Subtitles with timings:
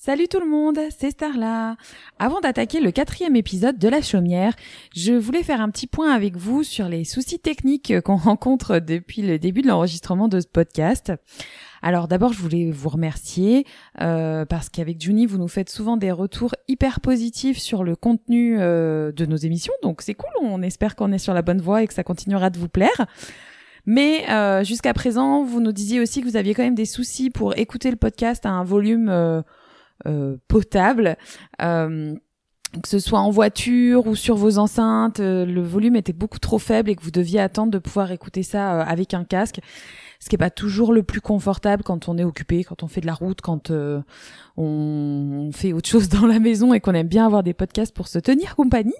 [0.00, 1.76] Salut tout le monde, c'est Starla.
[2.20, 4.54] Avant d'attaquer le quatrième épisode de La Chaumière,
[4.94, 9.22] je voulais faire un petit point avec vous sur les soucis techniques qu'on rencontre depuis
[9.22, 11.12] le début de l'enregistrement de ce podcast.
[11.82, 13.66] Alors d'abord, je voulais vous remercier
[14.00, 18.56] euh, parce qu'avec Juni, vous nous faites souvent des retours hyper positifs sur le contenu
[18.60, 20.30] euh, de nos émissions, donc c'est cool.
[20.40, 23.08] On espère qu'on est sur la bonne voie et que ça continuera de vous plaire.
[23.90, 27.30] Mais euh, jusqu'à présent, vous nous disiez aussi que vous aviez quand même des soucis
[27.30, 29.40] pour écouter le podcast à un volume euh,
[30.48, 31.16] potable.
[31.62, 32.14] Euh,
[32.82, 36.58] que ce soit en voiture ou sur vos enceintes, euh, le volume était beaucoup trop
[36.58, 39.60] faible et que vous deviez attendre de pouvoir écouter ça avec un casque,
[40.20, 43.00] ce qui est pas toujours le plus confortable quand on est occupé, quand on fait
[43.00, 43.70] de la route, quand
[44.56, 48.08] on fait autre chose dans la maison et qu'on aime bien avoir des podcasts pour
[48.08, 48.94] se tenir compagnie.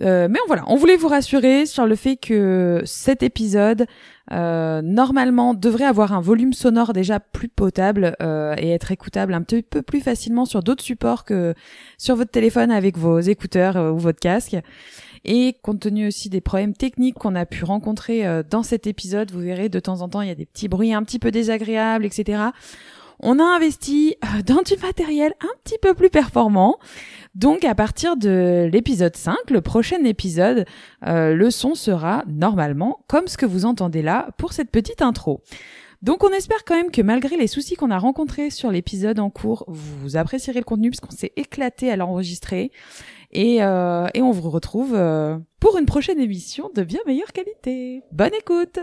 [0.00, 3.86] Euh, mais voilà, on voulait vous rassurer sur le fait que cet épisode
[4.32, 9.42] euh, normalement devrait avoir un volume sonore déjà plus potable euh, et être écoutable un
[9.42, 11.54] petit peu plus facilement sur d'autres supports que
[11.98, 14.56] sur votre téléphone avec vos écouteurs ou votre casque.
[15.24, 19.40] Et compte tenu aussi des problèmes techniques qu'on a pu rencontrer dans cet épisode, vous
[19.40, 22.06] verrez de temps en temps il y a des petits bruits un petit peu désagréables,
[22.06, 22.52] etc
[23.22, 26.78] on a investi dans du matériel un petit peu plus performant.
[27.34, 30.66] Donc à partir de l'épisode 5, le prochain épisode,
[31.06, 35.42] euh, le son sera normalement comme ce que vous entendez là pour cette petite intro.
[36.02, 39.28] Donc on espère quand même que malgré les soucis qu'on a rencontrés sur l'épisode en
[39.28, 42.72] cours, vous apprécierez le contenu puisqu'on s'est éclaté à l'enregistrer.
[43.32, 48.02] Et, euh, et on vous retrouve euh, pour une prochaine émission de bien meilleure qualité.
[48.10, 48.80] Bonne écoute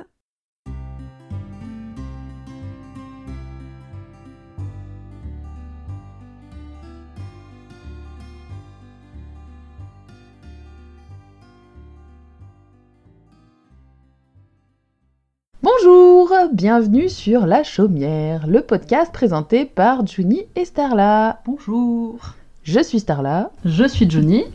[15.70, 21.42] Bonjour, bienvenue sur La Chaumière, le podcast présenté par Juni et Starla.
[21.46, 22.36] Bonjour.
[22.64, 23.52] Je suis Starla.
[23.66, 24.46] Je suis Juni.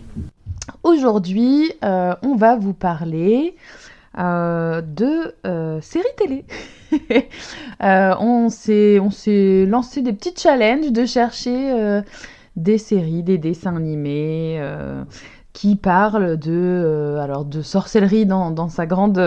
[0.83, 3.57] Aujourd'hui, euh, on va vous parler
[4.19, 6.47] euh, de euh, séries télé.
[7.81, 8.97] on s'est
[9.67, 12.01] lancé des petits challenges de chercher
[12.57, 14.63] des séries, des dessins animés
[15.53, 19.19] qui parlent de, alors de sorcellerie dans, dans sa grande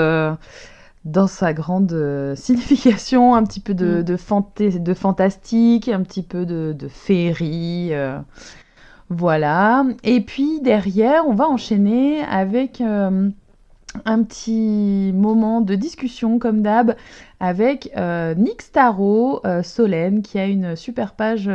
[1.06, 4.80] dans sa grande euh, signification, un petit peu de, mm.
[4.84, 7.90] de, fantastique, un petit peu de, féerie.
[7.92, 8.20] Euh,
[9.10, 9.86] voilà.
[10.04, 13.30] Et puis derrière, on va enchaîner avec euh,
[14.06, 16.96] un petit moment de discussion, comme d'hab,
[17.40, 17.96] avec
[18.36, 21.50] Nick Starro, Solène, qui a une super page.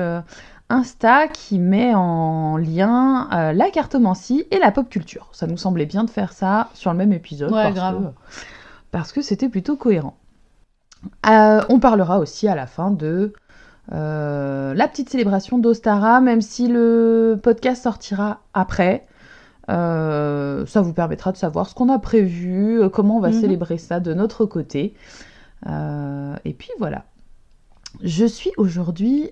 [0.73, 5.29] Insta qui met en lien la cartomancie et la pop culture.
[5.33, 7.51] Ça nous semblait bien de faire ça sur le même épisode.
[7.51, 8.13] Ouais, grave
[8.91, 10.17] parce que c'était plutôt cohérent.
[11.29, 13.33] Euh, on parlera aussi à la fin de
[13.93, 19.07] euh, la petite célébration d'Ostara, même si le podcast sortira après.
[19.69, 23.41] Euh, ça vous permettra de savoir ce qu'on a prévu, comment on va mhm.
[23.41, 24.95] célébrer ça de notre côté.
[25.67, 27.05] et puis voilà.
[28.03, 29.31] Je suis aujourd'hui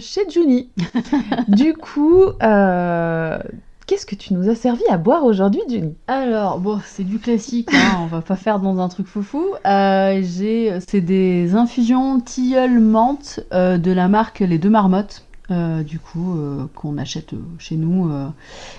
[0.00, 0.70] chez Juni.
[1.48, 2.24] du coup,
[3.86, 7.68] Qu'est-ce que tu nous as servi à boire aujourd'hui, Jenny Alors, bon, c'est du classique,
[7.74, 9.44] hein, on va pas faire dans un truc foufou.
[9.66, 15.23] Euh, j'ai, c'est des infusions tilleul menthe euh, de la marque Les Deux Marmottes.
[15.50, 18.10] Euh, du coup, euh, qu'on achète euh, chez nous.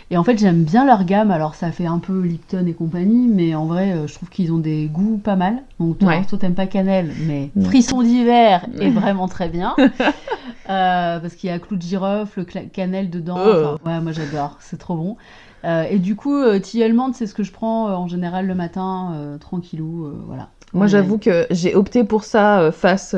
[0.10, 1.30] Et en fait, j'aime bien leur gamme.
[1.30, 4.58] Alors, ça fait un peu Lipton et compagnie, mais en vrai, je trouve qu'ils ont
[4.58, 5.62] des goûts pas mal.
[5.80, 9.76] Donc, toi, toi t'aimes pas cannelle, mais frisson d'hiver est vraiment très bien.
[10.68, 13.38] parce qu'il y a clou de girofle, cannelle dedans.
[13.38, 13.88] Oh.
[13.88, 15.18] ouais, moi j'adore, c'est trop bon.
[15.64, 20.12] et du coup, tilleul menthe, c'est ce que je prends en général le matin, tranquillou.
[20.26, 20.50] voilà.
[20.74, 23.16] Moi, j'avoue que j'ai opté pour ça face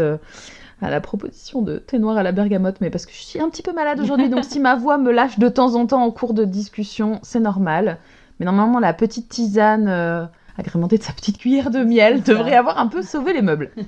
[0.82, 3.50] à la proposition de thé noir à la bergamote, mais parce que je suis un
[3.50, 6.12] petit peu malade aujourd'hui, donc si ma voix me lâche de temps en temps en
[6.12, 7.98] cours de discussion, c'est normal.
[8.40, 10.26] Mais normalement, la petite tisane euh,
[10.58, 13.72] agrémentée de sa petite cuillère de miel devrait avoir un peu sauvé les meubles.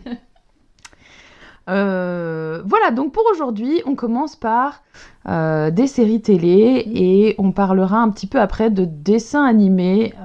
[1.67, 4.81] Euh, voilà, donc pour aujourd'hui, on commence par
[5.27, 10.15] euh, des séries télé et on parlera un petit peu après de dessins animés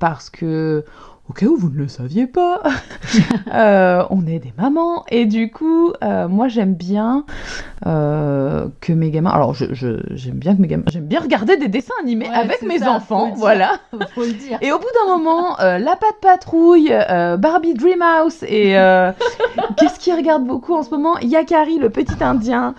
[0.00, 0.84] parce que
[1.28, 2.62] au cas où vous ne le saviez pas,
[3.54, 7.24] euh, on est des mamans et du coup, euh, moi j'aime bien
[7.86, 9.30] euh, que mes gamins.
[9.30, 10.84] Alors j'aime bien que mes gamins.
[10.90, 13.78] J'aime bien regarder des dessins animés avec mes enfants, voilà.
[14.14, 14.58] Faut le dire.
[14.62, 16.94] Et au bout d'un moment, La Patte Patrouille,
[17.38, 18.72] Barbie Dreamhouse et
[19.76, 21.18] qu'est-ce qu'ils regardent beaucoup en ce moment?
[21.18, 22.74] Yakari le petit Indien.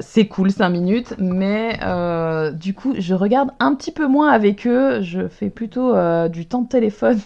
[0.00, 1.78] c'est cool 5 minutes, mais
[2.54, 5.02] du coup je regarde un petit peu moins avec eux.
[5.02, 5.92] Je fais plutôt
[6.28, 7.20] du temps de téléphone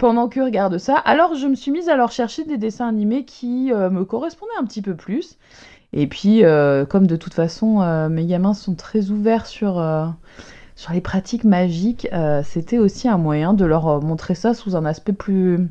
[0.00, 0.96] pendant que regarde ça.
[0.96, 4.56] Alors je me suis mise à leur chercher des dessins animés qui euh, me correspondaient
[4.58, 5.36] un petit peu plus.
[5.92, 9.84] Et puis, euh, comme de toute façon, euh, mes gamins sont très ouverts sur,
[10.74, 12.08] sur les pratiques magiques,
[12.44, 15.68] c'était aussi un moyen de leur montrer ça sous un aspect plus,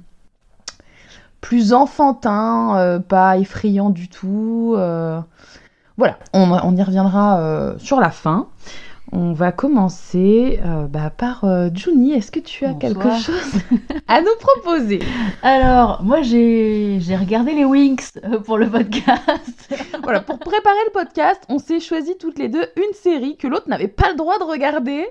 [1.41, 4.75] plus enfantin, pas effrayant du tout.
[5.97, 8.49] Voilà, on, y reviendra sur la fin.
[9.11, 12.13] On va commencer euh, bah, par euh, Juni.
[12.13, 13.03] Est-ce que tu as Bonsoir.
[13.03, 13.61] quelque chose
[14.07, 14.99] à nous proposer?
[15.41, 19.29] Alors, moi, j'ai regardé les Winx euh, pour le podcast.
[20.03, 23.67] Voilà, pour préparer le podcast, on s'est choisi toutes les deux une série que l'autre
[23.69, 25.05] n'avait pas le droit de regarder.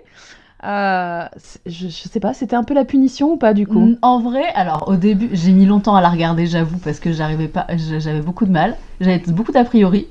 [0.65, 1.25] Euh,
[1.67, 3.95] je, je sais pas, c'était un peu la punition ou pas du coup?
[4.03, 7.47] En vrai, alors au début, j'ai mis longtemps à la regarder, j'avoue, parce que j'arrivais
[7.47, 10.09] pas, j'avais beaucoup de mal, j'avais beaucoup d'a priori.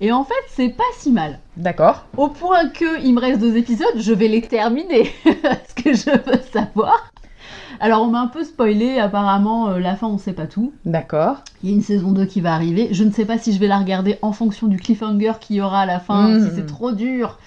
[0.00, 1.40] Et en fait, c'est pas si mal.
[1.56, 2.04] D'accord.
[2.16, 5.10] Au point que il me reste deux épisodes, je vais les terminer.
[5.24, 7.10] Ce que je veux savoir.
[7.80, 10.72] Alors, on m'a un peu spoilé, apparemment, euh, la fin, on sait pas tout.
[10.84, 11.38] D'accord.
[11.62, 12.88] Il y a une saison 2 qui va arriver.
[12.90, 15.60] Je ne sais pas si je vais la regarder en fonction du cliffhanger qu'il y
[15.60, 16.40] aura à la fin.
[16.40, 17.38] Si c'est trop dur,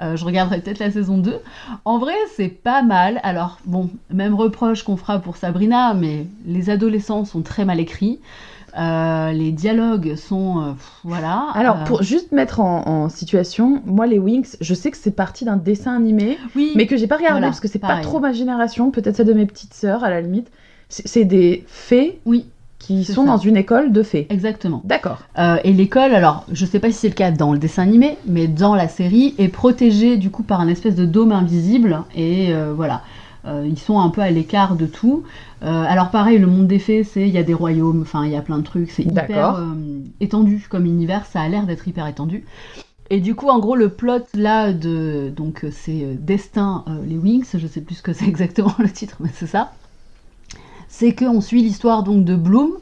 [0.00, 1.38] euh, je regarderai peut-être la saison 2.
[1.84, 3.20] En vrai, c'est pas mal.
[3.24, 8.20] Alors, bon, même reproche qu'on fera pour Sabrina, mais les adolescents sont très mal écrits.
[8.78, 10.60] Euh, les dialogues sont.
[10.60, 10.72] euh,
[11.04, 11.46] voilà.
[11.54, 15.10] Alors, Euh, pour juste mettre en, en situation, moi les Winx, je sais que c'est
[15.14, 18.00] parti d'un dessin animé, Oui, mais que j'ai pas regardé Voilà, parce que c'est pas
[18.00, 20.48] trop ma génération, peut-être celle de mes petites sœurs à la limite.
[20.88, 22.46] C'est des fées oui,
[22.80, 23.28] qui sont ça.
[23.32, 24.26] dans une école de fées.
[24.30, 24.80] exactement.
[24.84, 25.18] D'accord.
[25.64, 28.48] Et l'école, alors je sais pas si c'est le cas dans le dessin animé, mais
[28.48, 32.02] dans la série, est protégée du coup par un espèce de dôme invisible.
[32.16, 33.02] Et voilà,
[33.46, 35.22] Euh, ils sont un peu à l'écart de tout.
[35.62, 38.32] Euh, alors pareil, le monde des fées, c'est il y a des royaumes, enfin il
[38.32, 39.74] y a plein de trucs, c'est hyper euh,
[40.20, 42.44] étendu comme univers, ça a l'air d'être hyper étendu.
[43.08, 47.66] Et du coup, en gros, le plot là de donc c'est Destin les Wings, je
[47.66, 49.72] sais plus ce que c'est exactement le titre, mais c'est ça.
[50.88, 52.72] C'est qu'on suit l'histoire donc de Bloom,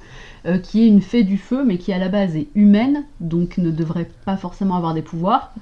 [0.47, 3.59] euh, qui est une fée du feu, mais qui à la base est humaine, donc
[3.59, 5.53] ne devrait pas forcément avoir des pouvoirs.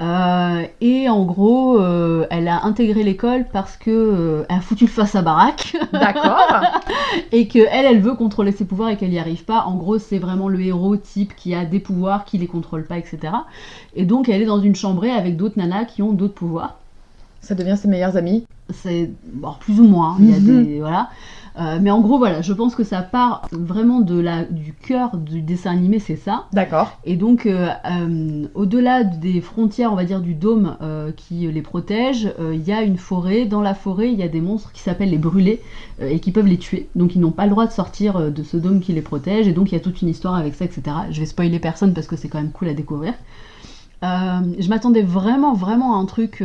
[0.00, 4.90] Euh, et en gros, euh, elle a intégré l'école parce que elle a foutu le
[4.90, 6.62] face à baraque D'accord.
[7.32, 9.64] et que elle, elle veut contrôler ses pouvoirs et qu'elle n'y arrive pas.
[9.66, 12.98] En gros, c'est vraiment le héros type qui a des pouvoirs, qui les contrôle pas,
[12.98, 13.18] etc.
[13.94, 16.76] Et donc, elle est dans une chambrée avec d'autres nanas qui ont d'autres pouvoirs.
[17.42, 18.44] Ça devient ses meilleurs amis.
[18.72, 20.16] C'est bon, plus ou moins.
[20.20, 20.64] Il y a Mhm.
[20.66, 21.08] des voilà.
[21.58, 25.16] Euh, mais en gros, voilà, je pense que ça part vraiment de la, du cœur
[25.16, 26.46] du dessin animé, c'est ça.
[26.52, 26.98] D'accord.
[27.04, 30.76] Et donc, euh, euh, au-delà des frontières, on va dire, du dôme
[31.16, 33.44] qui les protège, il y a une forêt.
[33.44, 35.60] Dans la forêt, il y a des monstres qui s'appellent les brûlés
[36.00, 36.88] et qui peuvent les tuer.
[36.94, 39.48] Donc, ils n'ont pas le droit de sortir de ce dôme qui les protège.
[39.48, 40.82] Et donc, il y a toute une histoire avec ça, etc.
[41.10, 43.14] Je vais spoiler personne parce que c'est quand même cool à découvrir.
[44.02, 46.42] Je m'attendais vraiment, vraiment à un truc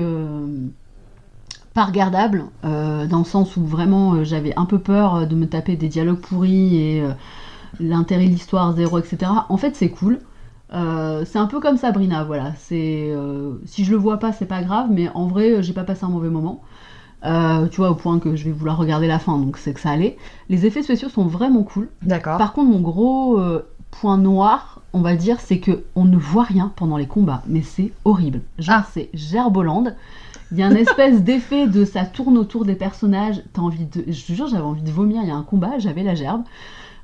[1.75, 5.35] pas regardable, euh, dans le sens où vraiment euh, j'avais un peu peur euh, de
[5.35, 7.03] me taper des dialogues pourris et
[7.79, 9.31] l'intérêt de l'histoire zéro, etc.
[9.49, 10.19] En fait, c'est cool.
[10.71, 12.53] C'est un peu comme Sabrina, voilà.
[12.57, 13.13] C'est
[13.65, 16.09] si je le vois pas, c'est pas grave, mais en vrai, j'ai pas passé un
[16.09, 16.61] mauvais moment.
[17.25, 19.79] Euh, tu vois, au point que je vais vouloir regarder la fin, donc c'est que
[19.79, 20.17] ça allait.
[20.49, 21.89] Les effets spéciaux sont vraiment cool.
[22.03, 22.37] D'accord.
[22.37, 26.43] Par contre, mon gros euh, point noir, on va dire, c'est que on ne voit
[26.43, 28.41] rien pendant les combats, mais c'est horrible.
[28.59, 28.87] Genre, Ah.
[28.93, 29.95] c'est Gerbolande.
[30.51, 33.41] Il y a une espèce d'effet de ça tourne autour des personnages.
[33.53, 35.21] T'as envie de, je te jure, j'avais envie de vomir.
[35.23, 36.43] Il y a un combat, j'avais la gerbe.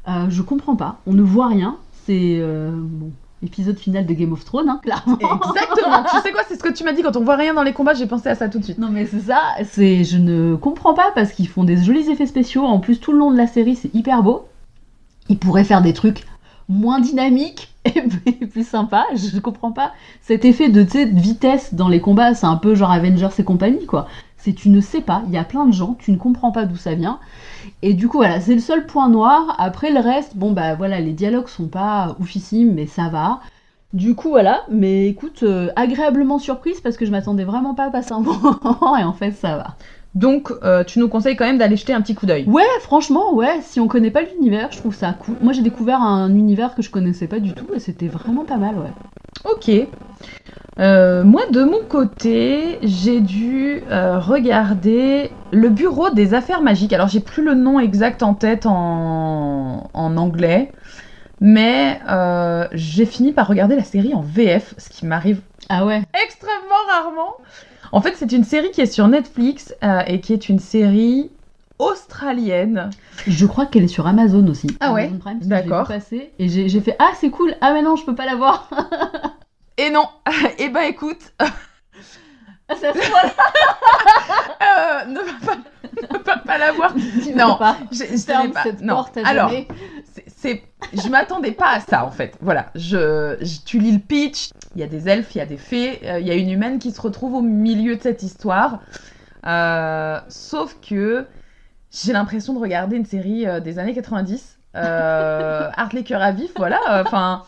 [0.07, 0.99] Euh, je comprends pas.
[1.07, 1.77] On ne voit rien.
[2.05, 3.11] C'est euh, bon,
[3.43, 5.17] épisode final de Game of Thrones, hein, clairement.
[5.17, 6.03] Exactement.
[6.09, 7.73] tu sais quoi, c'est ce que tu m'as dit quand on voit rien dans les
[7.73, 8.77] combats, j'ai pensé à ça tout de suite.
[8.77, 12.27] Non mais c'est ça, c'est je ne comprends pas parce qu'ils font des jolis effets
[12.27, 12.65] spéciaux.
[12.65, 14.45] En plus tout le long de la série c'est hyper beau.
[15.29, 16.25] Ils pourraient faire des trucs
[16.69, 17.70] moins dynamiques
[18.25, 19.05] et plus- sympas.
[19.15, 22.33] Je comprends pas cet effet de, vitesse dans les combats.
[22.33, 24.07] C'est un peu genre Avengers et compagnie quoi.
[24.37, 25.23] C'est tu ne sais pas.
[25.27, 27.19] Il y a plein de gens, tu ne comprends pas d'où ça vient.
[27.81, 29.55] Et du coup voilà, c'est le seul point noir.
[29.59, 33.41] Après le reste, bon bah voilà, les dialogues sont pas oufissimes mais ça va.
[33.93, 37.89] Du coup, voilà, mais écoute, euh, agréablement surprise parce que je m'attendais vraiment pas à
[37.89, 39.75] passer un moment et en fait, ça va.
[40.13, 42.43] Donc, euh, tu nous conseilles quand même d'aller jeter un petit coup d'œil.
[42.45, 45.35] Ouais, franchement, ouais, si on connaît pas l'univers, je trouve ça cool.
[45.41, 48.57] Moi, j'ai découvert un univers que je connaissais pas du tout et c'était vraiment pas
[48.57, 48.91] mal, ouais.
[49.49, 49.71] Ok.
[50.79, 56.93] Euh, moi, de mon côté, j'ai dû euh, regarder le Bureau des Affaires Magiques.
[56.93, 60.71] Alors, j'ai plus le nom exact en tête en, en anglais,
[61.39, 61.99] mais
[62.73, 67.37] j'ai fini par regarder la série en VF, ce qui m'arrive Ah ouais extrêmement rarement.
[67.91, 71.29] En fait, c'est une série qui est sur Netflix euh, et qui est une série
[71.79, 72.89] australienne.
[73.27, 74.67] Je crois qu'elle est sur Amazon aussi.
[74.79, 75.87] Ah ouais D'accord.
[76.39, 78.69] et j'ai j'ai fait Ah, c'est cool Ah, mais non, je peux pas la voir
[79.77, 80.05] Et non,
[80.59, 81.33] eh ben écoute,
[84.61, 85.55] Euh, ne va pas,
[86.17, 86.93] ne va pas la voir.
[86.93, 87.77] tu Non, pas.
[87.91, 88.63] Je, je Ferme pas.
[88.63, 88.95] cette non.
[88.95, 89.51] porte à Alors,
[90.27, 90.63] c'est-
[90.93, 92.35] je m'attendais pas à ça en fait.
[92.41, 95.45] Voilà, je, je- tu lis le pitch, il y a des elfes, il y a
[95.45, 98.23] des fées, euh, il y a une humaine qui se retrouve au milieu de cette
[98.23, 98.79] histoire.
[99.45, 101.25] Euh, sauf que
[101.91, 104.57] j'ai l'impression de regarder une série des années 90.
[104.75, 106.79] Euh, Art les cœurs à vif, voilà.
[107.05, 107.43] Enfin,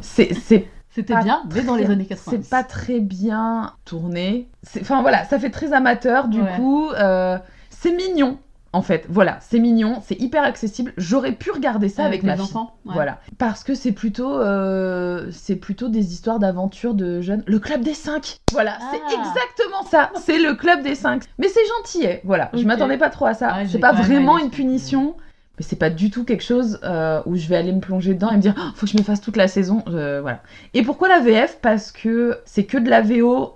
[0.00, 2.38] c'est c'est C'était bien, mais dans les années 80.
[2.42, 4.48] c'est pas très bien tourné.
[4.62, 6.56] C'est- Enfin voilà, ça fait très amateur du Ouais.
[6.56, 6.88] coup.
[6.90, 7.36] euh,
[7.70, 8.38] c'est mignon
[8.72, 9.04] en fait.
[9.10, 10.92] Voilà, c'est mignon, c'est hyper accessible.
[10.96, 12.44] J'aurais pu regarder ça avec, les ma fille.
[12.44, 12.74] enfants.
[12.86, 12.94] ouais.
[12.94, 17.42] Voilà, parce que c'est plutôt, euh, c'est plutôt des histoires d'aventure de jeunes.
[17.46, 18.36] Le club des cinq.
[18.52, 19.12] Voilà, c'est Ah.
[19.12, 20.10] exactement ça.
[20.24, 21.24] C'est le club des cinq.
[21.38, 22.50] Mais c'est gentil, voilà.
[22.54, 23.54] Je m'attendais pas trop à ça.
[23.66, 25.14] C'est pas vraiment une punition.
[25.58, 28.30] Mais c'est pas du tout quelque chose euh, où je vais aller me plonger dedans
[28.30, 29.82] et me dire Oh, faut que je me fasse toute la saison.
[29.88, 30.42] Euh, voilà.
[30.74, 33.54] Et pourquoi la VF Parce que c'est que de la VO.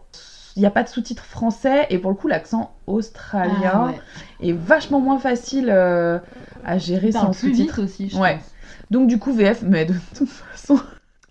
[0.57, 4.49] Il n'y a pas de sous-titres français et pour le coup l'accent australien Ah, ouais.
[4.49, 6.19] est vachement moins facile euh,
[6.65, 7.83] à gérer sans sous-titres.
[7.85, 8.35] aussi, je Ouais.
[8.35, 8.43] pense.
[8.91, 10.81] Donc du coup VF, mais de toute façon,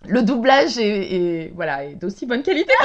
[0.08, 2.72] le doublage est, est- voilà est d'aussi bonne qualité.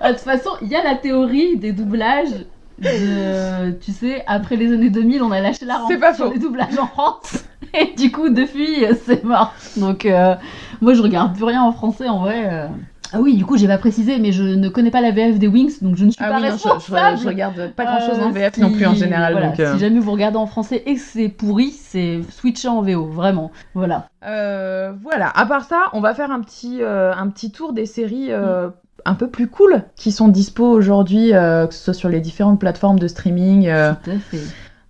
[0.00, 2.44] Ah, De toute façon, il y a la théorie des doublages.
[2.84, 6.32] De, tu sais, après les années 2000, on a lâché la rampe pas sur faux.
[6.32, 7.44] les doublages en France.
[7.74, 9.52] Et du coup, depuis, euh, c'est mort.
[9.76, 10.34] Donc, euh,
[10.80, 12.44] moi, je regarde plus rien en français en vrai.
[12.46, 12.66] euh.
[13.12, 15.46] Ah oui, du coup, j'ai pas précisé, mais je ne connais pas la VF des
[15.46, 17.18] Wings, donc je ne suis Ah pas oui, non, je, je- responsable.
[17.18, 19.32] je regarde pas grand chose en VF si- non plus en général.
[19.32, 22.68] voilà, donc, euh, Si jamais vous regardez en français et que c'est pourri, c'est switcher
[22.68, 23.52] en VO, vraiment.
[23.74, 24.08] Voilà.
[24.26, 25.28] euh, voilà.
[25.34, 28.30] À part ça, on va faire un petit un petit tour des séries.
[28.30, 28.72] Mm.
[29.06, 32.58] Un peu plus cool qui sont dispo aujourd'hui, euh, que ce soit sur les différentes
[32.58, 33.66] plateformes de streaming.
[33.68, 34.40] euh, Tout à fait.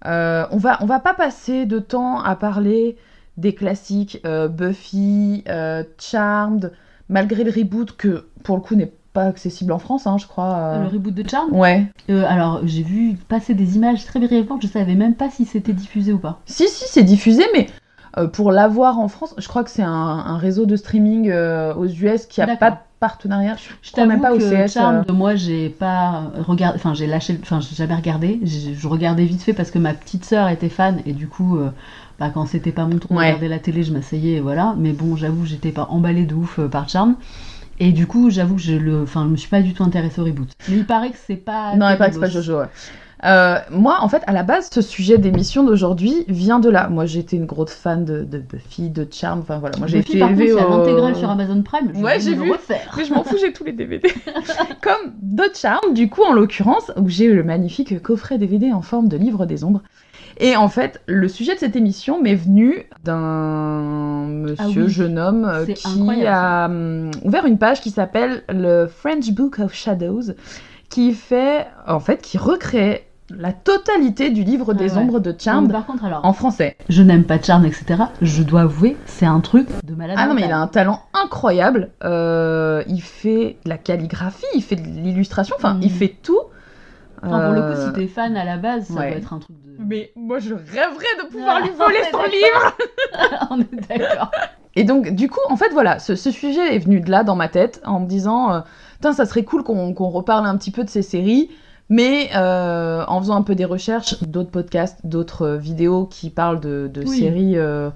[0.06, 2.97] Euh, on va on va pas passer de temps à parler
[3.37, 5.42] des classiques Buffy,
[5.99, 6.73] Charmed,
[7.09, 10.78] malgré le reboot que pour le coup n'est pas accessible en France, hein, je crois.
[10.83, 11.87] Le reboot de Charm Ouais.
[12.09, 16.12] Alors, j'ai vu passer des images très brièvement, je savais même pas si c'était diffusé
[16.12, 16.40] ou pas.
[16.47, 17.66] Si si, c'est diffusé, mais
[18.33, 21.87] pour l'avoir en France, je crois que c'est un, un réseau de streaming euh, aux
[21.87, 23.56] US qui a pas de partenariat.
[23.56, 24.73] Je, Je crois même t'avoue pas au que CS.
[24.73, 25.12] Charmed, euh.
[25.12, 28.40] moi, j'ai pas regardé, enfin, j'ai lâché, enfin, j'ai jamais regardé.
[28.44, 31.71] Je regardais vite fait parce que ma petite sœur était fan et du coup, euh,
[32.18, 33.26] bah, quand c'était pas mon tour de Ouais.
[33.26, 34.75] regarder la télé, je m'asseyais et voilà.
[34.78, 37.16] Mais bon, j'avoue, j'étais pas emballée de ouf euh, par Charmed.
[37.80, 40.21] Et du coup, j'avoue que je le, enfin, je me suis pas du tout intéressée
[40.21, 40.49] au reboot.
[40.68, 41.75] Mais il paraît que c'est pas.
[41.75, 42.28] Non, il paraît que c'est pas.
[42.28, 42.61] Jojo.
[42.61, 42.66] ouais.
[43.25, 46.88] Euh, moi, en fait, à la base, ce sujet d'émission d'aujourd'hui vient de là.
[46.88, 49.40] Moi, j'étais une grosse fan de, de Buffy, de Charm.
[49.40, 51.90] Enfin voilà, moi j'ai été élevée au- l'intégrale sur Amazon Prime.
[51.94, 52.50] Je Ouais, j'ai vu.
[52.97, 54.09] Mais je m'en fous, j'ai tous les DVD.
[54.83, 59.09] Comme de Charm, du coup, en l'occurrence, où j'ai le magnifique coffret DVD en forme
[59.09, 59.83] de livre des ombres.
[60.38, 64.88] Et en fait, le sujet de cette émission m'est venu d'un monsieur, Ah oui.
[64.92, 69.61] jeune homme, euh, qui incroyable, a hum, ouvert une page qui s'appelle le French Book
[69.61, 70.33] of Shadows,
[70.94, 74.98] qui fait, en fait, qui recrée la totalité du livre des ouais.
[74.98, 76.76] ombres de Charmed par contre, alors, en français.
[76.88, 78.04] je n'aime pas Charmed, etc.
[78.22, 80.16] Je dois avouer, c'est un truc de malade.
[80.20, 81.90] Ah non, mais il a un talent incroyable.
[82.04, 86.38] Euh, il fait de la calligraphie, il fait de l'illustration, enfin, il fait tout.
[87.24, 89.08] Enfin, pour le coup, Euh, si t'es fan à la base, ça ouais.
[89.08, 89.74] doit être un truc de.
[89.84, 92.76] Mais moi, je rêverais de pouvoir Ah, lui voler son livre.
[93.50, 94.30] On est d'accord.
[94.76, 97.36] Et donc, du coup, en fait, voilà, ce, ce sujet est venu de là, dans
[97.36, 98.60] ma tête, en me disant, euh,
[99.04, 101.50] Putain, ça serait cool qu'on reparle un petit peu de ces séries.
[101.90, 106.58] Mais euh, en faisant un peu des recherches, d'autres podcasts, d'autres euh, vidéos qui parlent
[106.58, 107.18] de, de Oui.
[107.18, 107.90] séries euh,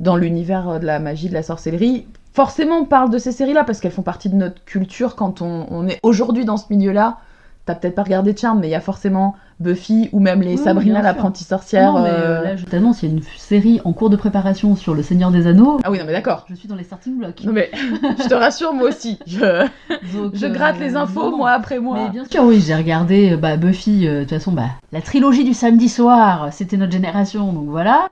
[0.00, 3.80] dans l'univers de la magie, de la sorcellerie, forcément on parle de ces séries-là parce
[3.80, 7.18] qu'elles font partie de notre culture quand on, on est aujourd'hui dans ce milieu-là.
[7.66, 10.58] T'as peut-être pas regardé Charm, mais il y a forcément Buffy ou même les Oui,
[10.58, 11.92] Sabrina l'apprentie sorcière.
[11.94, 14.16] non, mais euh, euh, là, je t'annonce, il y a une série en cours de
[14.16, 15.78] préparation sur Le Seigneur des Anneaux.
[15.82, 16.44] Ah oui, non, mais d'accord.
[16.50, 17.42] Je suis dans les starting blocks.
[17.44, 17.70] Non, mais
[18.22, 19.18] je te rassure, moi aussi.
[19.26, 19.66] Je,
[20.14, 21.96] Donc, je euh, gratte les infos, non, mois après mois.
[22.04, 25.00] Mais bien sûr, oui, j'ai regardé euh, bah, Buffy, euh, de toute façon, bah, la
[25.00, 28.08] trilogie du samedi soir, c'était notre génération, donc voilà.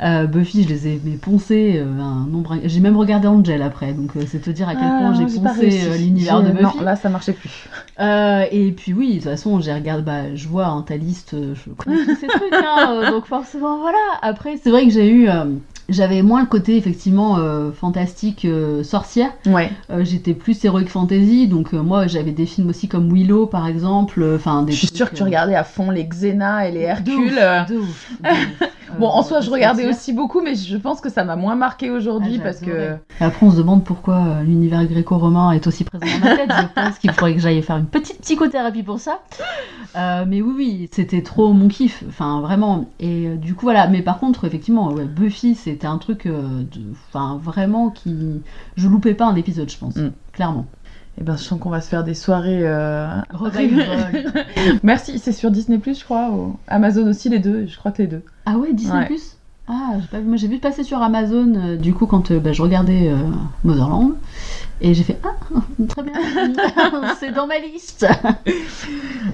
[0.00, 2.56] Euh, Buffy, je les ai mais poncés, euh, un nombre.
[2.64, 5.40] J'ai même regardé Angel après, donc euh, c'est te dire à quel Ah, point j'ai
[5.40, 6.76] poncé euh, l'univers de Buffy.
[6.78, 7.64] Non, là, ça marchait plus.
[8.00, 11.34] Euh, et puis oui, de toute façon, j'ai regardé, bah, je vois hein, ta liste,
[11.34, 13.98] euh, je connais tous ces trucs, hein, euh, donc forcément, voilà.
[14.22, 15.44] Après, c'est vrai que j'ai eu, euh,
[15.88, 19.30] j'avais moins le côté effectivement euh, fantastique euh, sorcière.
[19.46, 19.70] Ouais.
[20.00, 24.24] J'étais plus heroic fantasy, donc moi j'avais des films aussi comme Willow par exemple.
[24.36, 26.84] Enfin, Je suis trucs, sûre que tu regardais à fond les Xena et les de
[26.86, 27.16] Hercule.
[27.16, 28.62] ouf, de ouf, de ouf.
[28.98, 31.54] Bon, Euh, en soi, je regardais aussi beaucoup, mais je pense que ça m'a moins
[31.56, 32.96] marqué aujourd'hui Ah, parce que.
[33.20, 36.50] Et après, on se demande pourquoi euh, l'univers gréco-romain est aussi présent dans ma tête.
[36.50, 39.20] Je pense qu'il faudrait que j'aille faire une petite psychothérapie pour ça.
[39.96, 42.04] Euh, mais oui, oui, c'était trop mon kiff.
[42.08, 42.86] Enfin, vraiment.
[43.00, 43.86] Et euh, du coup, voilà.
[43.88, 46.80] Mais par contre, effectivement, ouais, Buffy, c'était un truc, euh, de...
[47.08, 48.42] enfin, vraiment qui.
[48.76, 49.96] Je loupais pas un épisode, je pense.
[49.96, 50.10] Mm.
[50.32, 50.66] Clairement.
[51.20, 52.60] Eh ben, je sens qu'on va se faire des soirées.
[52.62, 53.06] euh.
[54.82, 56.30] Merci, c'est sur Disney, je crois.
[56.30, 57.66] ou Amazon aussi, les deux.
[57.66, 58.22] Je crois que les deux.
[58.46, 59.06] ah ouais, Disney Ouais.
[59.06, 59.36] Plus?
[59.66, 60.26] Ah, j'ai pas vu.
[60.26, 63.16] Moi, j'ai vu passer sur Amazon, euh, du coup, quand euh, bah, je regardais euh,
[63.62, 64.12] Motherland.
[64.82, 65.28] Et j'ai fait Ah,
[65.88, 66.12] très bien,
[67.20, 68.06] c'est dans ma liste.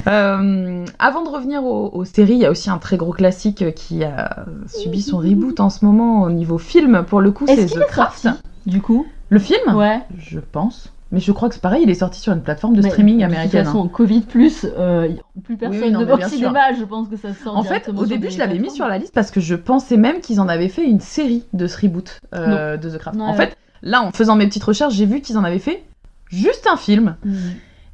[0.06, 3.74] Euh, avant de revenir aux, aux séries, il y a aussi un très gros classique
[3.74, 7.04] qui a subi son reboot en ce moment au niveau film.
[7.08, 8.28] Pour le coup, c'est qu'il The Craft.
[8.66, 9.06] Du coup?
[9.30, 9.74] Le film?
[9.74, 10.00] Ouais.
[10.18, 10.92] Je pense.
[11.12, 13.18] Mais je crois que c'est pareil, il est sorti sur une plateforme de Mais streaming
[13.18, 13.64] De américaine.
[13.64, 15.08] toute façon, Covid plus, euh,
[15.42, 16.28] plus personne oui, non, ne va au sûr.
[16.28, 16.72] cinéma.
[16.78, 19.12] Je pense que ça sort En fait, au début, je l'avais mis sur la liste
[19.14, 22.76] parce que je pensais même qu'ils en avaient fait une série de ce reboot euh,
[22.76, 23.16] de The Craft.
[23.16, 23.36] Ouais, en ouais.
[23.36, 25.82] fait, là, en faisant mes petites recherches, j'ai vu qu'ils en avaient fait
[26.28, 27.16] juste un film.
[27.24, 27.36] Mm.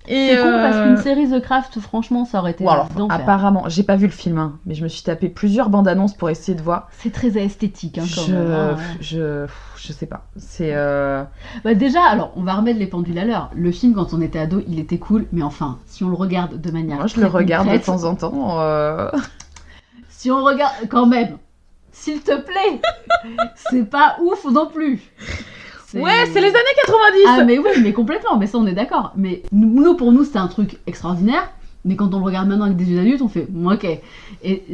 [0.09, 3.65] C'est con parce euh, qu'une série The Craft, franchement, ça aurait été Ou alors, apparemment,
[3.69, 6.31] j'ai pas vu le film, hein, mais je me suis tapé plusieurs bandes annonces pour
[6.31, 6.89] essayer de voir.
[6.93, 8.51] C'est très esthétique, hein, quand je, même.
[8.53, 8.83] hein, ouais.
[9.01, 9.47] je,
[9.77, 10.25] je sais pas.
[10.37, 11.23] C'est euh,
[11.65, 13.51] Bah déjà, alors, on va remettre les pendules à l'heure.
[13.55, 16.61] Le film, quand on était ado, il était cool, mais enfin, si on le regarde
[16.61, 18.61] de manière moi je le regarde de temps en temps.
[18.61, 19.11] euh,
[20.09, 21.37] Si on regarde, quand même,
[21.93, 22.81] s'il te plaît,
[23.71, 25.01] c'est pas ouf non plus.
[25.95, 27.19] Ouais, c'est les années 90.
[27.29, 29.13] Ah mais oui, mais complètement, mais ça on est d'accord.
[29.17, 31.49] Mais nous, pour nous, c'était un truc extraordinaire,
[31.85, 33.87] mais quand on le regarde maintenant avec des yeux d'adultes, on fait ok.
[34.43, 34.65] Et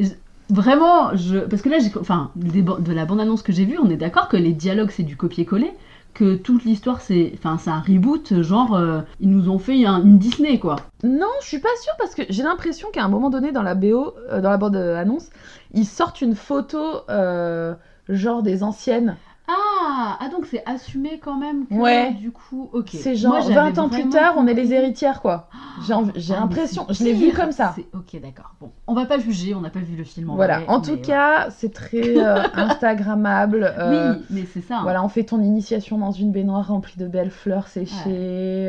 [0.50, 1.38] vraiment, je...
[1.38, 4.52] parce que là, enfin, de la bande-annonce que j'ai vue, on est d'accord que les
[4.52, 5.72] dialogues c'est du copier-coller,
[6.14, 10.02] que toute l'histoire c'est, enfin, c'est un reboot, genre euh, ils nous ont fait un-
[10.02, 10.76] une Disney quoi.
[11.04, 13.74] Non, je suis pas sûre parce que j'ai l'impression qu'à un moment donné dans la
[13.74, 15.28] BO, euh, dans la bande annonce,
[15.72, 17.74] ils sortent une photo euh,
[18.08, 19.16] genre des anciennes.
[19.54, 22.12] Ah, ah donc c'est assumé quand même que Ouais.
[22.12, 22.88] du coup, ok.
[22.92, 25.48] C'est genre Moi, j'avais 20 ans plus tard, on est les héritières quoi.
[25.86, 27.72] J'ai envie- j'ai Ah, l'impression, je l'ai vu comme ça.
[27.74, 28.54] C'est- Ok, d'accord.
[28.60, 30.30] Bon, on va pas juger, on n'a pas vu le film.
[30.30, 30.58] En Voilà.
[30.60, 31.00] vrai, En tout ouais.
[31.00, 33.74] cas, c'est très euh, Instagrammable.
[33.78, 34.76] euh, Oui, mais c'est ça.
[34.78, 34.82] hein.
[34.82, 37.90] Voilà, on fait ton initiation dans une baignoire remplie de belles fleurs séchées.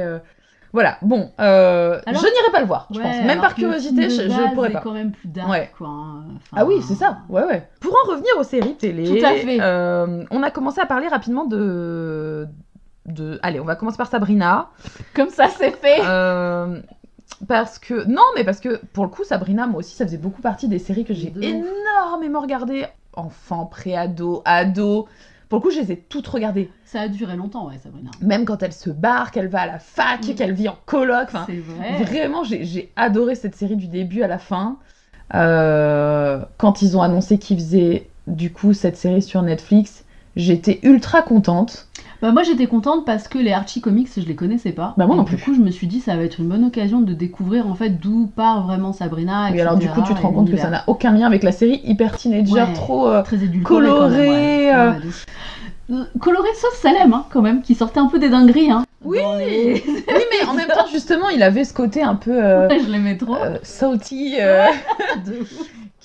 [0.01, 0.19] euh,
[0.73, 3.25] Voilà, bon, euh, Alors- je n'irai pas le voir, je Ouais, pense.
[3.25, 4.81] Même par curiosité, je, je pourrais pas.
[4.81, 5.71] quand même plus dark, Ouais.
[5.77, 5.87] quoi.
[5.87, 6.23] hein.
[6.35, 7.69] Enfin, Ah oui, c'est ça, ouais, ouais.
[7.79, 9.59] Pour en revenir aux séries télé, Tout à fait.
[9.61, 12.47] euh, on a commencé à parler rapidement de...
[13.05, 13.39] de...
[13.43, 14.69] Allez, on va commencer par Sabrina.
[15.15, 15.99] Comme ça, c'est fait.
[16.03, 16.79] Euh,
[17.47, 18.05] Parce que...
[18.07, 20.79] Non, mais parce que, pour le coup, Sabrina, moi aussi, ça faisait beaucoup partie des
[20.79, 22.85] séries que j'ai De énormément regardées.
[23.15, 25.07] Enfant, pré-ado, ado.
[25.53, 26.71] Pour le coup, je les ai toutes regardées.
[26.83, 28.09] Ça a duré longtemps, ouais, Sabrina.
[28.21, 30.33] Même quand elle se barre, qu'elle va à la fac, Mm.
[30.33, 31.27] qu'elle vit en coloc.
[31.45, 32.01] C'est vrai.
[32.03, 34.77] Vraiment, j'ai j'ai adoré cette série du début à la fin.
[35.35, 41.21] Euh, quand ils ont annoncé qu'ils faisaient du coup cette série sur Netflix, j'étais ultra
[41.21, 41.87] contente.
[42.23, 44.93] Bah, moi, j'étais contente parce que les Archie Comics, je les connaissais pas.
[44.97, 45.43] Bah, moi Et non du plus.
[45.43, 47.89] coup, je me suis dit, ça va être une bonne occasion de découvrir en fait
[47.99, 49.53] d'où part vraiment Sabrina.
[49.53, 51.51] Et alors du coup, tu te rends compte que ça n'a aucun lien avec la
[51.51, 52.73] série hyper teenager, Ouais.
[52.73, 53.07] trop.
[53.09, 53.85] euh, très édulcoré.
[53.85, 54.73] coloré, quand même, ouais.
[54.73, 54.91] euh.
[54.91, 54.97] Ouais.
[55.91, 58.71] Euh, coloré sauf Salem, hein, quand même, qui sortait un peu des dingueries.
[58.71, 59.17] Hein, Oui.
[59.39, 62.79] Les- Oui, mais en même temps, justement, il avait ce côté un peu euh, Ouais,
[62.79, 63.35] je l'aimais trop.
[63.35, 64.35] euh, salty.
[64.39, 64.65] euh,
[65.25, 65.51] De ouf.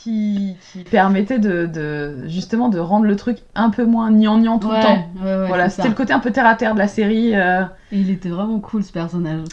[0.02, 4.68] Qui, qui permettait de, de- justement de rendre le truc un peu moins gnangnan tout
[4.68, 5.08] Ouais, le temps.
[5.22, 7.34] ouais, ouais, voilà, c'était le côté un peu terre à terre de la série.
[7.34, 9.44] euh, Et il était vraiment cool ce personnage.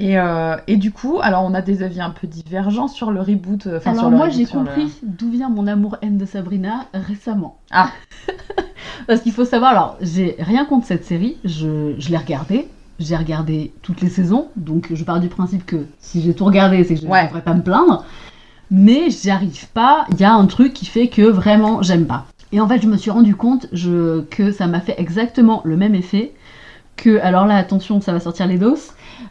[0.00, 3.20] Et, euh, et du coup, alors on a des avis un peu divergents sur le
[3.20, 3.66] reboot.
[3.66, 7.58] euh, sur Alors le moi j'ai le- compris d'où vient mon amour-haine de Sabrina récemment.
[7.72, 7.90] Ah.
[9.08, 12.68] Parce qu'il faut savoir, alors j'ai rien contre cette série, je, je l'ai regardée,
[13.00, 16.84] j'ai regardé toutes les saisons, donc je pars du principe que si j'ai tout regardé,
[16.84, 18.04] c'est que je ne devrais pas me plaindre.
[18.70, 22.26] Mais j'y arrive pas, il y a un truc qui fait que vraiment j'aime pas.
[22.52, 25.76] Et en fait je me suis rendu compte je, que ça m'a fait exactement le
[25.76, 26.32] même effet
[26.96, 28.90] que, alors là attention ça va sortir les doses,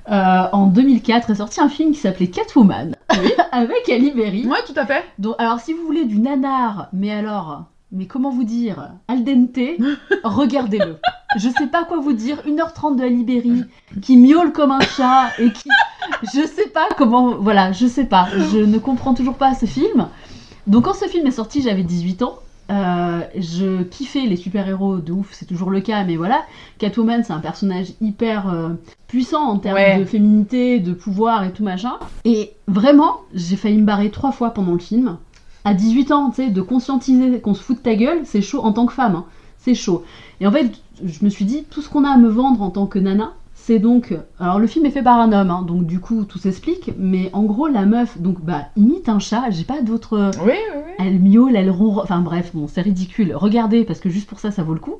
[0.10, 2.96] euh, en 2004 est sorti un film qui s'appelait Catwoman
[3.52, 4.48] avec Ali Berry.
[4.48, 5.04] Ouais, tout à fait.
[5.20, 9.60] Donc, alors, si vous voulez du nanar, mais alors, mais comment vous dire, al dente,
[10.24, 10.98] regardez-le.
[11.38, 13.64] Je sais pas quoi vous dire, 1h30 de Ali Berry,
[14.02, 15.70] qui miaule comme un chat et qui.
[16.34, 17.36] Je sais pas comment.
[17.38, 18.28] Voilà, je sais pas.
[18.52, 20.08] Je ne comprends toujours pas ce film.
[20.66, 22.40] Donc, quand ce film est sorti, j'avais 18 ans.
[22.70, 26.42] Euh, je kiffais les super-héros de ouf, c'est toujours le cas, mais voilà.
[26.80, 28.70] Catwoman, c'est un personnage hyper euh,
[29.08, 29.98] puissant en termes Ouais.
[30.00, 31.94] de féminité, de pouvoir et tout machin.
[32.26, 35.18] Et vraiment, j'ai failli me barrer trois fois pendant le film.
[35.64, 38.60] À 18 ans, tu sais, de conscientiser qu'on se fout de ta gueule, c'est chaud
[38.62, 39.16] en tant que femme.
[39.16, 39.26] hein.
[39.60, 40.04] C'est chaud.
[40.42, 40.70] Et en fait,
[41.04, 43.34] je me suis dit, tout ce qu'on a à me vendre en tant que nana,
[43.54, 44.16] c'est donc.
[44.40, 46.92] Alors, le film est fait par un homme, hein, donc du coup, tout s'explique.
[46.98, 49.50] Mais en gros, la meuf, donc, bah, imite un chat.
[49.50, 50.32] J'ai pas d'autre.
[50.46, 50.92] Oui, oui, oui.
[51.00, 52.04] Elle miaule, elle ronronne.
[52.04, 53.34] Enfin, bref, bon, c'est ridicule.
[53.36, 54.96] Regardez, parce que juste pour ça, ça vaut le coup.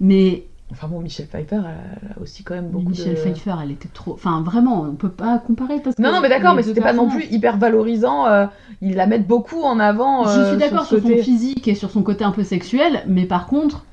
[0.00, 3.20] Mais Enfin bon, Michelle Pfeiffer elle a aussi quand même beaucoup Michelle de...
[3.20, 4.14] Pfeiffer, elle était trop.
[4.14, 6.02] Enfin, vraiment, on peut pas comparer parce que.
[6.02, 8.26] Non, non, mais d'accord, mais c'était pas non plus hyper valorisant.
[8.26, 8.46] euh,
[8.82, 10.24] ils la mettent beaucoup en avant.
[10.24, 13.04] Je euh, suis d'accord ce sur, son physique et sur son côté un peu sexuel,
[13.06, 13.84] mais par contre,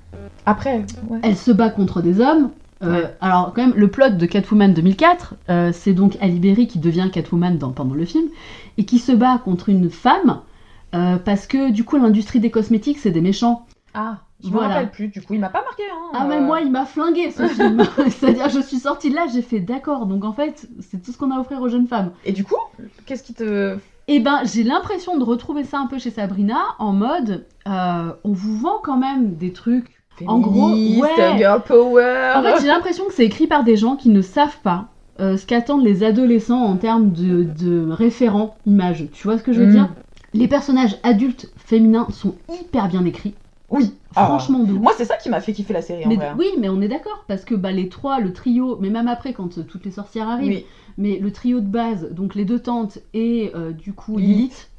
[0.46, 1.20] Après, ouais.
[1.24, 2.50] elle se bat contre des hommes.
[2.84, 3.08] Euh.
[3.22, 7.10] Alors, quand même, le plot de Catwoman 2004, euh, c'est donc Ali Berry qui devient
[7.12, 8.28] Catwoman dans, pendant le film
[8.78, 10.42] et qui se bat contre une femme
[10.94, 13.66] euh, parce que du coup, l'industrie des cosmétiques, c'est des méchants.
[13.94, 14.68] Ah, je me Voilà.
[14.70, 15.08] rappelle plus.
[15.08, 15.84] Du coup, il m'a pas marqué.
[15.84, 17.84] Hein, Ah mais moi il m'a flingué ce film.
[18.10, 20.06] C'est-à-dire je suis sortie de là, j'ai fait d'accord.
[20.06, 22.12] Donc en fait c'est tout ce qu'on a à offrir aux jeunes femmes.
[22.26, 22.56] Et du coup,
[23.06, 23.78] qu'est-ce qui te.
[24.10, 28.58] Et ben j'ai l'impression de retrouver ça un peu chez Sabrina en mode on vous
[28.58, 30.03] vend quand même des trucs.
[30.28, 31.38] En gros, ouais.
[31.38, 32.34] Girl power.
[32.36, 34.86] En fait j'ai l'impression que c'est écrit par des gens qui ne savent pas
[35.20, 39.06] euh, ce qu'attendent les adolescents en termes de, de référents images.
[39.14, 39.72] Tu vois ce que je veux Mm.
[39.72, 39.90] dire?
[40.34, 43.36] Les personnages adultes féminins sont hyper bien écrits.
[43.70, 43.94] Oui.
[44.16, 44.26] Ah.
[44.26, 44.72] Franchement de.
[44.74, 46.28] Moi, c'est ça qui m'a fait kiffer la série en Mais vrai.
[46.28, 46.36] hein.
[46.38, 49.34] oui, mais on est d'accord parce que bah, les trois, le trio, mais même après
[49.34, 50.66] quand euh, toutes les sorcières arrivent, Oui.
[50.98, 54.38] mais le trio de base, donc les deux tantes et euh, du coup Lilith.
[54.42, 54.70] Lilith,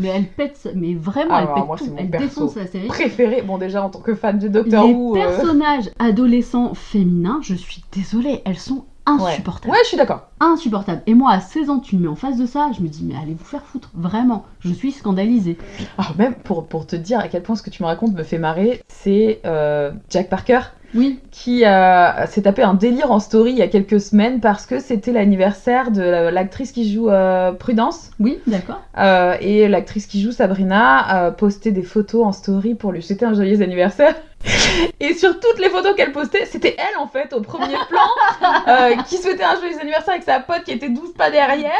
[0.00, 2.66] mais elle pète, mais vraiment Ah, elle alors, pète moi, tout, mon elle défonce la
[2.66, 2.88] série.
[2.88, 3.42] Préféré.
[3.42, 5.16] Bon, déjà, en tant que fan de Doctor les Who.
[5.16, 9.32] euh, personnages adolescents féminins, je suis désolée, elles sont Ouais.
[9.32, 9.72] insupportables.
[9.72, 10.28] Ouais, je suis d'accord.
[10.40, 11.02] Insupportables.
[11.06, 13.02] Et moi à 16 ans, tu me mets en face de ça, je me dis
[13.02, 15.56] mais allez vous faire foutre, vraiment, je suis scandalisée.
[15.98, 18.22] Alors, même pour, pour te dire à quel point ce que tu me racontes me
[18.22, 20.60] fait marrer, c'est euh, Jack Parker
[20.94, 24.66] Oui, qui euh, s'est tapé un délire en story il y a quelques semaines parce
[24.66, 28.10] que c'était l'anniversaire de la- l'actrice qui joue euh, Prudence.
[28.18, 28.80] oui, d'accord.
[28.98, 33.24] Euh, et l'actrice qui joue Sabrina a posté des photos en story pour lui souhaiter
[33.24, 34.14] un joyeux anniversaire.
[35.00, 39.18] Et sur toutes les photos qu'elle postait, c'était elle en fait au premier plan qui
[39.18, 41.70] souhaitait un joyeux anniversaire avec sa pote qui était 12 pas derrière.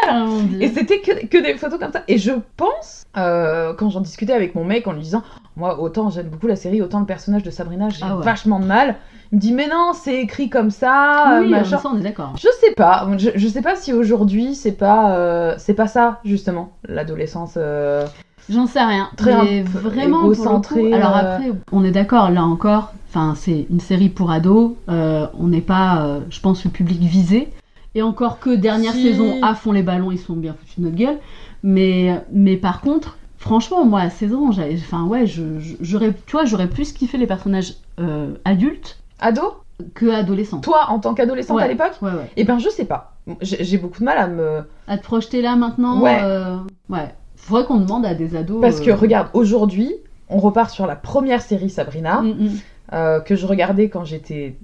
[0.50, 0.62] Dieu.
[0.62, 2.02] Et c'était que, que des photos comme ça.
[2.06, 5.22] Et je pense, quand j'en discutais avec mon mec en lui disant,
[5.56, 8.24] moi autant j'aime beaucoup la série, autant le personnage de Sabrina, j'ai Ah ouais.
[8.24, 8.96] vachement de mal.
[9.32, 11.78] Il me dit, mais non, c'est écrit comme ça, oui, machin.
[11.78, 12.32] ça on est d'accord.
[12.36, 16.20] Je sais pas, je, je sais pas si aujourd'hui c'est pas euh, c'est pas ça
[16.24, 17.54] justement l'adolescence.
[17.56, 18.06] euh,
[18.48, 19.08] J'en sais rien.
[19.16, 21.20] Très mais vraiment pour le coup- égocentré, Alors euh.
[21.36, 22.92] après, on est d'accord, là encore.
[23.08, 24.72] Enfin, c'est une série pour ados.
[24.88, 27.48] euh, on n'est pas, je pense, le public visé.
[27.94, 29.02] Et encore que dernière Si.
[29.02, 31.18] saison à fond les ballons, ils sont bien foutus de notre gueule.
[31.62, 36.44] Mais, mais par contre, franchement, moi à 16 ans, j'avais- enfin ouais, j'aurais, tu vois,
[36.44, 39.54] j'aurais plus kiffé les personnages euh, adultes Ado,
[39.94, 40.60] que adolescents.
[40.60, 41.64] toi en tant qu'adolescente Ouais.
[41.64, 42.30] à l'époque, Ouais, ouais.
[42.36, 43.16] eh ben je sais pas.
[43.42, 46.00] J'ai beaucoup de mal à me À te projeter là maintenant.
[46.00, 46.18] Ouais.
[46.22, 46.56] euh,
[46.88, 47.12] ouais.
[47.36, 48.60] Faudrait qu'on demande à des ados.
[48.60, 49.90] parce que euh, regarde aujourd'hui,
[50.28, 52.50] on repart sur la première série Sabrina mm, mm.
[52.92, 54.56] euh, que je regardais quand j'étais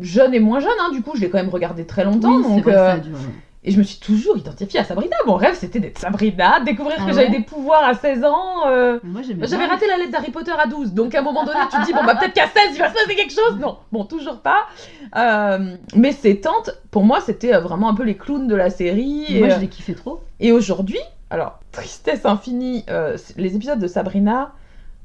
[0.00, 0.70] jeune et moins jeune.
[0.80, 2.36] hein, du coup, je l'ai quand même regardé très longtemps.
[2.36, 2.96] Oui, c'est donc vrai ça.
[3.64, 5.14] Et je me suis toujours identifiée à Sabrina.
[5.24, 8.66] Mon rêve, c'était d'être Sabrina, découvrir Ah que j'avais des pouvoirs à 16 ans.
[8.66, 11.60] euh, Moi, J'avais raté la lettre d'Harry Potter à 12, donc à un moment donné,
[11.70, 13.58] tu te dis, bon, bah peut-être qu'à 16, il va se passer quelque chose.
[13.60, 14.66] Non, bon, toujours pas.
[15.16, 18.68] Euh, mais ces tantes, pour moi, c'était euh, vraiment un peu les clowns de la
[18.68, 19.26] série.
[19.28, 20.20] Et, Moi, euh, je l'ai kiffé trop.
[20.40, 20.98] et aujourd'hui,
[21.30, 24.52] alors, tristesse infinie, euh, les épisodes de Sabrina,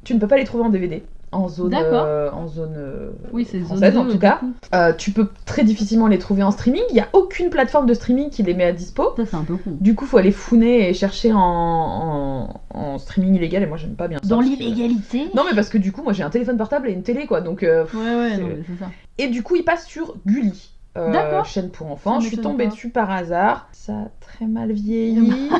[0.04, 1.04] tu ne peux pas les trouver en DVD.
[1.34, 4.40] En zone, euh, en zone euh, Oui, c'est zone française en 2, tout cas.
[4.74, 6.82] Euh, tu peux très difficilement les trouver en streaming.
[6.90, 9.12] Il n'y a aucune plateforme de streaming qui les met à dispo.
[9.18, 9.78] Ça, c'est un peu con.
[9.82, 13.62] Du coup, faut aller fouiner et chercher en, en, en streaming illégal.
[13.62, 14.30] Et moi, j'aime pas bien ça.
[14.30, 16.94] Dans que- l'illégalité Non, mais parce que du coup, moi, j'ai un téléphone portable et
[16.94, 17.42] une télé, quoi.
[17.42, 18.90] Donc, euh, Ouais, ouais, c'est- non, ça.
[19.18, 20.72] et du coup, il passe sur Gulli.
[20.98, 22.20] Euh, chaîne pour enfants.
[22.20, 22.72] Je suis tombée pas.
[22.72, 23.68] dessus par hasard.
[23.72, 25.50] Ça a très mal vieilli.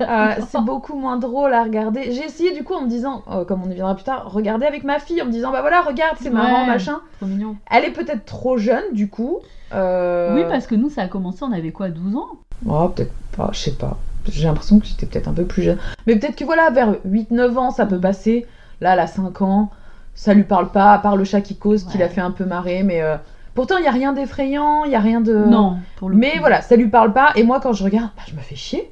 [0.00, 2.12] Euh, c'est beaucoup moins drôle à regarder.
[2.12, 4.66] J'ai essayé du coup en me disant, euh, comme on y viendra plus tard, regarder
[4.66, 7.00] avec ma fille en me disant bah voilà regarde c'est marrant machin.
[7.18, 7.56] Trop mignon.
[7.70, 9.38] Elle est peut-être trop jeune du coup.
[9.72, 12.28] Euh, Oui, parce que nous, ça a commencé, on avait quoi, 12 ans?
[12.68, 13.96] Oh peut-être pas, je sais pas.
[14.30, 15.78] J'ai l'impression que j'étais peut-être un peu plus jeune.
[16.06, 18.46] Mais peut-être que voilà vers 8-9 ans ça peut passer.
[18.80, 19.70] Là elle a 5 ans,
[20.14, 22.44] ça lui parle pas à part le chat qui cause qui l'a fait un peu
[22.44, 23.16] marrer mais euh,
[23.54, 26.32] pourtant il y a rien d'effrayant, il y a rien de Non, pour le Mais
[26.32, 26.38] coup.
[26.40, 27.32] voilà, ça lui parle pas.
[27.36, 28.90] Et moi, quand je regarde, bah, je me fais chier.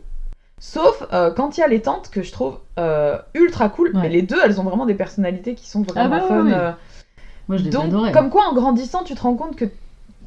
[0.59, 3.89] Sauf euh, quand il y a les tantes que je trouve euh, ultra cool.
[3.95, 4.03] Ouais.
[4.03, 6.45] Mais les deux, elles ont vraiment des personnalités qui sont vraiment Ah bah fun.
[6.47, 6.53] ouais.
[6.55, 6.71] euh.
[7.49, 8.13] Moi, je les Donc, adorais.
[8.13, 9.65] comme quoi, en grandissant, tu te rends compte que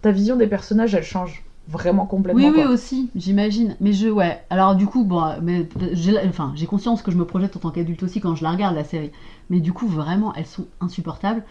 [0.02, 2.44] ta vision des personnages, elle change vraiment complètement.
[2.50, 3.76] Oui, oui, aussi, j'imagine.
[3.80, 4.44] Mais je, ouais.
[4.50, 7.70] Alors, du coup, bon, mais j'ai, enfin, j'ai conscience que je me projette en tant
[7.72, 9.12] qu'adulte aussi quand je la regarde, la série.
[9.50, 11.44] Mais du coup, vraiment, elles sont insupportables.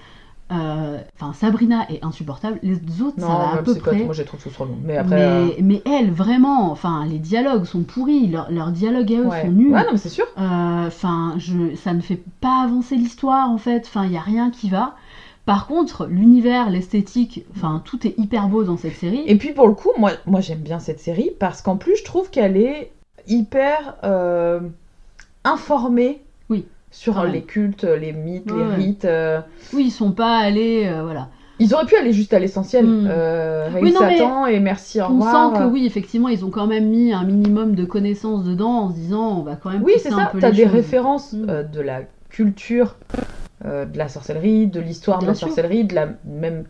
[0.52, 2.58] Euh, Enfin, Sabrina est insupportable.
[2.62, 4.04] Les autres, ça Non, va à peu pas- près.
[4.04, 4.76] moi, je trouve tous trop longs.
[4.84, 5.20] Mais après.
[5.22, 8.26] euh, mais, mais elles, vraiment, enfin, les dialogues sont pourris.
[8.28, 9.42] Leurs leurs dialogues à eux ouais.
[9.42, 9.72] sont nuls.
[9.72, 10.26] Ouais, non, mais c'est sûr.
[10.38, 13.84] Euh, Enfin, je, ça ne fait pas avancer l'histoire en fait.
[13.86, 14.94] Enfin, il y a rien qui va.
[15.46, 19.22] Par contre, l'univers, l'esthétique, enfin, tout est hyper beau dans cette série.
[19.26, 22.04] Et puis pour le coup, moi, moi j'aime bien cette série parce qu'en plus, je
[22.04, 22.92] trouve qu'elle est
[23.28, 24.60] hyper euh,
[25.44, 26.20] informée.
[26.94, 27.32] Sur Ah ouais.
[27.32, 29.04] les cultes, les mythes, Ouais, les rites.
[29.04, 29.40] euh.
[29.72, 31.28] Oui, ils sont pas allés, euh, voilà.
[31.58, 32.86] Ils auraient pu aller juste à l'essentiel.
[32.86, 33.06] Mm.
[33.10, 35.52] Euh, Oui, non, Satan et merci, au On revoir.
[35.56, 38.90] sent que oui, effectivement, ils ont quand même mis un minimum de connaissances dedans en
[38.90, 39.82] se disant, on va quand même.
[39.82, 40.30] Oui, c'est ça.
[40.40, 40.72] T'as des choses.
[40.72, 41.46] références Mm.
[41.50, 42.96] euh, de la culture,
[43.64, 45.48] de la sorcellerie, de l'histoire de la sûr.
[45.48, 46.64] sorcellerie, de la même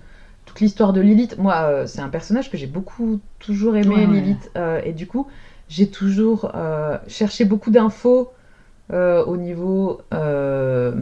[0.47, 1.37] toute l'histoire de Lilith.
[1.39, 4.07] Moi, c'est un personnage que j'ai beaucoup toujours aimé, Ouais.
[4.07, 4.51] Lilith,
[4.85, 5.27] et du coup,
[5.69, 6.53] j'ai toujours
[7.09, 8.31] cherché beaucoup d'infos
[8.93, 10.93] euh, au niveau euh,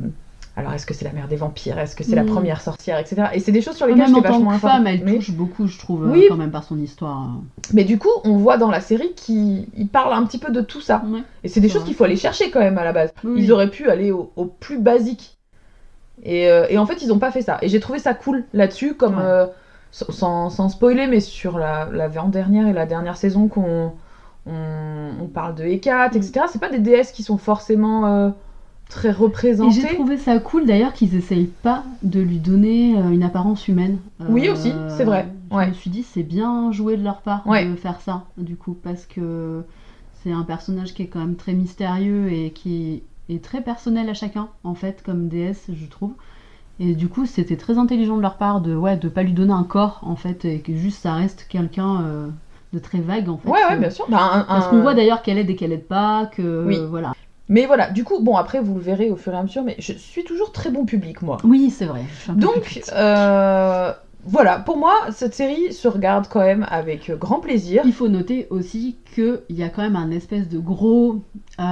[0.55, 1.79] alors est-ce que c'est la mère des vampires?
[1.79, 2.27] Est-ce que c'est la Mm.
[2.27, 3.23] première sorcière, etc.
[3.33, 5.67] Et c'est des choses sur lesquelles j'étais tant vachement que femme, elle mais, touche beaucoup,
[5.67, 6.27] je trouve, Oui.
[6.29, 7.31] quand même par son histoire.
[7.73, 10.61] mais du coup, on voit dans la série qu'il il parle un petit peu de
[10.61, 11.03] tout ça.
[11.07, 11.21] Ouais.
[11.43, 13.13] Et c'est des choses qu'il faut aller chercher quand même à la base.
[13.25, 13.43] Oui.
[13.45, 15.39] Ils auraient pu aller au, au plus basique.
[16.23, 17.59] Et, euh, et en fait, ils n'ont pas fait ça.
[17.63, 19.47] Et j'ai trouvé ça cool là-dessus, comme Ouais.
[19.91, 23.93] sans, sans- sans spoiler, mais sur la, la dernière et la dernière saison qu'on
[24.47, 26.19] on, on parle de Hécate, Mm.
[26.19, 26.47] etc.
[26.49, 28.31] C'est pas des déesses qui sont forcément euh,
[28.89, 29.81] très Et représentées.
[29.81, 33.99] j'ai trouvé ça cool d'ailleurs qu'ils essayent pas de lui donner euh, une apparence humaine.
[34.29, 35.69] Oui, aussi, c'est vrai, Je ouais.
[35.69, 37.65] me suis dit, c'est bien joué de leur part Ouais.
[37.67, 39.65] de faire ça, du coup, parce que
[40.23, 44.15] c'est un personnage qui est quand même très mystérieux et qui est très personnel à
[44.15, 46.13] chacun, en fait, comme déesse, je trouve.
[46.81, 49.53] Et du coup, c'était très intelligent de leur part de ouais, de pas lui donner
[49.53, 52.29] un corps, en fait, et que juste ça reste quelqu'un euh,
[52.73, 53.49] de très vague, en fait.
[53.49, 54.07] Ouais, ouais, Euh, bien sûr.
[54.09, 56.77] Bah, un- Parce qu'on voit d'ailleurs qu'elle aide et qu'elle aide pas, que Oui.
[56.79, 57.13] euh, voilà.
[57.49, 59.77] Mais voilà, du coup, bon, après, vous le verrez au fur et à mesure, mais
[59.79, 61.37] je suis toujours très bon public, moi.
[61.45, 62.03] Oui, c'est vrai.
[62.35, 63.93] Donc, euh,
[64.25, 67.83] voilà, pour moi, cette série se regarde quand même avec grand plaisir.
[67.85, 71.17] Il faut noter aussi qu'il y a quand même un espèce de gros,
[71.61, 71.65] euh,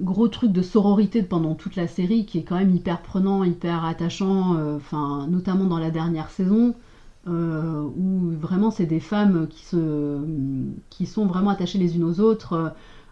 [0.00, 3.84] gros truc de sororité pendant toute la série qui est quand même hyper prenant, hyper
[3.84, 6.74] attachant, euh, enfin, notamment dans la dernière saison.
[7.28, 10.18] Euh, où vraiment c'est des femmes qui, se,
[10.90, 12.68] qui sont vraiment attachées les unes aux autres, euh,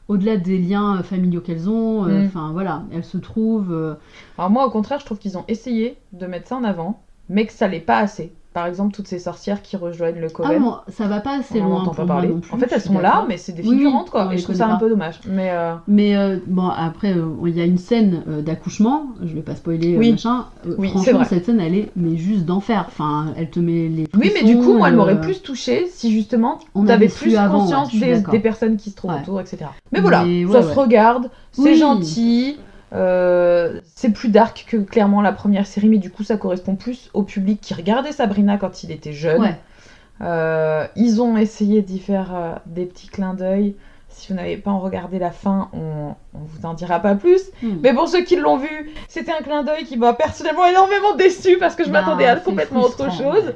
[0.09, 2.05] au-delà des liens familiaux qu'elles ont.
[2.07, 2.27] euh, Mm.
[2.27, 3.73] Enfin voilà, elles se trouvent.
[3.73, 3.95] euh,
[4.39, 7.47] Alors moi, au contraire, je trouve qu'ils ont essayé de mettre ça en avant, mais
[7.47, 8.33] que ça l'est pas assez.
[8.53, 10.61] Par exemple, toutes ces sorcières qui rejoignent le Ah Coven.
[10.63, 12.29] bon, ça va pas assez on loin n'entend pour pas moi parler.
[12.31, 14.29] non plus, en fait, elles sont là, mais c'est des Oui, figurantes, quoi.
[14.35, 15.21] et je trouve ça un peu dommage.
[15.29, 19.43] Mais euh, Mais euh, bon, après, euh, il y a une scène d'accouchement, je vais
[19.43, 20.11] pas spoiler Oui.
[20.11, 20.47] machin.
[20.89, 22.85] franchement, cette scène, elle est mais juste d'enfer.
[22.89, 24.07] Enfin, elle te met les.
[24.19, 27.61] oui, mais du coup, moi, elle m'aurait plus touchée si justement on avait plus avant,
[27.61, 29.21] conscience ouais, des, personnes qui se trouvent Ouais.
[29.23, 29.67] autour, etc.
[29.93, 32.57] Mais voilà, Mais ça se regarde, c'est gentil.
[32.93, 37.11] Euh, c'est plus dark que clairement la première série, mais du coup ça correspond plus
[37.15, 39.41] au public qui regardait Sabrina quand il était jeune.
[39.43, 39.57] Ouais.
[40.23, 43.75] Euh, ils ont essayé d'y faire euh, des petits clins d'œil.
[44.09, 47.41] Si vous n'avez pas en regardé la fin, on, on vous en dira pas plus.
[47.63, 47.77] Hmm.
[47.83, 51.57] Mais pour ceux qui l'ont vu, c'était un clin d'œil qui m'a personnellement énormément déçu
[51.59, 53.55] parce que je Bah, m'attendais à complètement autre chose.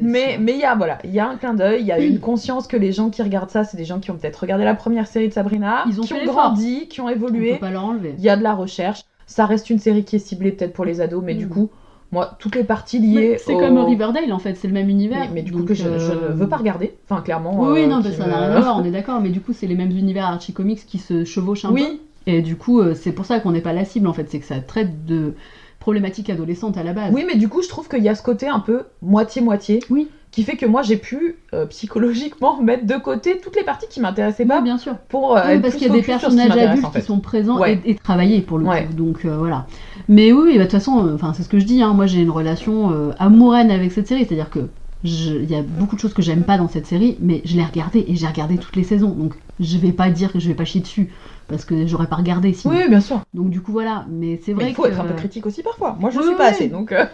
[0.00, 2.20] Mais il y a voilà, il y a un clin d'œil, il y a une
[2.20, 4.74] conscience que les gens qui regardent ça, c'est des gens qui ont peut-être regardé la
[4.74, 7.54] première série de Sabrina, Ils ont qui ont grandi, qui ont on évolué.
[7.54, 8.14] peut pas leur enlever.
[8.18, 9.02] Il y a de la recherche.
[9.26, 11.50] Ça reste une série qui est ciblée peut-être pour les ados, mais du Mm.
[11.50, 11.70] coup,
[12.12, 13.36] moi, toutes les parties liées.
[13.38, 15.26] C'est au- comme Riverdale en fait, c'est le même univers.
[15.28, 16.94] Mais, mais du coup, que je, je euh, ne veux pas regarder.
[17.08, 17.56] Enfin, clairement.
[17.60, 19.40] Oui, oui, euh, non, bah, ça n'a rien à voir, on est d'accord, mais du
[19.40, 21.74] coup, c'est les mêmes univers Archie Comics qui se chevauchent un peu.
[21.74, 24.28] Oui, Et du coup, euh, c'est pour ça qu'on n'est pas la cible en fait,
[24.28, 25.34] c'est que ça traite de
[25.80, 27.12] problématiques adolescentes à la base.
[27.12, 29.80] oui, mais du coup, je trouve qu'il y a ce côté un peu moitié-moitié.
[29.90, 30.08] Oui.
[30.30, 33.98] Qui fait que moi, j'ai pu euh, psychologiquement mettre de côté toutes les parties qui
[34.00, 34.94] m'intéressaient Oui, pas bien sûr.
[35.08, 37.00] pour euh, Oui, être parce qu'il y a des qui personnages m'intéresse, adultes en fait.
[37.00, 37.80] qui sont présents Ouais.
[37.84, 38.84] et, et travaillés pour le Ouais.
[38.86, 38.92] coup.
[38.92, 39.66] Donc euh, voilà.
[40.08, 41.82] Mais oui, oui, bah, de toute façon, enfin c'est ce que je dis.
[41.82, 44.60] hein, moi, j'ai une relation amoureuse avec cette série, c'est-à-dire que
[45.02, 47.64] il y a beaucoup de choses que j'aime pas dans cette série, mais je l'ai
[47.64, 49.08] regardée et j'ai regardé toutes les saisons.
[49.10, 51.08] Donc je vais pas dire que je vais pas chier dessus
[51.50, 52.74] parce que j'aurais pas regardé sinon.
[52.74, 53.20] Oui, bien sûr.
[53.34, 54.06] Donc du coup voilà.
[54.08, 55.96] Mais c'est Mais vrai il faut que être un peu critique aussi parfois.
[56.00, 56.50] Moi, je ne Oui, suis pas oui.
[56.50, 56.92] assez, donc.
[56.92, 57.04] euh,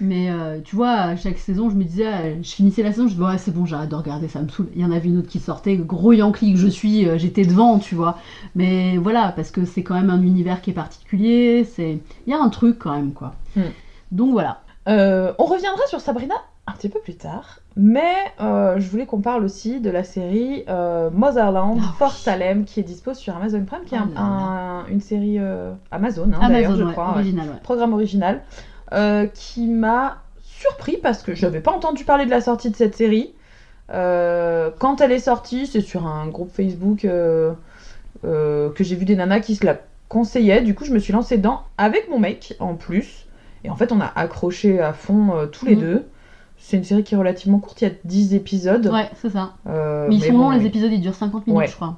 [0.00, 3.02] Mais euh, tu vois, à chaque saison, je me disais, euh, je finissais la saison,
[3.06, 4.68] je me disais, ouais, c'est bon, j'arrête de regarder, ça me saoule.
[4.74, 7.44] Il y en avait une autre qui sortait, gros Yankee que je suis, euh, j'étais
[7.44, 8.16] devant, tu vois.
[8.54, 12.00] Mais voilà, parce que c'est quand même un univers qui est particulier, c'est...
[12.26, 13.34] il y a un truc quand même, quoi.
[13.56, 13.62] Hmm.
[14.10, 14.62] Donc voilà.
[14.88, 16.34] Euh, on reviendra sur Sabrina
[16.66, 20.64] un petit peu plus tard, mais euh, je voulais qu'on parle aussi de la série
[20.68, 21.82] euh, Motherland, oui.
[21.98, 25.38] Fort Salem, qui est dispo sur Amazon Prime, qui est un- Oh un- une série
[25.38, 27.14] euh, Amazon, hein, d'ailleurs, je ouais, crois, ouais.
[27.20, 27.54] original, ouais.
[27.62, 28.42] programme original,
[28.92, 32.76] euh, qui m'a surpris parce que je n'avais pas entendu parler de la sortie de
[32.76, 33.32] cette série.
[33.88, 37.06] Quand elle est sortie, c'est sur un groupe Facebook
[38.22, 39.78] que j'ai vu des nanas qui se la
[40.08, 40.62] conseillaient.
[40.62, 43.26] Du coup, je me suis lancée dedans avec mon mec en plus.
[43.64, 45.80] Et en fait, on a accroché à fond tous les Mhm.
[45.80, 46.04] deux.
[46.62, 48.86] C'est une série qui est relativement courte, il y a 10 épisodes.
[48.86, 49.54] Ouais, c'est ça.
[49.66, 51.66] Euh, mais ils sont bon, longs, les épisodes, ils durent 50 minutes, Ouais.
[51.66, 51.96] je crois.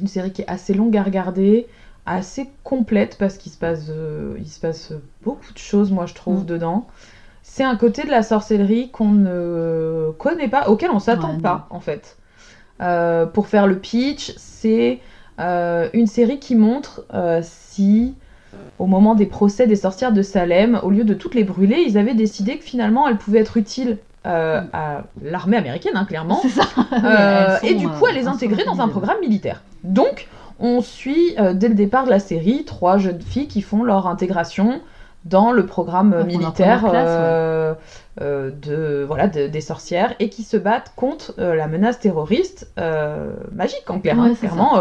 [0.00, 1.66] Une série qui est assez longue à regarder,
[2.06, 4.92] assez complète parce qu'il se passe, euh, il se passe
[5.24, 6.46] beaucoup de choses, moi je trouve, Mm.
[6.46, 6.86] dedans.
[7.42, 11.40] C'est un côté de la sorcellerie qu'on ne connaît pas, auquel on s'attend Ouais, non.
[11.40, 12.16] pas en fait.
[12.80, 15.00] Euh, pour faire le pitch, c'est
[15.38, 17.04] une série qui montre
[17.42, 18.14] si,
[18.78, 21.98] au moment des procès des sorcières de Salem, au lieu de toutes les brûler, ils
[21.98, 26.38] avaient décidé que finalement elles pouvaient être utiles euh, à l'armée américaine, hein, clairement.
[26.42, 26.64] C'est ça.
[27.04, 29.62] Euh, et du coup, euh, elle les intégrer dans un programme militaire.
[29.84, 33.82] Donc, on suit euh, dès le départ de la série trois jeunes filles qui font
[33.82, 34.80] leur intégration
[35.24, 37.74] dans le programme euh, militaire classe, euh,
[38.20, 42.70] euh, de, voilà, de- des sorcières et qui se battent contre euh, la menace terroriste
[42.78, 44.78] euh, magique, en clair, Ouais, hein, clairement,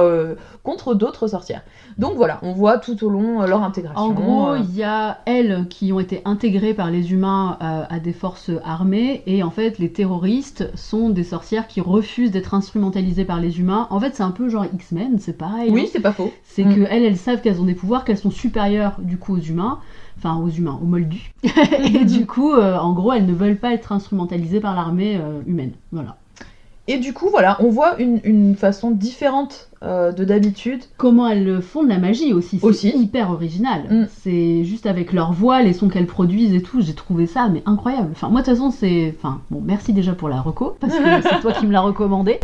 [0.63, 1.61] contre d'autres sorcières.
[1.97, 3.99] Donc voilà, on voit tout au long leur intégration.
[4.01, 8.13] En gros, il y a elles qui ont été intégrées par les humains à des
[8.13, 13.39] forces armées, et en fait, les terroristes sont des sorcières qui refusent d'être instrumentalisées par
[13.39, 13.87] les humains.
[13.91, 15.69] En fait, c'est un peu genre X-Men, c'est pareil.
[15.71, 15.89] oui, hein.
[15.91, 16.31] c'est pas faux.
[16.43, 16.75] c'est Mm.
[16.75, 19.79] que elles, elles savent qu'elles ont des pouvoirs, qu'elles sont supérieures du coup aux humains,
[20.17, 21.33] enfin aux humains, aux moldus.
[21.43, 25.41] et du coup, euh, en gros, elles ne veulent pas être instrumentalisées par l'armée euh,
[25.45, 25.71] humaine.
[25.91, 26.17] Voilà.
[26.87, 30.83] Et du coup, voilà, on voit une, une façon différente euh, de d'habitude.
[30.97, 32.89] Comment elles font de la magie aussi, c'est Aussi.
[32.89, 33.83] hyper original.
[33.89, 34.07] Mm.
[34.09, 37.61] C'est juste avec leur voix, les sons qu'elles produisent et tout, j'ai trouvé ça mais
[37.65, 38.09] incroyable.
[38.11, 41.21] Enfin moi de toute façon c'est, enfin bon merci déjà pour la reco parce que
[41.29, 42.39] c'est toi qui me l'as recommandé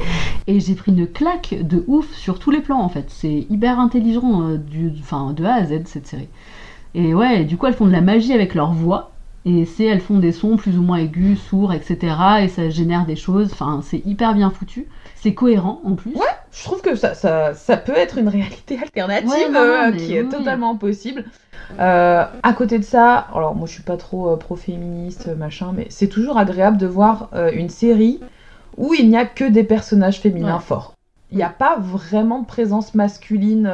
[0.46, 3.06] et j'ai pris une claque de ouf sur tous les plans en fait.
[3.08, 6.30] C'est hyper intelligent euh, du, enfin de A à Z cette série.
[6.94, 9.10] Et ouais, du coup elles font de la magie avec leur voix.
[9.44, 12.16] Et c'est, elles font des sons plus ou moins aigus, sourds, etc.
[12.44, 13.50] Et ça génère des choses.
[13.54, 14.88] Enfin, c'est hyper bien foutu.
[15.16, 16.14] C'est cohérent en plus.
[16.14, 19.74] Ouais, je trouve que ça, ça, ça peut être une réalité alternative Ouais, non, non,
[19.88, 20.30] euh, qui est oui.
[20.30, 21.26] totalement possible.
[21.80, 25.88] Euh, à côté de ça, alors moi je suis pas trop euh, pro-féministe, machin, mais
[25.90, 28.20] c'est toujours agréable de voir une série
[28.78, 30.62] où il n'y a que des personnages féminins Ouais.
[30.62, 30.94] forts.
[31.32, 33.72] Il n'y a pas vraiment de présence masculine,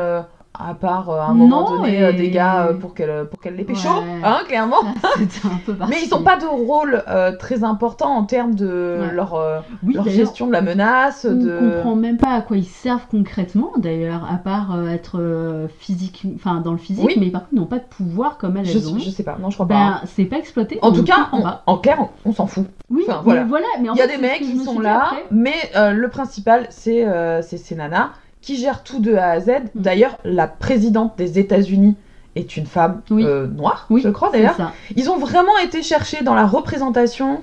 [0.59, 3.27] à part euh, à un moment Non, donné et- euh, des gars euh, pour qu'elle
[3.29, 4.21] pour qu'elle les pécho, Ouais.
[4.23, 4.81] hein, clairement.
[4.83, 7.03] Un peu Mais ils n'ont pas de rôle
[7.39, 9.13] très important en termes de Ouais.
[9.13, 11.25] leur, Oui, leur d'ailleurs, gestion de la menace.
[11.29, 11.59] On de...
[11.75, 16.71] comprend même pas à quoi ils servent concrètement, d'ailleurs, à part être physique, enfin dans
[16.71, 17.15] le physique, Oui.
[17.19, 18.99] mais par contre ils n'ont pas de pouvoir comme elles, Je, elles ont.
[18.99, 19.73] je sais pas, non, je crois pas.
[19.73, 20.79] Ben, c'est pas exploité.
[20.81, 22.65] En tout ne cas, on- en clair, on, on s'en fout.
[22.89, 23.43] Oui, enfin, voilà.
[23.43, 23.65] voilà.
[23.81, 25.25] Mais en Il y a fait, des mecs qui sont là, après.
[25.31, 25.53] mais
[25.93, 27.05] le principal, c'est
[27.41, 28.09] c'est ces nanas
[28.47, 29.49] qui gèrent tout de A à Z.
[29.75, 29.81] Mm.
[29.81, 31.97] D'ailleurs, la présidente des États-Unis
[32.37, 33.25] est une femme Oui.
[33.25, 34.55] euh, noire, Oui, je crois d'ailleurs.
[34.95, 37.41] Ils ont vraiment été chercher dans la représentation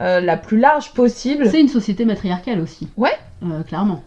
[0.00, 2.88] euh, la plus large possible, C'est une société matriarcale aussi.
[2.96, 3.12] Ouais.
[3.44, 4.02] Euh, clairement.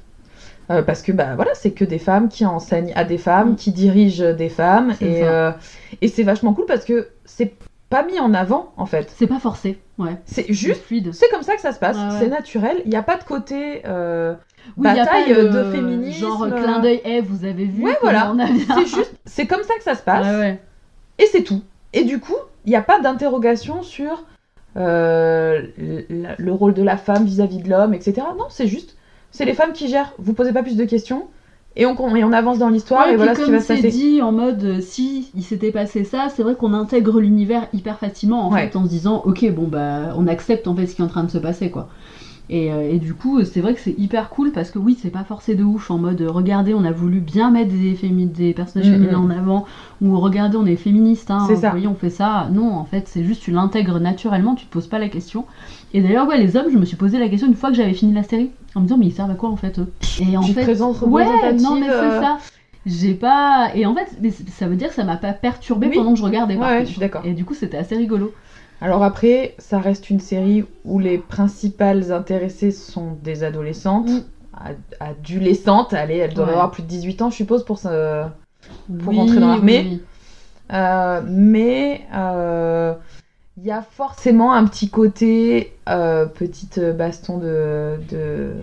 [0.88, 3.56] parce que bah voilà, c'est que des femmes qui enseignent à des femmes, Mm.
[3.56, 7.54] qui dirigent des femmes, et c'est vachement cool parce que c'est
[7.92, 9.12] pas mis en avant en fait.
[9.18, 9.80] C'est pas forcé.
[10.00, 10.16] Ouais.
[10.26, 10.84] C'est juste.
[11.12, 12.18] C'est comme ça que ça se passe, Ouais, ouais.
[12.20, 12.82] c'est naturel.
[12.86, 13.82] Il n'y a pas de côté.
[14.70, 16.20] Euh, Oui, y a pas bataille le- de féminisme.
[16.20, 18.34] Genre clin d'œil, eh, vous avez vu Ouais, voilà.
[18.76, 20.60] c'est juste, c'est comme ça que ça se passe, ouais.
[21.18, 21.62] et c'est tout.
[21.94, 24.24] Et du coup, il n'y a pas d'interrogation sur
[24.78, 26.04] euh, le,
[26.38, 28.22] le rôle de la femme vis-à-vis de l'homme, etc.
[28.38, 28.96] Non, c'est juste,
[29.32, 30.14] c'est les femmes qui gèrent.
[30.20, 31.26] Vous posez pas plus de questions,
[31.76, 33.68] et on, et on avance dans l'histoire, Ouais, et voilà ce qui comme va se
[33.68, 33.90] c'est passer.
[33.90, 37.98] dit en mode euh, si il s'était passé ça, c'est vrai qu'on intègre l'univers hyper
[38.00, 38.68] facilement en Ouais.
[38.70, 41.10] fait en se disant ok bon bah on accepte en fait ce qui est en
[41.10, 41.88] train de se passer quoi.
[42.52, 45.12] Et, euh, et du coup c'est vrai que c'est hyper cool parce que oui c'est
[45.12, 48.54] pas forcé de ouf en mode euh, regardez on a voulu bien mettre des, des
[48.54, 48.96] personnages Mhm.
[48.98, 49.66] féminins en avant
[50.02, 51.70] ou regardez on est féministe hein, vous ça.
[51.70, 52.50] voyez on fait ça.
[52.52, 55.46] Non en fait c'est juste tu l'intègres naturellement tu te poses pas la question.
[55.94, 57.94] Et d'ailleurs ouais les hommes je me suis posé la question une fois que j'avais
[57.94, 59.88] fini la série en me disant mais ils servent à quoi en fait eux?
[60.20, 60.66] Et en Une fait
[61.04, 62.38] Ouais, non mais c'est euh, ça.
[62.86, 63.70] J'ai pas.
[63.76, 64.08] Et en fait,
[64.48, 65.96] ça veut dire que ça m'a pas perturbé Oui.
[65.98, 66.56] pendant que je regardais.
[66.56, 67.22] par Ouais, je suis d'accord.
[67.26, 68.34] Et du coup, c'était assez rigolo.
[68.82, 74.22] Alors après, ça reste une série où les principales intéressées sont des adolescentes, Mm.
[74.54, 76.54] ad- adolescentes, allez, elles doivent Ouais.
[76.54, 78.24] avoir plus de 18 ans, je suppose, pour se...
[79.00, 79.86] Pour Oui, rentrer dans l'armée.
[79.90, 80.02] oui.
[80.72, 82.94] Euh, mais euh,
[83.58, 87.96] il y a forcément un petit côté euh, petite baston de...
[88.10, 88.54] de...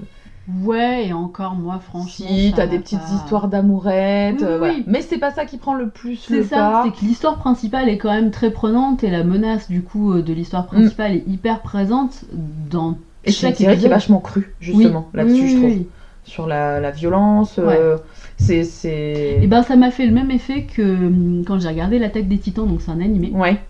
[0.63, 2.27] Ouais, et encore, moi, franchement.
[2.29, 4.75] Si, t'as des petites pas- histoires d'amourettes, Oui, euh, oui, voilà.
[4.75, 4.85] oui.
[4.87, 6.83] Mais c'est pas ça qui prend le plus C'est le ça, pas.
[6.85, 10.23] c'est que l'histoire principale est quand même très prenante et la menace du coup euh,
[10.23, 12.25] de l'histoire principale est hyper présente
[12.71, 13.29] dans Mm.
[13.29, 15.85] Et c'est qui est vachement crue, justement, Oui, là-dessus, je trouve.
[16.23, 17.97] Sur la, la violence, euh,
[18.37, 18.63] c'est...
[18.63, 19.39] c'est...
[19.43, 22.39] Et ben ça m'a fait le même effet que hum, quand j'ai regardé l'attaque des
[22.39, 23.31] titans, donc c'est un animé.
[23.35, 23.61] Ouais.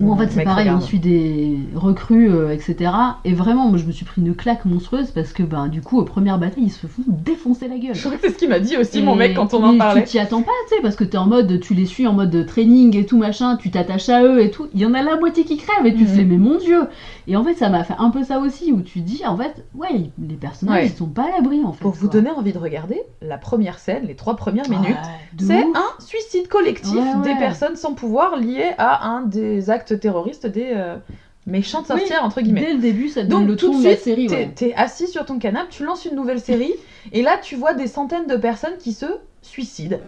[0.00, 2.90] Où en fait c'est pareil, on suit des recrues, euh, etc.
[3.24, 5.98] Et vraiment, moi je me suis pris une claque monstrueuse parce que ben du coup,
[5.98, 7.94] aux premières batailles, ils se font défoncer la gueule.
[7.94, 9.76] Je crois que c'est ce qu'il m'a dit aussi, Et- mon mec, quand on en
[9.78, 10.02] parlait.
[10.02, 12.12] Tu t'y attends pas, tu sais, parce que t'es en mode, tu les suis en
[12.12, 14.68] mode training et tout machin, tu t'attaches à eux et tout.
[14.74, 16.06] Il y en a la moitié qui crève et tu Mhm.
[16.08, 16.82] fais, mais mon dieu!
[17.26, 19.64] Et en fait, ça m'a fait un peu ça aussi, où tu dis, en fait,
[19.74, 20.86] ouais, les personnages, Ouais.
[20.86, 21.82] ils sont pas à l'abri en fait.
[21.82, 25.62] Pour vous donner envie de regarder, la première scène, les trois premières minutes, Ouais, c'est
[25.62, 30.70] un suicide collectif Ouais, des personnes sans pouvoir lié à un des actes terroristes des
[30.74, 30.96] euh,
[31.46, 32.60] méchantes Oui, sorcières, entre guillemets.
[32.60, 34.26] Dès le début, ça te donne Donc le tout ton de de la série.
[34.28, 34.52] t'es ouais.
[34.54, 36.72] t'es assis sur ton canapé, tu lances une nouvelle série,
[37.12, 39.06] et là tu vois des centaines de personnes qui se
[39.40, 39.98] suicident.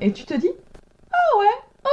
[0.00, 0.50] Et tu te dis,
[1.12, 1.46] ah ouais,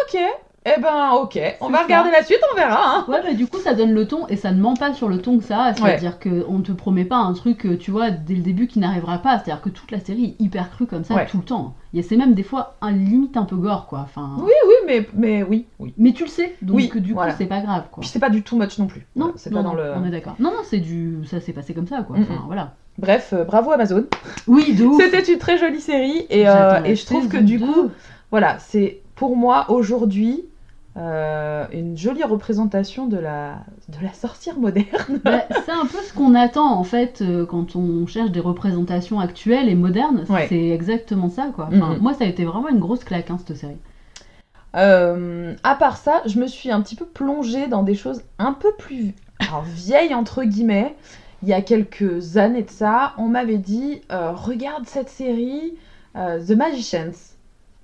[0.04, 0.20] ok,
[0.66, 1.84] Eh ben, ok, on va ça.
[1.86, 2.98] regarder la suite, on verra.
[2.98, 3.06] hein.
[3.08, 5.20] Ouais, mais du coup, ça donne le ton et ça ne ment pas sur le
[5.22, 5.74] ton que ça a.
[5.74, 8.80] C'est-à-dire qu'on ne te promet pas un truc, euh, tu vois, dès le début qui
[8.80, 9.38] n'arrivera pas.
[9.40, 11.26] C'est-à-dire que toute la série est hyper crue comme ça Ouais.
[11.28, 11.76] tout le temps.
[12.04, 14.00] C'est même des fois un limite un peu gore, quoi.
[14.04, 15.94] Enfin, Oui, oui, mais, mais oui, oui.
[15.98, 17.32] Mais tu le sais, donc Oui, du voilà.
[17.32, 18.02] coup, c'est pas grave, quoi.
[18.02, 19.08] Puis c'est pas du tout much non plus.
[19.16, 19.94] Non, Voilà, c'est non, pas dans le.
[19.96, 20.36] on est d'accord.
[20.40, 22.18] Non, non, c'est du, ça s'est passé comme ça, quoi.
[22.20, 22.48] Enfin, mm.
[22.48, 22.74] voilà.
[22.98, 24.04] Bref, euh, bravo Amazon.
[24.46, 24.86] Oui, de.
[25.00, 27.66] C'était une très jolie série et, euh, et je trouve que du 2.
[27.66, 27.90] coup,
[28.30, 30.44] voilà, c'est pour moi aujourd'hui
[30.98, 35.20] euh, une jolie représentation de la, de la sorcière moderne.
[35.24, 39.20] Bah, c'est un peu ce qu'on attend en fait euh, quand on cherche des représentations
[39.20, 40.26] actuelles et modernes.
[40.30, 40.48] Ouais.
[40.50, 41.70] C'est exactement ça, quoi.
[41.72, 42.00] Enfin, Mhm.
[42.02, 43.78] Moi, ça a été vraiment une grosse claque, hein, cette série.
[44.76, 48.54] Euh, à part ça, je me suis un petit peu plongée dans des choses un
[48.54, 50.96] peu plus alors, vieilles entre guillemets.
[51.42, 55.74] Il y a quelques années de ça, on m'avait dit euh, regarde cette série
[56.16, 57.36] The Magicians.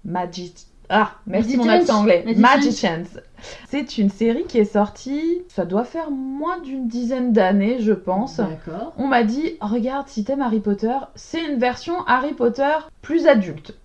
[0.04, 0.68] Magic.
[0.90, 2.24] Ah, merci mon accent anglais.
[2.26, 2.42] Magicians.
[2.42, 3.22] Magicians.
[3.70, 8.38] C'est une série qui est sortie, ça doit faire moins d'une dizaine d'années, je pense.
[8.38, 8.94] D'accord.
[8.98, 13.76] On m'a dit regarde si t'aimes Harry Potter, c'est une version Harry Potter plus adulte.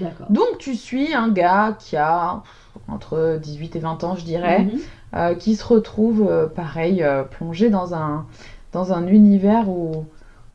[0.00, 0.26] D'accord.
[0.30, 2.42] Donc tu suis un gars qui a
[2.88, 4.78] entre 18 et 20 ans, je dirais, Mhm.
[5.16, 8.26] euh, qui se retrouve euh, pareil euh, plongé dans un
[8.72, 10.04] dans un univers où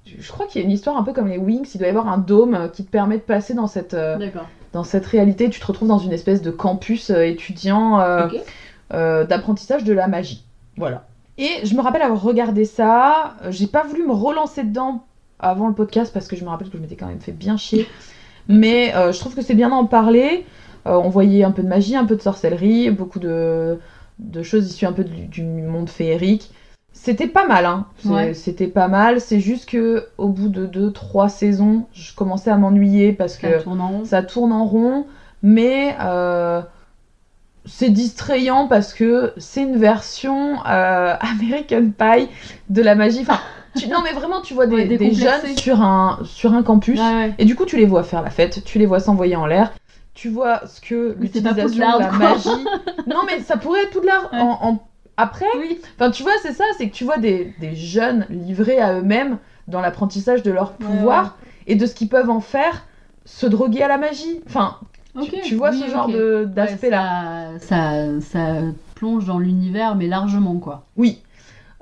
[0.05, 1.89] je crois qu'il y a une histoire un peu comme les Wings, il doit y
[1.89, 4.47] avoir un dôme qui te permet de passer dans cette D'accord.
[4.73, 8.27] Dans cette réalité, tu te retrouves dans une espèce de campus euh, étudiant euh,
[8.93, 10.43] euh, d'apprentissage de la magie.
[10.77, 11.05] Voilà.
[11.37, 15.05] Et je me rappelle avoir regardé ça, j'ai pas voulu me relancer dedans
[15.39, 17.57] avant le podcast parce que je me rappelle que je m'étais quand même fait bien
[17.57, 17.87] chier.
[18.47, 20.45] Mais euh, je trouve que c'est bien d'en parler.
[20.85, 23.79] Euh, on voyait un peu de magie, un peu de sorcellerie, beaucoup de,
[24.19, 26.51] de choses issues un peu du, du monde féerique.
[27.05, 27.85] C'était pas mal, hein.
[28.05, 28.33] Ouais.
[28.33, 29.19] C'était pas mal.
[29.19, 33.47] C'est juste que au bout de deux, trois saisons, je commençais à m'ennuyer parce que
[33.51, 34.05] Ça tourne en rond.
[34.05, 35.05] ça tourne en rond,
[35.41, 36.61] mais euh,
[37.65, 42.29] c'est distrayant parce que c'est une version euh, American Pie
[42.69, 43.19] de la magie.
[43.21, 43.39] Enfin,
[43.77, 45.47] tu- non mais vraiment, tu vois des, Ouais, des décomplexé.
[45.47, 47.33] jeunes sur un, sur un campus, Ouais, ouais.
[47.37, 49.73] et du coup tu les vois faire la fête, tu les vois s'envoyer en l'air,
[50.13, 52.47] tu vois ce que l'utilisation de la magie...
[53.07, 54.39] non mais ça pourrait être Poudlard Ouais.
[54.39, 54.83] en, en-
[55.17, 55.45] après.
[55.57, 55.79] Oui.
[55.95, 59.37] Enfin tu vois, c'est ça, c'est que tu vois des, des jeunes livrés à eux-mêmes
[59.67, 61.37] dans l'apprentissage de leur Ouais, pouvoir
[61.67, 62.85] et de ce qu'ils peuvent en faire
[63.25, 64.41] se droguer à la magie.
[64.47, 64.77] Enfin,
[65.43, 66.13] tu- vois Oui, ce genre ok.
[66.13, 67.51] de- Ouais, d'aspect-là.
[67.59, 68.55] ça, ça, ça
[68.95, 70.85] plonge dans l'univers, mais largement, quoi.
[70.97, 71.21] Oui.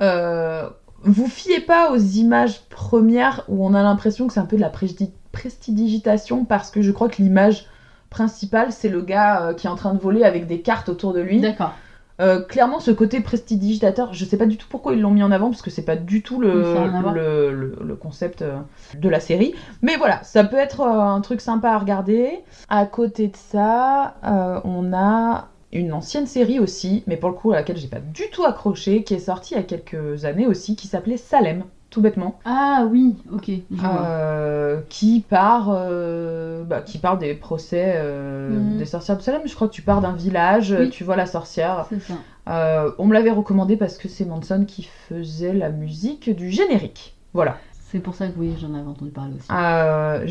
[0.02, 0.70] Euh,
[1.04, 4.62] vous fiez pas aux images premières où on a l'impression que c'est un peu de
[4.62, 7.66] la presti- prestidigitation parce que je crois que l'image
[8.10, 11.14] principale c'est le gars euh, qui est en train de voler avec des cartes autour
[11.14, 11.40] de lui.
[11.40, 11.74] D'accord.
[12.22, 15.32] Euh, clairement, ce côté prestidigitateur, je sais pas du tout pourquoi ils l'ont mis en
[15.32, 18.60] avant parce que c'est pas du tout le, concept euh,
[18.96, 19.56] de la série.
[19.82, 22.40] Mais voilà, ça peut être euh, un truc sympa à regarder.
[22.70, 27.54] À côté de ça, euh, on a une ancienne série aussi, mais pour le coup
[27.54, 30.46] à laquelle j'ai pas du tout accroché, qui est sortie il y a quelques années
[30.46, 32.40] aussi, qui s'appelait Salem, tout bêtement.
[32.46, 33.52] Ah oui, ok.
[33.70, 34.02] Vois.
[34.06, 38.78] Euh, qui part euh, bah, qui parle des procès euh, Mhm.
[38.78, 40.90] des sorcières de Salem je crois que tu pars d'un village Oui.
[40.90, 42.94] tu vois la sorcière C'est ça.
[42.98, 47.14] on me l'avait recommandé parce que c'est Manson qui faisait la musique du générique.
[47.34, 47.58] Voilà.
[47.92, 49.48] C'est pour ça que oui, j'en avais entendu parler aussi.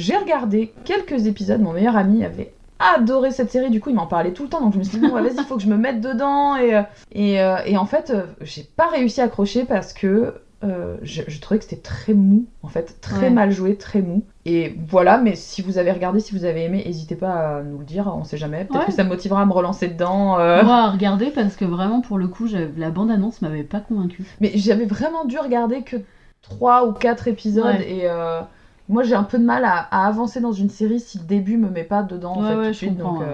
[0.03, 1.61] J'ai regardé quelques épisodes.
[1.61, 3.69] Mon meilleur ami avait adoré cette série.
[3.69, 4.63] Du coup, il m'en parlait tout le temps.
[4.63, 6.57] Donc je me suis dit, bon, vas-y, il faut que je me mette dedans.
[6.57, 6.81] Et,
[7.13, 7.35] et,
[7.67, 10.33] et en fait, j'ai pas réussi à accrocher parce que
[10.63, 12.45] euh, je, je trouvais que c'était très mou.
[12.63, 13.31] En fait, très Ouais.
[13.31, 14.23] mal joué, très mou.
[14.45, 17.79] Et voilà, mais si vous avez regardé, si vous avez aimé, n'hésitez pas à nous
[17.79, 18.13] le dire.
[18.15, 18.65] On sait jamais.
[18.65, 18.87] Peut-être Ouais.
[18.87, 20.39] que ça me motivera à me relancer dedans.
[20.39, 20.63] euh.
[20.63, 22.47] Moi, à regarder parce que vraiment, pour le coup,
[22.77, 24.25] la bande-annonce m'avait pas convaincue.
[24.41, 25.97] Mais j'avais vraiment dû regarder que
[26.43, 27.91] 3 ou 4 épisodes Ouais.
[27.91, 28.41] et euh,
[28.89, 31.57] moi j'ai un peu de mal à, à avancer dans une série si le début
[31.59, 32.97] me met pas dedans en fait, tout de je suite.
[32.97, 33.27] donc, euh,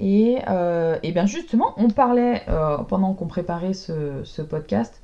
[0.00, 0.38] Et,
[1.02, 2.42] et bien justement, on parlait
[2.88, 5.01] pendant qu'on préparait ce, ce podcast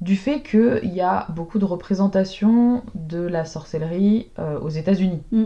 [0.00, 5.22] du fait qu'il y a beaucoup de représentations de la sorcellerie euh, aux États-Unis.
[5.32, 5.44] Mm.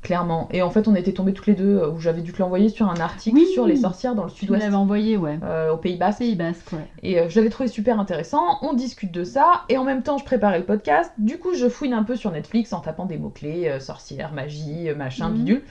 [0.00, 0.48] Clairement.
[0.50, 2.68] Et en fait, on était tombés toutes les deux, euh, où j'avais dû te l'envoyer
[2.70, 3.46] sur un article Oui.
[3.46, 5.38] sur les sorcières dans le Tu sud-ouest, l'avais envoyé, ouais.
[5.44, 6.18] euh, au Pays Basque.
[6.18, 6.80] Pays Basque, ouais.
[7.04, 8.58] Et euh, je l'avais trouvé super intéressant.
[8.62, 9.62] On discute de ça.
[9.68, 11.12] Et en même temps, je préparais le podcast.
[11.18, 15.28] Du coup, je fouine un peu sur Netflix en tapant des mots-clés sorcière, magie, machin,
[15.28, 15.34] Mhm.
[15.36, 15.62] bidule.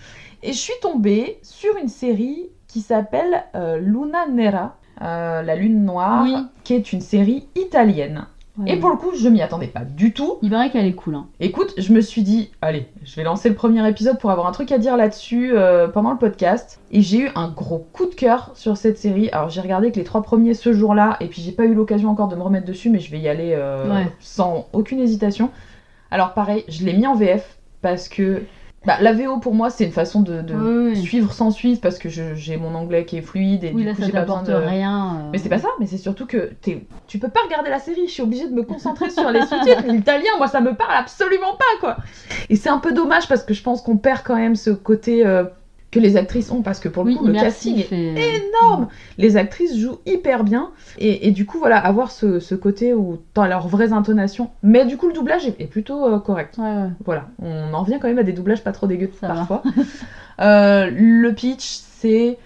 [0.44, 3.44] Et je suis tombée sur une série qui s'appelle
[3.82, 6.36] Luna Nera, euh, la lune noire, Oui.
[6.64, 8.26] qui est une série italienne.
[8.58, 8.74] Ouais.
[8.74, 10.38] Et pour le coup, je m'y attendais pas du tout.
[10.42, 11.28] Il paraît qu'elle est cool, hein.
[11.40, 14.52] Écoute, je me suis dit, allez, je vais lancer le premier épisode pour avoir un
[14.52, 16.80] truc à dire là-dessus euh, pendant le podcast.
[16.92, 19.30] Et j'ai eu un gros coup de cœur sur cette série.
[19.32, 22.10] Alors j'ai regardé que les trois premiers ce jour-là, et puis j'ai pas eu l'occasion
[22.10, 24.12] encore de me remettre dessus, mais je vais y aller euh, Ouais.
[24.20, 25.50] sans aucune hésitation.
[26.12, 28.42] Alors pareil, je l'ai mis en VF parce que
[28.86, 31.02] Bah, la VO pour moi c'est une façon de, de Oui, oui.
[31.04, 33.94] suivre sans suivre parce que j'ai mon anglais qui est fluide et Oui, du là,
[33.94, 34.54] coup j'ai pas besoin de.
[34.54, 35.18] rien.
[35.26, 35.30] euh.
[35.32, 38.08] Mais c'est pas ça, mais c'est surtout que t'es- tu peux pas regarder la série,
[38.08, 39.84] je suis obligée de me concentrer sur les sous-titres.
[39.88, 41.98] L'italien, moi ça me parle absolument pas quoi.
[42.50, 45.26] Et c'est un peu dommage parce que je pense qu'on perd quand même ce côté
[45.28, 45.44] euh,
[45.92, 48.42] que les actrices ont parce que pour le Oui, coup le casting est et...
[48.48, 48.88] énorme.
[49.18, 53.20] Les actrices jouent hyper bien et, et du coup voilà avoir ce, ce côté où
[53.34, 56.56] t'as leurs vraies intonations, mais du coup le doublage est, est plutôt euh, correct.
[56.58, 56.90] Ouais, ouais.
[57.06, 59.64] Voilà, on en revient quand même à des doublages pas trop dégueux Ça parfois.
[60.40, 62.38] Euh, le pitch, c'est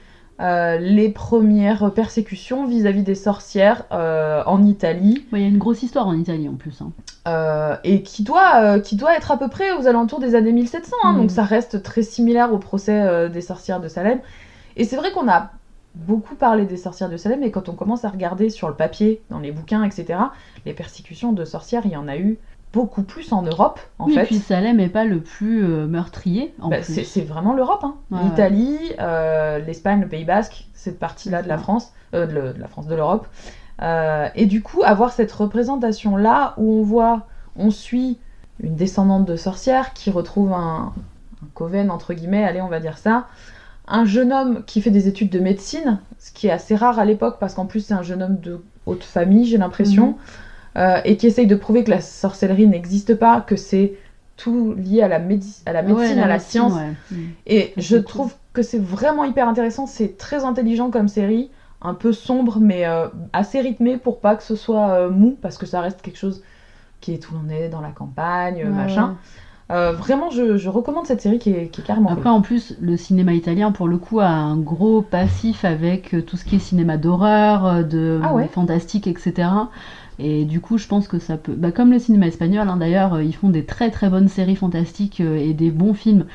[0.42, 5.58] euh, les premières persécutions vis-à-vis des sorcières euh, en Italie Ouais, Il y a une
[5.58, 6.82] grosse histoire en Italie en plus.
[6.82, 6.92] hein.
[7.28, 10.96] euh, et qui doit, qui doit être à peu près aux alentours des années 1700.
[11.04, 11.22] hein, Mhm.
[11.22, 14.20] donc ça reste très similaire au procès des sorcières de Salem.
[14.78, 15.52] Et c'est vrai qu'on a
[15.96, 19.22] beaucoup parlé des sorcières de Salem, et quand on commence à regarder sur le papier,
[19.30, 20.20] dans les bouquins, etc.,
[20.66, 22.38] les persécutions de sorcières, il y en a eu
[22.76, 24.23] beaucoup plus en Europe, en oui, fait.
[24.23, 27.03] et puis Salem est pas le plus euh, meurtrier en Bah, plus.
[27.05, 27.84] c'est vraiment l'Europe.
[27.84, 27.95] Hein.
[28.11, 31.57] Ouais, L'Italie, euh, l'Espagne, le Pays Basque, cette partie-là de la.
[31.57, 33.28] France, euh, de, la France, de l'Europe.
[34.36, 38.17] Et du coup, avoir cette représentation-là où on voit, on suit
[38.61, 40.93] une descendante de sorcière qui retrouve un,
[41.43, 43.28] un coven, entre guillemets, allez, on va dire ça.
[43.88, 47.05] Un jeune homme qui fait des études de médecine, ce qui est assez rare à
[47.05, 50.15] l'époque parce qu'en plus c'est un jeune homme de haute famille, j'ai l'impression, Mhm.
[50.78, 53.93] Euh, et qui essaye de prouver que la sorcellerie n'existe pas, que c'est
[54.38, 56.73] tout lié à la, médi- à la médecine, Ouais, à la médecine, science.
[56.73, 56.93] ouais.
[57.11, 57.15] Mm.
[57.47, 58.03] Et je cool.
[58.05, 61.49] trouve que c'est vraiment hyper intéressant, c'est très intelligent comme série,
[61.82, 65.57] un peu sombre mais euh, assez rythmé pour pas que ce soit euh, mou, parce
[65.57, 66.41] que ça reste quelque chose
[67.01, 69.15] qui est tourné dans la campagne, Ouais, machin.
[69.71, 72.32] Euh, vraiment, je, je recommande cette série qui est, qui est carrément Après, cool.
[72.32, 76.45] en plus, le cinéma italien, pour le coup, a un gros passif avec tout ce
[76.45, 79.69] qui est cinéma d'horreur, de Ah ouais fantastique, etc.
[80.20, 81.53] Et du coup, je pense que ça peut.
[81.53, 84.55] Bah, comme le cinéma espagnol, hein, d'ailleurs, euh, ils font des très très bonnes séries
[84.55, 86.26] fantastiques euh, et des bons films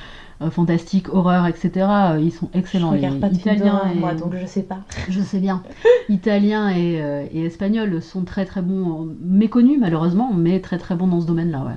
[0.42, 1.86] euh, fantastiques, horreur, etc.
[2.20, 2.90] ils sont excellents.
[2.90, 3.98] Je regarde Les pas Italiens d'horreur, et...
[3.98, 4.80] moi, donc je sais pas.
[5.08, 5.62] Je sais bien.
[6.08, 7.00] Italiens et,
[7.32, 11.64] et espagnols sont très très bons, méconnus malheureusement, mais très très bons dans ce domaine-là,
[11.64, 11.76] ouais.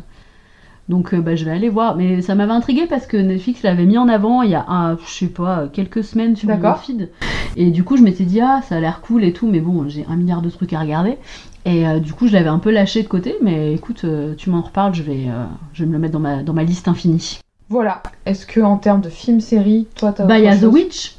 [0.90, 1.96] Donc bah, je vais aller voir.
[1.96, 4.98] Mais ça m'avait intrigué parce que Netflix l'avait mis en avant il y a, un,
[4.98, 7.10] je sais pas, quelques semaines sur mon feed.
[7.56, 9.88] Et du coup je m'étais dit, ah ça a l'air cool et tout, mais bon,
[9.88, 11.18] j'ai un milliard de trucs à regarder.
[11.66, 14.50] Et euh, du coup je l'avais un peu lâché de côté, mais écoute, euh, tu
[14.50, 16.88] m'en reparles, je vais, euh, je vais me le mettre dans ma, dans ma liste
[16.88, 17.40] infinie.
[17.70, 18.04] Voilà.
[18.26, 21.16] Est-ce que en termes de film, série, toi, t'as Bah, il y a The Witch,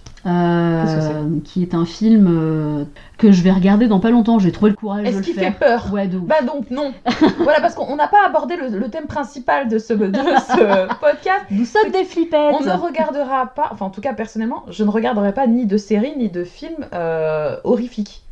[1.44, 2.86] qui est un film
[3.18, 4.38] que je vais regarder dans pas longtemps.
[4.38, 5.52] J'ai trouvé le courage de Est-ce le qu'il faire.
[5.54, 6.24] fait peur Ouais, de ouf.
[6.26, 6.92] Bah donc non.
[7.38, 10.86] voilà parce qu'on on n'a pas abordé le, le thème principal de ce, de ce
[11.00, 11.44] podcast.
[11.50, 12.54] Nous sommes des flippettes.
[12.58, 15.76] On ne regardera pas, enfin en tout cas personnellement, je ne regarderai pas ni de
[15.76, 18.23] séries ni de films euh, horrifiques.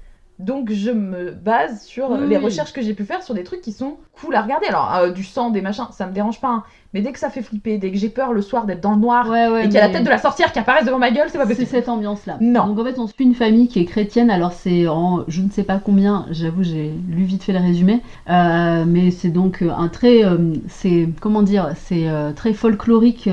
[0.43, 3.61] Donc je me base sur Oui, les recherches que j'ai pu faire sur des trucs
[3.61, 4.66] qui sont cool à regarder.
[4.66, 6.49] Alors euh, du sang, des machins, ça me dérange pas.
[6.49, 6.64] hein.
[6.95, 9.01] Mais dès que ça fait flipper, dès que j'ai peur le soir d'être dans le
[9.01, 10.99] noir Ouais, ouais, et qu'il y a la tête de la sorcière qui apparaît devant
[10.99, 11.70] ma gueule, c'est pas C'est possible.
[11.70, 12.36] cette ambiance-là.
[12.40, 12.66] Non.
[12.66, 14.30] Donc en fait, on suit une famille qui est chrétienne.
[14.30, 16.26] Alors c'est en je ne sais pas combien.
[16.30, 18.01] J'avoue, j'ai lu vite fait le résumé.
[18.28, 23.28] Euh, mais c'est donc euh, un très, euh, c'est comment dire, c'est euh, très folklorique.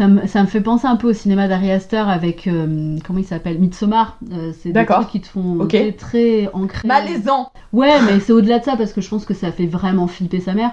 [0.00, 3.18] Ça me, ça me fait penser un peu au cinéma d'Ari Aster avec euh, comment
[3.18, 4.16] il s'appelle Midsommar.
[4.32, 6.88] Euh, c'est des trucs qui te font très, très ancrés.
[6.88, 7.52] Malaisant.
[7.74, 10.40] Ouais, mais c'est au-delà de ça parce que je pense que ça fait vraiment flipper
[10.40, 10.70] sa mère.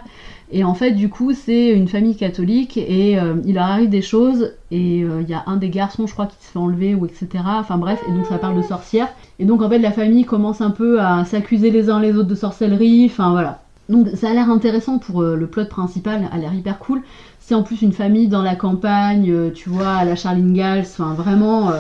[0.54, 4.02] Et en fait, du coup, c'est une famille catholique et euh, il leur arrive des
[4.02, 7.06] choses et il y a un des garçons, je crois, qui se fait enlever ou
[7.06, 7.28] etc.
[7.46, 9.10] Enfin bref, et donc ça parle de sorcières.
[9.40, 12.30] Et donc en fait, la famille commence un peu à s'accuser les uns les autres
[12.30, 13.08] de sorcellerie.
[13.12, 13.60] Enfin voilà.
[13.90, 17.02] Donc ça a l'air intéressant pour le plot principal, a l'air hyper cool.
[17.48, 20.82] C'est en plus une famille dans la campagne, euh, tu vois, à la Charline Gals.
[20.82, 21.80] Enfin vraiment euh,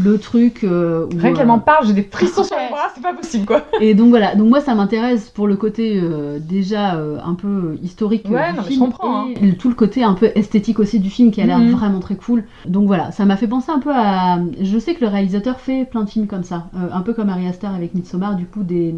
[0.00, 0.62] le truc.
[0.62, 3.12] euh, où, Rien euh, qu'elle m'en parle, j'ai des frissons sur les bras, c'est pas
[3.14, 3.62] possible quoi.
[3.80, 8.26] et donc voilà, donc moi ça m'intéresse pour le côté euh, déjà un peu historique
[8.30, 9.28] Ouais, du non, mais je comprends, hein.
[9.42, 11.72] et tout le côté un peu esthétique aussi du film qui a l'air Mhm.
[11.72, 12.44] vraiment très cool.
[12.66, 14.38] Donc voilà, ça m'a fait penser un peu à...
[14.60, 17.48] Je sais que le réalisateur fait plein de films comme ça, un peu comme Ari
[17.48, 18.94] Aster avec Midsommar, du coup des...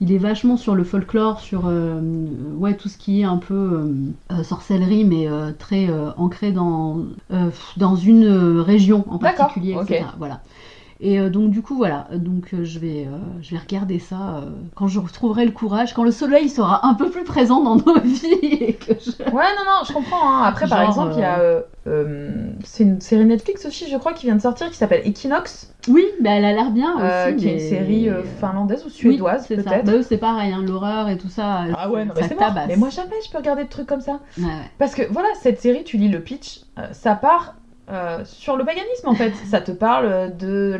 [0.00, 2.00] Il est vachement sur le folklore, sur euh,
[2.54, 3.94] ouais, tout ce qui est un peu euh,
[4.32, 7.04] euh, sorcellerie, mais euh, très ancré dans,
[7.76, 10.04] dans une région en particulier, etc.
[10.18, 10.40] Voilà.
[11.00, 14.42] Et euh, donc du coup voilà, donc euh, je vais euh, je vais regarder ça
[14.74, 18.00] quand je retrouverai le courage, quand le soleil sera un peu plus présent dans nos
[18.04, 18.24] vies
[18.60, 19.10] et que je...
[19.30, 20.28] Ouais, non, non, je comprends.
[20.28, 20.42] hein.
[20.42, 21.40] Après, par exemple, il y a.
[22.64, 26.04] c'est une série Netflix aussi, je crois, qui vient de sortir, qui s'appelle Equinox, Oui,
[26.20, 27.36] mais elle a l'air bien aussi.
[27.36, 28.08] qui est une mais- série
[28.40, 29.70] finlandaise ou Oui, suédoise, c'est ça.
[29.70, 29.86] peut-être.
[29.86, 31.60] Bah, c'est pareil, hein, l'horreur et tout ça.
[31.76, 32.64] Ah ouais, non, mais ça tabasse.
[32.66, 34.18] Mais moi, jamais je peux regarder de trucs comme ça.
[34.36, 34.50] Ouais, ouais.
[34.78, 37.54] Parce que voilà, cette série, tu lis le pitch, ça part
[37.90, 39.32] euh, sur le paganisme en fait.
[39.50, 40.78] ça te parle de.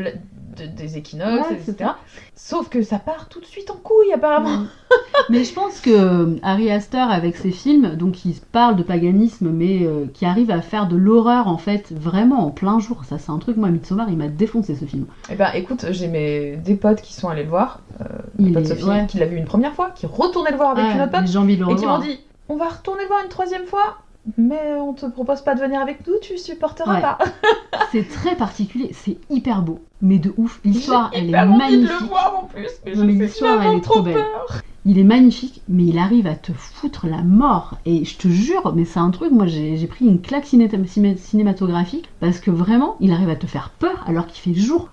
[0.76, 1.90] des équinoxes, Ouais, etc.
[2.34, 4.64] Sauf que ça part tout de suite en couille, apparemment.
[5.30, 9.50] Mais je pense que euh, Harry Astor, avec ses films, donc il parle de paganisme,
[9.50, 13.04] mais euh, qui arrive à faire de l'horreur, en fait, vraiment en plein jour.
[13.04, 15.06] Ça, c'est un truc, moi, Midsommar, il m'a défoncé ce film.
[15.30, 17.80] Eh ben, écoute, j'ai mes des potes qui sont allés le voir.
[18.00, 18.04] Euh,
[18.38, 19.06] Il pote est- Sophie, ouais.
[19.06, 21.20] qui l'a vu une première fois, qui retournait le voir avec Ouais, une autre pote,
[21.22, 23.98] et qui m'ont dit on va retourner le voir une troisième fois,
[24.36, 27.00] mais on te propose pas de venir avec nous, tu supporteras Ouais.
[27.00, 27.18] pas.
[27.92, 30.60] C'est très particulier, c'est hyper beau, mais de ouf.
[30.64, 32.00] L'histoire, elle est envie de magnifique.
[32.00, 34.14] le voir en plus, mais Non, l'histoire, elle est trop belle.
[34.14, 34.60] peur.
[34.84, 37.78] Il est magnifique, mais il arrive à te foutre la mort.
[37.86, 41.16] Et je te jure, mais c'est un truc, moi j'ai pris une claque ciné- ciné-
[41.16, 44.90] cinématographique parce que vraiment, il arrive à te faire peur alors qu'il fait jour.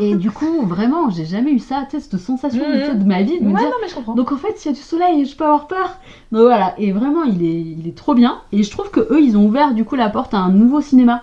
[0.00, 3.38] Et du coup, vraiment, j'ai jamais eu ça, tu sais, cette sensation de ma vie
[3.40, 3.68] de me Ouais, dire.
[3.68, 4.14] non, mais je comprends.
[4.14, 5.98] Donc en fait, s'il y a du soleil, je peux avoir peur.
[6.32, 8.38] Donc voilà, et vraiment, il est, il est trop bien.
[8.52, 10.80] Et je trouve que eux, ils ont ouvert du coup la porte à un nouveau
[10.80, 11.22] cinéma.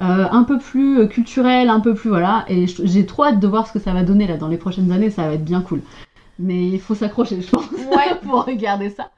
[0.00, 2.44] Euh, un peu plus euh, culturel, un peu plus voilà.
[2.48, 4.90] Et j'ai trop hâte de voir ce que ça va donner là dans les prochaines
[4.90, 5.82] années, ça va être bien cool.
[6.40, 8.14] Mais il faut s'accrocher, je pense, Ouais.
[8.24, 9.10] pour regarder ça.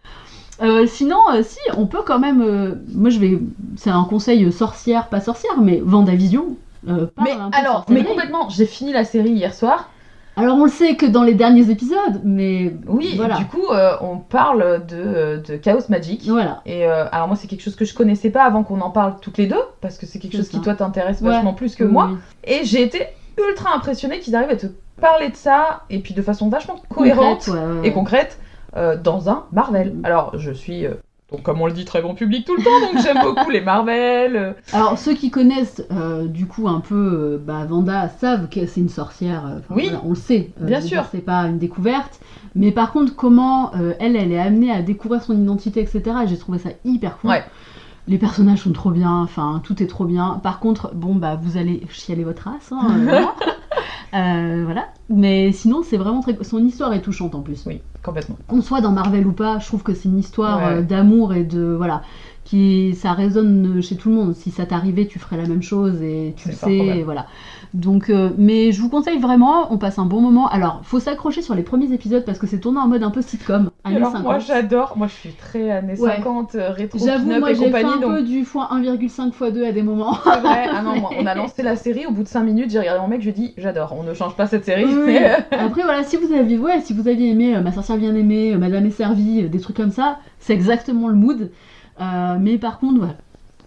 [0.62, 2.78] Euh, sinon, euh, si, on peut quand même.
[2.94, 3.40] moi, je vais.
[3.76, 6.56] C'est un conseil sorcière, pas sorcière, mais Vendavision.
[6.88, 9.90] Euh, parle Mais un peu alors, mais complètement, j'ai fini la série hier soir.
[10.38, 12.76] Alors, on le sait que dans les derniers épisodes, mais.
[12.86, 13.36] Oui, voilà.
[13.36, 16.24] du coup, euh, on parle de, de Chaos Magic.
[16.28, 16.60] Voilà.
[16.66, 19.14] Et euh, alors moi, c'est quelque chose que je connaissais pas avant qu'on en parle
[19.22, 21.30] toutes les deux, parce que c'est quelque chose qui toi t'intéresse Ouais.
[21.30, 22.10] vachement plus que Oui, moi.
[22.44, 23.06] Et j'ai été
[23.48, 24.66] ultra impressionnée qu'ils arrivent à te
[25.00, 28.38] parler de ça, et puis de façon vachement cohérente Concrète, ouais, ouais, et concrète,
[28.76, 29.94] euh, dans un Marvel.
[29.94, 30.04] Mhm.
[30.04, 30.94] Alors, je suis, euh,
[31.42, 34.54] comme on le dit, très bon public tout le temps, donc j'aime beaucoup les Marvel.
[34.72, 38.80] Alors, ceux qui connaissent euh, du coup un peu euh, bah, Vanda savent que c'est
[38.80, 39.44] une sorcière.
[39.46, 39.84] euh, enfin, Oui.
[39.84, 40.50] voilà, on le sait.
[40.62, 41.04] Euh, Bien sûr.
[41.10, 42.20] C'est pas une découverte.
[42.54, 46.02] Mais par contre, comment euh, elle, elle est amenée à découvrir son identité, etc.
[46.26, 47.30] J'ai trouvé ça hyper cool.
[47.30, 47.44] Ouais.
[48.08, 50.40] Les personnages sont trop bien, enfin tout est trop bien.
[50.42, 53.34] Par contre, bon bah vous allez chialer votre race, hein, euh, voilà.
[54.14, 54.86] Euh, voilà.
[55.10, 56.38] Mais sinon, c'est vraiment très.
[56.42, 57.64] Son histoire est touchante en plus.
[57.66, 58.36] Oui, complètement.
[58.46, 60.76] qu'on soit dans Marvel ou pas, je trouve que c'est une histoire Ouais.
[60.76, 62.02] euh, d'amour et de voilà
[62.46, 64.34] qui ça résonne chez tout le monde.
[64.34, 67.26] Si ça t'arrivait, tu ferais la même chose et tu le sais, et voilà.
[67.74, 70.48] Donc, euh, mais je vous conseille vraiment, on passe un bon moment.
[70.48, 73.20] Alors, faut s'accrocher sur les premiers épisodes parce que c'est tourné en mode un peu
[73.20, 74.22] sitcom, années alors 50.
[74.24, 76.16] moi j'adore, moi je suis très années Ouais.
[76.16, 79.20] 50, euh, rétro, J'avoue, moi j'ai fait un donc peu du fois 1,5 x
[79.52, 80.14] 2 à des moments.
[80.22, 80.66] c'est vrai.
[80.72, 83.00] Ah non, moi, on a lancé la série, au bout de 5 minutes, j'ai regardé
[83.00, 84.84] mon mec, je lui ai dit j'adore, on ne change pas cette série.
[84.84, 85.04] Oui, oui.
[85.14, 88.14] mais, Après voilà, si vous aviez, ouais, si vous aviez aimé euh, Ma sorcière bien
[88.14, 91.50] aimée, euh, Madame est servie, euh, des trucs comme ça, c'est exactement le mood.
[92.00, 93.14] Euh, mais par contre, voilà.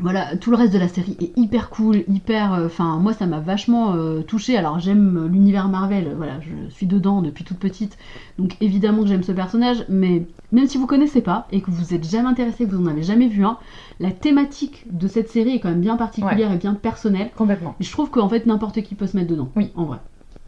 [0.01, 2.53] Voilà, tout le reste de la série est hyper cool, hyper.
[2.53, 4.55] euh, Enfin, moi, ça m'a vachement euh, touché.
[4.55, 6.13] Alors, j'aime l'univers Marvel.
[6.15, 7.97] Voilà, je suis dedans depuis toute petite,
[8.37, 9.83] donc évidemment que j'aime ce personnage.
[9.89, 12.87] Mais même si vous connaissez pas et que vous êtes jamais intéressé, que vous en
[12.87, 13.57] avez jamais vu un,
[13.99, 17.31] la thématique de cette série est quand même bien particulière et bien personnelle.
[17.35, 17.75] Complètement.
[17.81, 19.49] Et je trouve qu'en fait, n'importe qui peut se mettre dedans.
[19.57, 19.69] Oui.
[19.75, 19.97] en vrai.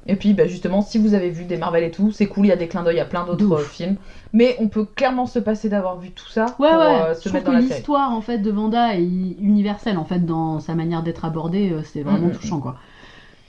[0.07, 2.49] Et puis bah, justement, si vous avez vu des Marvel et tout, c'est cool, il
[2.49, 3.97] y a des clins d'œil à plein d'autres films.
[4.33, 7.01] Mais on peut clairement se passer d'avoir vu tout ça Ouais, pour ouais.
[7.01, 7.73] euh, je se trouve mettre que dans la série.
[7.75, 11.81] l'histoire en fait de Vanda est universelle en fait dans sa manière d'être abordée, euh,
[11.83, 12.33] c'est vraiment Mhm.
[12.35, 12.75] touchant quoi.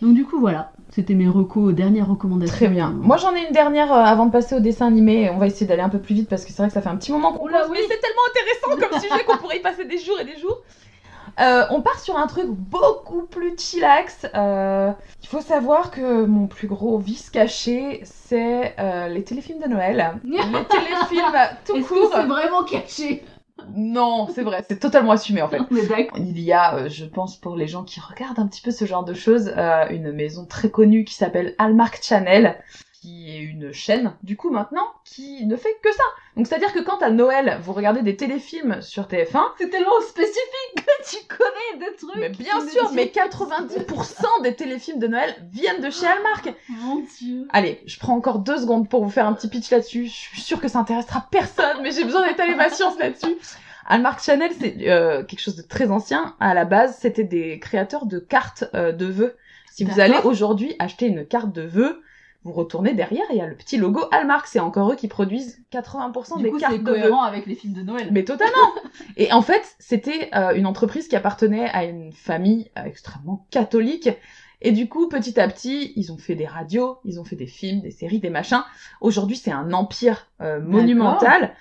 [0.02, 2.54] Donc du coup voilà, c'était mes recos, dernières recommandations.
[2.56, 2.90] Très bien.
[2.90, 5.30] Moi j'en ai une dernière euh, avant de passer au dessin animé.
[5.30, 6.88] On va essayer d'aller un peu plus vite parce que c'est vrai que ça fait
[6.90, 7.78] un petit moment qu'on pose, oui.
[7.80, 10.58] mais c'est tellement intéressant comme sujet qu'on pourrait y passer des jours et des jours.
[11.40, 14.26] Euh, on part sur un truc beaucoup plus chillax.
[14.34, 19.68] Euh, il faut savoir que mon plus gros vice caché, c'est euh, les téléfilms de
[19.68, 20.12] Noël.
[20.24, 21.32] les téléfilms
[21.64, 22.10] tout Est-ce que court.
[22.14, 23.24] c'est vraiment caché?
[23.74, 25.60] Non, c'est vrai, c'est totalement assumé en fait.
[26.16, 28.84] Il y a, euh, je pense, pour les gens qui regardent un petit peu ce
[28.84, 32.56] genre de choses, euh, une maison très connue qui s'appelle Hallmark Channel,
[33.02, 36.04] qui est une chaîne, du coup, maintenant, qui ne fait que ça.
[36.36, 40.76] Donc, c'est-à-dire que quand à Noël, vous regardez des téléfilms sur TF1, C'est tellement spécifique
[40.76, 42.16] que tu connais des trucs.
[42.16, 46.54] mais bien sûr, mais 90% des téléfilms de Noël viennent de chez Hallmark.
[46.68, 47.48] Mon dieu.
[47.50, 50.06] Allez, je prends encore deux secondes pour vous faire un petit pitch là-dessus.
[50.06, 53.36] Je suis sûre que ça intéressera personne, mais j'ai besoin d'étaler ma science là-dessus.
[53.88, 56.36] Hallmark Channel, c'est euh, quelque chose de très ancien.
[56.38, 59.36] À la base, c'était des créateurs de cartes euh, de vœux.
[59.72, 62.00] Si vous allez aujourd'hui acheter une carte de vœux,
[62.44, 64.46] vous retournez derrière, il y a le petit logo Hallmark.
[64.48, 67.54] C'est encore eux qui produisent 80% Du des coup cartes c'est de cohérent avec les
[67.54, 68.08] films de Noël.
[68.10, 68.72] Mais totalement.
[69.16, 74.08] Et en fait, c'était euh, une entreprise qui appartenait à une famille euh, extrêmement catholique.
[74.60, 77.46] Et du coup, petit à petit, ils ont fait des radios, ils ont fait des
[77.46, 78.62] films, des séries, des machins.
[79.00, 81.54] Aujourd'hui, c'est un empire euh, monumental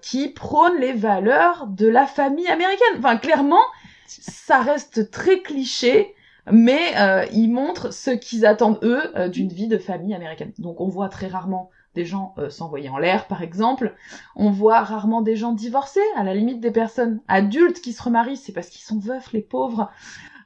[0.00, 2.98] qui prône les valeurs de la famille américaine.
[2.98, 3.64] Enfin, clairement,
[4.06, 6.14] ça reste très cliché,
[6.50, 10.52] mais euh, ils montrent ce qu'ils attendent eux euh, d'une vie de famille américaine.
[10.58, 13.94] Donc, on voit très rarement des gens euh, s'envoyer en l'air, par exemple.
[14.36, 18.36] On voit rarement des gens divorcés, à la limite des personnes adultes qui se remarient,
[18.36, 19.90] c'est parce qu'ils sont veufs, les pauvres.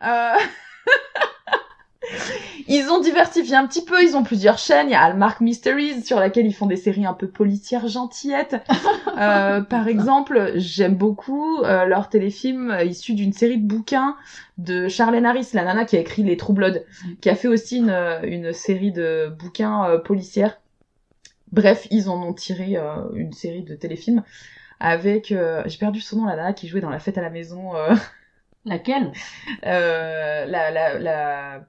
[2.67, 4.89] Ils ont diversifié un petit peu, ils ont plusieurs chaînes.
[4.89, 8.57] Il y a Hallmark Mysteries sur laquelle ils font des séries un peu policières gentillettes.
[9.19, 14.17] Euh, par exemple, j'aime beaucoup euh, leur téléfilm euh, issu d'une série de bouquins
[14.57, 16.87] de Charlene Harris, la nana qui a écrit Les True Blood,
[17.21, 20.59] qui a fait aussi une, euh, une série de bouquins euh, policières.
[21.53, 24.23] Bref, ils en ont tiré euh, une série de téléfilms
[24.79, 25.33] avec...
[25.33, 27.75] euh, J'ai perdu son nom, la nana qui jouait dans La fête à la maison.
[27.77, 27.95] euh,
[28.65, 29.13] Laquelle?
[29.67, 31.61] euh, la, la, la...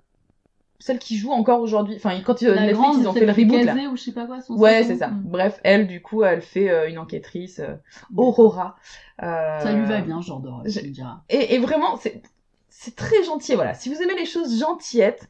[0.81, 1.95] Celle qui joue encore aujourd'hui.
[1.95, 3.75] Enfin, quand euh, La Netflix, grande, ils ont fait le reboot, là.
[3.91, 4.41] ou je sais pas quoi.
[4.41, 5.11] Son Ouais, c'est ça.
[5.13, 7.75] Bref, elle, du coup, elle fait euh, une enquêtrice, euh,
[8.17, 8.75] Aurora.
[9.21, 11.21] Euh, Ça lui va bien, genre j'ai- tu me diras.
[11.29, 12.21] Et, et vraiment, c'est
[12.69, 13.53] c'est très gentil.
[13.53, 15.27] Voilà, si vous aimez les choses gentillettes,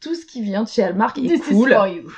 [0.00, 1.72] tout ce qui vient de chez Hallmark est This is cool.
[1.72, 2.10] for you.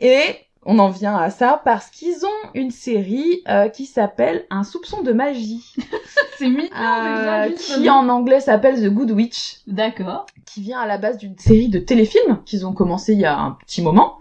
[0.00, 0.36] Et
[0.70, 5.02] on en vient à ça parce qu'ils ont une série euh, qui s'appelle Un soupçon
[5.02, 5.74] de magie,
[6.38, 9.56] C'est mignon euh, déjà, qui en anglais s'appelle The Good Witch.
[9.66, 10.26] D'accord.
[10.46, 13.36] qui vient à la base d'une série de téléfilms qu'ils ont commencé il y a
[13.36, 14.18] un petit moment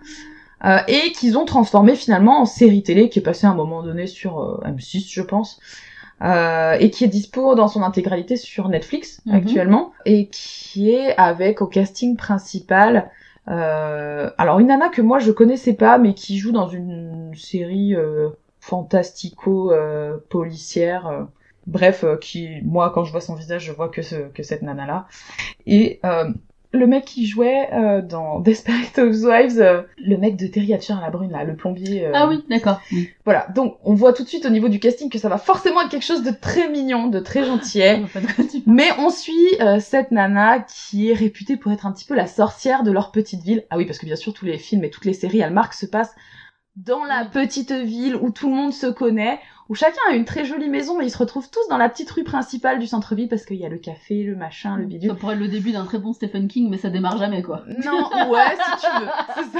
[0.66, 3.84] euh, et qu'ils ont transformé finalement en série télé qui est passée à un moment
[3.84, 5.60] donné sur euh, M6 je pense
[6.24, 9.36] euh, et qui est dispo dans son intégralité sur Netflix Mhm.
[9.36, 13.12] actuellement et qui est avec au casting principal
[13.50, 17.95] euh, alors une nana que moi je connaissais pas mais qui joue dans une série
[17.95, 18.30] euh,
[18.60, 21.24] fantastico euh, policière euh,
[21.66, 24.64] bref euh, qui moi quand je vois son visage je vois que ce, que cette
[24.64, 25.08] nana là
[25.66, 26.32] et euh,
[26.78, 31.01] le mec qui jouait euh, dans Desperate Housewives, euh, le mec de Terry Hatcher à
[31.01, 32.05] la brune là, le plombier.
[32.05, 32.80] euh, Ah oui, d'accord.
[33.25, 35.82] Voilà, donc on voit tout de suite au niveau du casting que ça va forcément
[35.82, 38.01] être quelque chose de très mignon, de très gentillet.
[38.13, 38.25] Parles.
[38.65, 39.34] Mais on suit
[39.80, 43.43] cette nana qui est réputée pour être un petit peu la sorcière de leur petite
[43.43, 43.65] ville.
[43.69, 45.86] Ah oui, parce que bien sûr tous les films et toutes les séries Hallmark se
[45.86, 46.15] passent
[46.75, 49.39] dans la petite ville où tout le monde se connaît,
[49.70, 52.09] où chacun a une très jolie maison, mais ils se retrouvent tous dans la petite
[52.11, 55.09] rue principale du centre-ville parce qu'il y a le café, le machin, le bidule.
[55.09, 57.63] Ça pourrait être le début d'un très bon Stephen King, mais ça démarre jamais, quoi.
[57.86, 59.07] Non, ouais, si tu veux,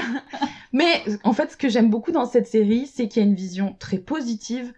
[0.72, 3.34] Mais en fait, ce que j'aime beaucoup dans cette série, c'est qu'il y a une
[3.34, 4.72] vision très positive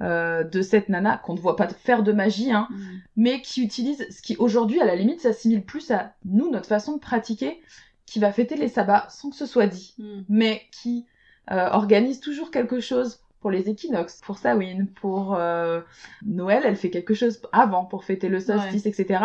[0.00, 2.68] euh, de cette nana qu'on ne voit pas faire de magie, hein,
[3.16, 6.94] mais qui utilise ce qui aujourd'hui, à la limite, s'assimile plus à nous, notre façon
[6.94, 7.60] de pratiquer,
[8.06, 10.22] qui va fêter les sabbats sans que ce soit dit, Mm.
[10.28, 11.06] mais qui
[11.50, 15.82] euh, organise toujours quelque chose pour les équinoxes, pour Samhain, pour euh,
[16.24, 19.22] Noël, elle fait quelque chose avant pour fêter le solstice, etc.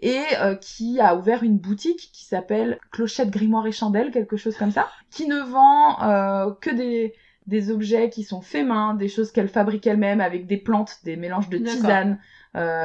[0.00, 4.56] Et euh, qui a ouvert une boutique qui s'appelle Clochette, Grimoire et Chandelle, quelque chose
[4.56, 7.14] comme ça, qui ne vend euh, que des,
[7.46, 11.14] des objets qui sont faits main, des choses qu'elle fabrique elle-même avec des plantes, des
[11.14, 12.18] mélanges de tisanes.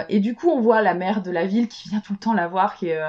[0.09, 2.33] Et du coup, on voit la mère de la ville qui vient tout le temps
[2.35, 3.01] la voir, qui est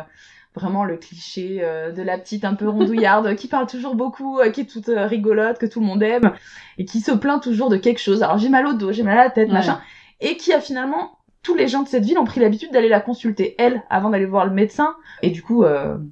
[0.59, 4.51] vraiment le cliché euh, de la petite un peu rondouillarde, qui parle toujours beaucoup, euh,
[4.51, 6.33] qui est toute euh, rigolote, que tout le monde aime,
[6.77, 8.23] et qui se plaint toujours de quelque chose.
[8.23, 9.55] Alors j'ai mal au dos, j'ai mal à la tête, Ouais.
[9.55, 9.81] machin.
[10.21, 13.01] Et qui a finalement tous les gens de cette ville ont pris l'habitude d'aller la
[13.01, 14.95] consulter, elle, avant d'aller voir le médecin.
[15.23, 15.65] Et du coup,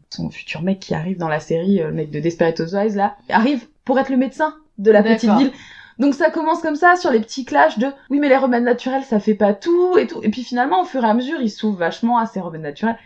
[0.08, 3.66] son futur mec qui arrive dans la série, le mec de Desperate Housewives, là, arrive
[3.84, 5.52] pour être le médecin de la petite ville.
[5.98, 9.02] Donc ça commence comme ça, sur les petits clashs de «oui, mais les remèdes naturels,
[9.02, 10.20] ça fait pas tout» et tout.
[10.22, 12.98] Et puis finalement, au fur et à mesure, il s'ouvre vachement à ces remèdes naturels.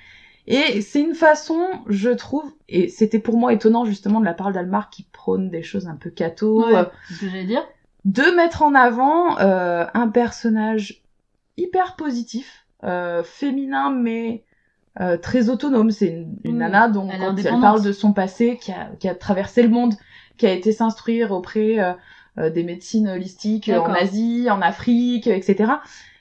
[0.52, 4.50] Et c'est une façon, je trouve, et c'était pour moi étonnant justement de la part
[4.50, 6.10] d'Almar qui prône des choses un peu
[6.64, 7.62] Ouais, euh, c'est ce que j'allais dire.
[8.04, 11.02] de mettre en avant euh, un personnage
[11.56, 14.42] hyper positif, euh, féminin mais
[15.22, 15.92] très autonome.
[15.92, 18.90] C'est une, une Oui, nana dont elle quand elle parle de son passé, qui a,
[18.98, 19.94] qui a traversé le monde,
[20.36, 21.96] qui a été s'instruire auprès
[22.36, 23.92] des médecines holistiques en.
[23.94, 25.74] Asie, en Afrique, etc.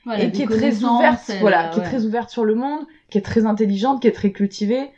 [0.08, 2.86] A et qui est très ouverte, voilà, euh, qui est très ouverte sur le monde,
[3.10, 4.90] qui est très intelligente, qui est très cultivée.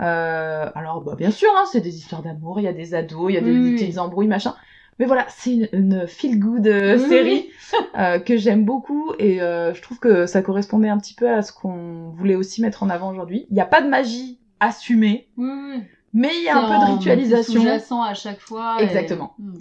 [0.00, 3.30] Euh, alors, bah, bien sûr, hein, c'est des histoires d'amour, il y a des ados,
[3.30, 4.54] il y a des, Oui, petites embrouilles, machin.
[4.98, 7.50] Mais voilà, c'est une, une feel-good euh, Oui, série
[7.98, 11.52] euh, que j'aime beaucoup et je trouve que ça correspondait un petit peu à ce
[11.52, 13.46] qu'on voulait aussi mettre en avant aujourd'hui.
[13.50, 15.82] Il n'y a pas de magie assumée, Oui,
[16.12, 17.52] mais il y a un peu de ritualisation.
[17.54, 18.76] c'est sous-jacent à chaque fois.
[18.80, 19.34] Exactement.
[19.38, 19.54] Mm.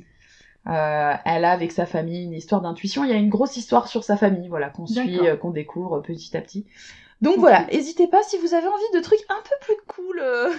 [0.68, 3.04] Euh, elle a avec sa famille une histoire d'intuition.
[3.04, 6.00] Il y a une grosse histoire sur sa famille, voilà, qu'on suit, euh, qu'on découvre
[6.02, 6.66] petit à petit.
[7.22, 10.50] Donc voilà, n'hésitez pas si vous avez envie de trucs un peu plus cool euh,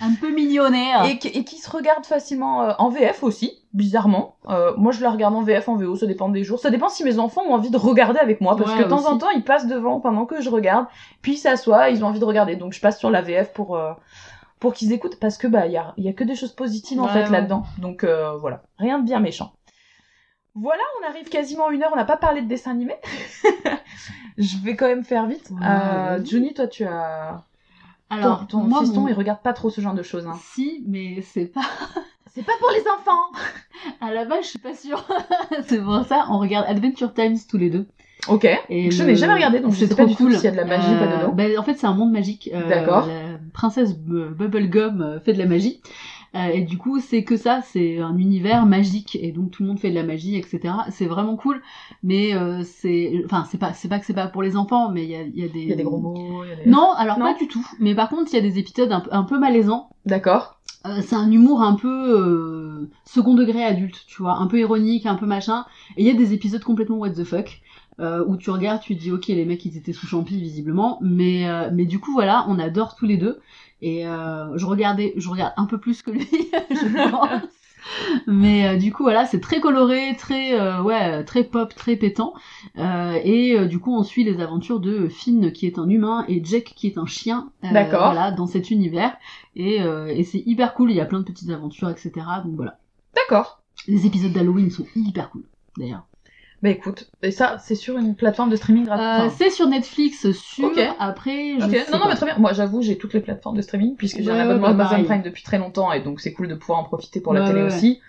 [0.00, 1.04] Un peu millionnaire.
[1.10, 4.36] et, qui- et qui se regardent facilement euh, en VF aussi, bizarrement.
[4.48, 6.60] Euh, moi, je la regarde en VF, en VO, ça dépend des jours.
[6.60, 8.88] Ça dépend si mes enfants ont envie de regarder avec moi, parce Ouais, que de
[8.88, 9.06] temps aussi.
[9.08, 10.86] en temps, ils passent devant pendant que je regarde,
[11.20, 12.54] puis ils s'assoient, ils ont envie de regarder.
[12.54, 13.92] Donc je passe sur la VF pour euh,
[14.64, 16.98] pour qu'ils écoutent, parce que bah il y a, y a que des choses positives
[17.00, 17.30] en Ouais, fait ouais.
[17.30, 17.64] là-dedans.
[17.78, 19.52] Donc euh, voilà, rien de bien méchant.
[20.54, 22.94] Voilà, on arrive quasiment à une heure, on n'a pas parlé de dessin animé.
[24.38, 25.50] je vais quand même faire vite.
[25.50, 26.24] Ouais, Euh.
[26.24, 27.42] Johnny, toi tu as...
[28.10, 30.26] Alors, ton ton moi, fiston, mon- il regarde pas trop ce genre de choses.
[30.26, 30.38] Hein.
[30.54, 31.62] Si, mais c'est pas.
[32.36, 33.30] C'est pas pour les enfants
[34.00, 35.06] À la base, je suis pas sûre.
[35.68, 37.86] c'est pour ça, on regarde Adventure Times tous les deux.
[38.26, 38.44] Ok.
[38.68, 40.34] Et je le- n'ai jamais regardé, donc je sais pas du tout cool.
[40.34, 41.32] s'il y a de la magie ou pas Euh, dedans.
[41.32, 42.50] bah, en fait, c'est un monde magique.
[42.52, 43.06] Euh, D'accord.
[43.06, 45.80] La princesse Bu- Bubblegum euh, fait de la magie.
[46.34, 49.68] Euh, et du coup, c'est que ça, c'est un univers magique et donc tout le
[49.68, 50.74] monde fait de la magie, etc.
[50.90, 51.62] C'est vraiment cool,
[52.02, 55.04] mais euh, c'est, enfin, c'est pas, c'est pas que c'est pas pour les enfants, mais
[55.04, 56.42] il y a, il y a des, Il y a des gros mots.
[56.44, 57.26] il y a des- Non, alors Non.
[57.32, 57.64] pas du tout.
[57.78, 59.90] Mais par contre, il y a des épisodes un, peu- un peu malaisants.
[60.06, 60.58] D'accord.
[60.86, 65.06] Euh, c'est un humour un peu euh, second degré adulte, tu vois, un peu ironique,
[65.06, 65.64] un peu machin.
[65.96, 67.60] Et il y a des épisodes complètement what the fuck.
[68.00, 70.98] Euh, où tu regardes, tu te dis ok les mecs ils étaient sous champi visiblement,
[71.00, 73.40] mais euh, mais du coup voilà on adore tous les deux.
[73.82, 76.28] Et euh, je regardais je regarde un peu plus que lui
[76.70, 77.42] je pense,
[78.26, 82.34] mais euh, du coup voilà c'est très coloré très euh, ouais très pop très pétant.
[82.78, 86.24] Euh, et euh, du coup on suit les aventures de Finn qui est un humain
[86.28, 88.12] et Jack qui est un chien D'accord.
[88.12, 89.16] voilà dans cet univers.
[89.54, 92.10] Et, euh, et c'est hyper cool il y a plein de petites aventures etc
[92.44, 92.78] donc voilà.
[93.14, 93.62] D'accord.
[93.86, 95.44] les épisodes d'Halloween sont hyper cool
[95.78, 96.06] d'ailleurs
[96.64, 99.06] Bah écoute, et ça, c'est sur une plateforme de streaming gratuite.
[99.06, 100.64] Euh, Enfin, c'est sur Netflix, sur.
[100.68, 100.80] Ok.
[100.98, 102.38] Après, je Ok, sais non, non, mais très bien.
[102.38, 105.04] Moi, j'avoue, j'ai toutes les plateformes de streaming, puisque j'ai un abonnement Amazon.
[105.04, 107.60] Prime depuis très longtemps, et donc c'est cool de pouvoir en profiter pour la télé
[107.60, 108.00] ouais, aussi.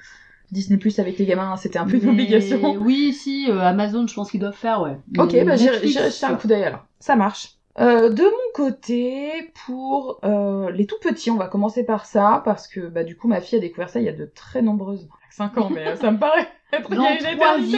[0.53, 2.77] Disney Plus avec les gamins, c'était un peu une Mais- obligation.
[2.79, 4.95] Oui, si, euh, Amazon, je pense qu'ils doivent faire, ouais.
[5.17, 6.85] Ok, Mais bah j'irai jeter un coup d'œil alors.
[6.99, 7.55] Ça marche.
[7.77, 9.31] Euh, de mon côté,
[9.65, 13.27] pour euh, les tout petits, on va commencer par ça, parce que bah du coup
[13.27, 15.09] ma fille a découvert ça il y a de très nombreuses...
[15.31, 17.77] 5 ans, mais euh, ça me paraît être il y a une éternité.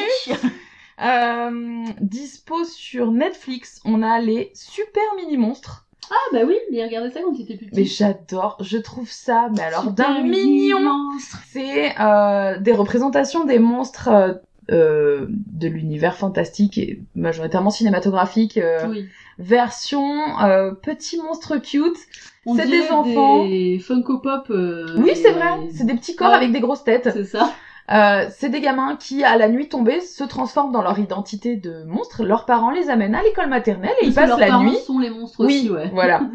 [1.03, 5.85] Euh, dispo sur Netflix, on a les Super Mini Monstres.
[6.09, 7.75] Ah, bah oui, mais regardez ça quand il était plus petit.
[7.79, 10.79] Mais j'adore, je trouve ça, mais alors d'un mignon.
[10.79, 11.39] monstre.
[11.51, 14.33] C'est euh, des représentations des monstres euh,
[14.71, 18.57] euh, de l'univers fantastique et majoritairement cinématographique.
[18.57, 19.05] euh, Oui.
[19.37, 21.97] Version euh, petit monstre cute.
[22.55, 23.45] C'est des enfants.
[23.45, 24.47] Des Funko Pop.
[24.49, 25.59] euh, Oui, c'est vrai.
[25.75, 26.35] C'est des petits corps Ouais.
[26.35, 27.09] avec des grosses têtes.
[27.13, 27.51] C'est ça.
[27.89, 31.83] Euh, c'est des gamins qui, à la nuit tombée, se transforment dans leur identité de
[31.85, 32.23] monstre.
[32.23, 34.77] Leurs parents les amènent à l'école maternelle et ils Parce passent leurs la parents nuit.
[34.85, 35.89] sont les monstres Oui, aussi, ouais.
[35.93, 36.21] voilà.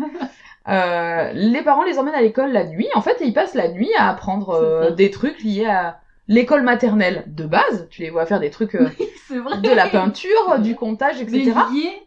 [0.69, 3.67] Euh, les parents les emmènent à l'école la nuit, en fait, et ils passent la
[3.67, 5.99] nuit à apprendre euh, des trucs liés à
[6.29, 7.89] l'école maternelle de base.
[7.91, 8.89] Tu les vois faire des trucs euh,
[9.31, 11.53] de la peinture, du comptage, etc.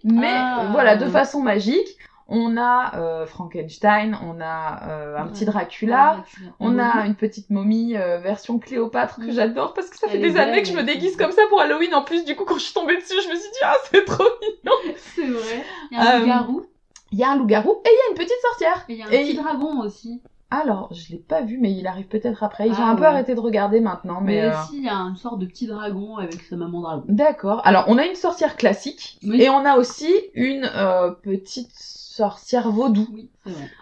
[0.06, 0.34] Mais
[0.72, 1.98] voilà, de façon magique.
[2.28, 5.32] On a euh, Frankenstein, on a euh, un Ouais.
[5.32, 6.52] petit Dracula, Dracula.
[6.60, 7.06] on a Mhm.
[7.08, 9.32] une petite momie euh, version Cléopâtre que Mm.
[9.32, 11.62] j'adore parce que ça fait Elle des années que je me déguise comme ça pour
[11.62, 11.94] Halloween.
[11.94, 14.06] En plus, du coup, quand je suis tombée dessus, je me suis dit, ah, c'est
[14.06, 14.96] trop mignon.
[15.16, 15.64] C'est vrai.
[15.92, 16.66] Il y a un Euh, garou
[17.12, 18.86] Il y a un loup-garou et il y a une petite sorcière.
[18.90, 20.22] et il y a un et petit il- dragon aussi.
[20.52, 22.70] Alors, je l'ai pas vu, mais il arrive peut-être après.
[22.70, 23.08] Ont Ah, un peu ouais.
[23.08, 24.48] arrêté de regarder maintenant, mais.
[24.48, 27.04] Mais si, il y a une sorte de petit dragon avec sa maman dragon.
[27.08, 27.62] D'accord.
[27.66, 29.42] Alors, on a une sorcière classique Oui.
[29.42, 31.72] et on a aussi une euh, petite
[32.16, 33.08] sorcière vaudou.
[33.14, 33.30] Oui.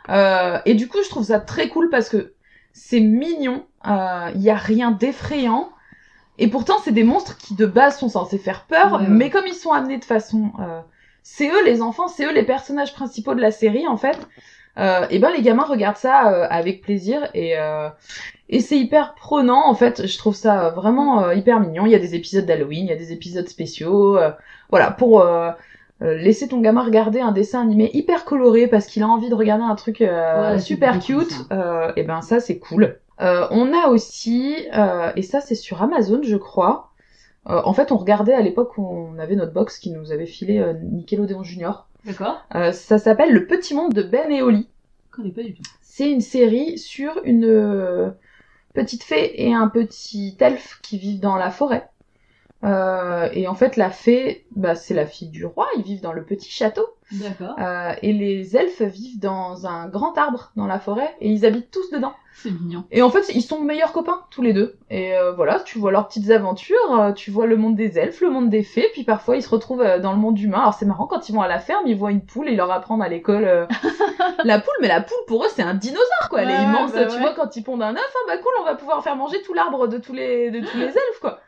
[0.09, 2.33] Euh, et du coup, je trouve ça très cool parce que
[2.73, 3.65] c'est mignon.
[3.85, 5.69] Il y a rien d'effrayant.
[6.39, 9.07] Et pourtant, c'est des monstres qui de base sont censés faire peur, Ouais, ouais.
[9.07, 10.79] mais comme ils sont amenés de façon, euh,
[11.21, 14.17] c'est eux les enfants, c'est eux les personnages principaux de la série en fait.
[14.79, 17.87] Euh, et ben les gamins regardent ça euh, avec plaisir et euh,
[18.49, 20.07] et c'est hyper prenant en fait.
[20.07, 21.85] Je trouve ça vraiment euh, hyper mignon.
[21.85, 24.17] Il y a des épisodes d'Halloween, il y a des épisodes spéciaux.
[24.17, 24.31] euh,
[24.71, 25.23] voilà pour
[26.03, 29.35] euh, laisser ton gamin regarder un dessin animé hyper coloré parce qu'il a envie de
[29.35, 31.31] regarder un truc euh, Ouais, super cute.
[31.31, 31.43] ça.
[31.51, 32.99] Euh, et ben ça c'est cool.
[33.21, 36.91] Euh, on a aussi euh, et ça c'est sur Amazon je crois.
[37.49, 40.25] Euh, en fait on regardait à l'époque où on avait notre box qui nous avait
[40.25, 41.87] filé Nickelodeon Junior.
[42.05, 42.41] D'accord.
[42.55, 44.67] Euh, ça s'appelle Le Petit Monde de Ben et Oli.
[45.11, 45.61] Je connais pas du tout.
[45.81, 48.13] C'est une série sur une
[48.73, 51.87] petite fée et un petit elfe qui vivent dans la forêt.
[52.63, 56.13] Euh, et en fait, la fée, bah, c'est la fille du roi, ils vivent dans
[56.13, 56.87] le petit château.
[57.11, 57.55] D'accord.
[57.59, 61.71] Euh, et les elfes vivent dans un grand arbre dans la forêt et ils habitent
[61.71, 62.13] tous dedans.
[62.35, 62.85] C'est mignon.
[62.91, 64.75] Et en fait, ils sont meilleurs copains, tous les deux.
[64.89, 68.21] Et euh, voilà, tu vois leurs petites aventures, euh, tu vois le monde des elfes,
[68.21, 70.59] le monde des fées, puis parfois ils se retrouvent euh, dans le monde humain.
[70.59, 72.57] Alors c'est marrant, quand ils vont à la ferme, ils voient une poule et ils
[72.57, 73.65] leur apprennent à l'école euh,
[74.43, 76.91] la poule, mais la poule pour eux c'est un dinosaure quoi, elle est immense.
[76.91, 77.21] bah tu ouais.
[77.21, 79.53] vois, quand ils pondent un œuf, ah bah cool, on va pouvoir faire manger tout
[79.53, 81.39] l'arbre de tous les de tous les elfes quoi.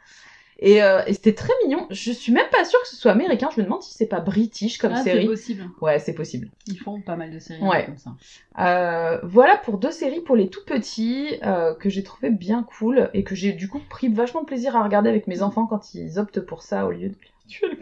[0.65, 1.85] Et, euh, et c'était très mignon.
[1.91, 3.49] Je suis même pas sûre que ce soit américain.
[3.55, 5.27] Je me demande si c'est pas british comme ah, c'est série.
[5.27, 5.69] possible.
[5.79, 6.49] Ouais, c'est possible.
[6.65, 7.85] Ils font pas mal de séries Ouais.
[7.85, 8.15] comme ça.
[8.59, 13.11] Euh, voilà pour deux séries pour les tout petits euh, que j'ai trouvé bien cool
[13.13, 16.17] et que j'ai du coup pris vachement plaisir à regarder avec mes enfants quand ils
[16.17, 17.15] optent pour ça au lieu de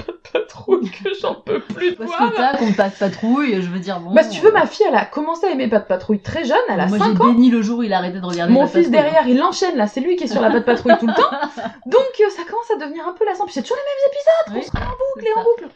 [0.05, 2.31] pas de patrouille que j'en peux plus de Parce voir.
[2.31, 4.13] que t'as qu'on passe patrouille, je veux dire bon.
[4.13, 6.43] Bah si tu veux, ma fille elle a commencé à aimer pas de patrouille très
[6.43, 7.25] jeune, elle a Moi 5 j'ai ans.
[7.33, 8.91] béni le jour où il a arrêté de regarder Mon Pat' fils Patrouille.
[9.11, 11.31] derrière, il enchaîne là, c'est lui qui est sur la patte patrouille tout le temps.
[11.85, 13.45] Donc euh, ça commence à devenir un peu lassant.
[13.45, 15.67] Puis c'est toujours les mêmes épisodes, Oui, on se en boucle et en boucle.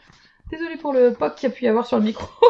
[0.50, 2.26] Désolée pour le poc qu'il y a pu y avoir sur le micro.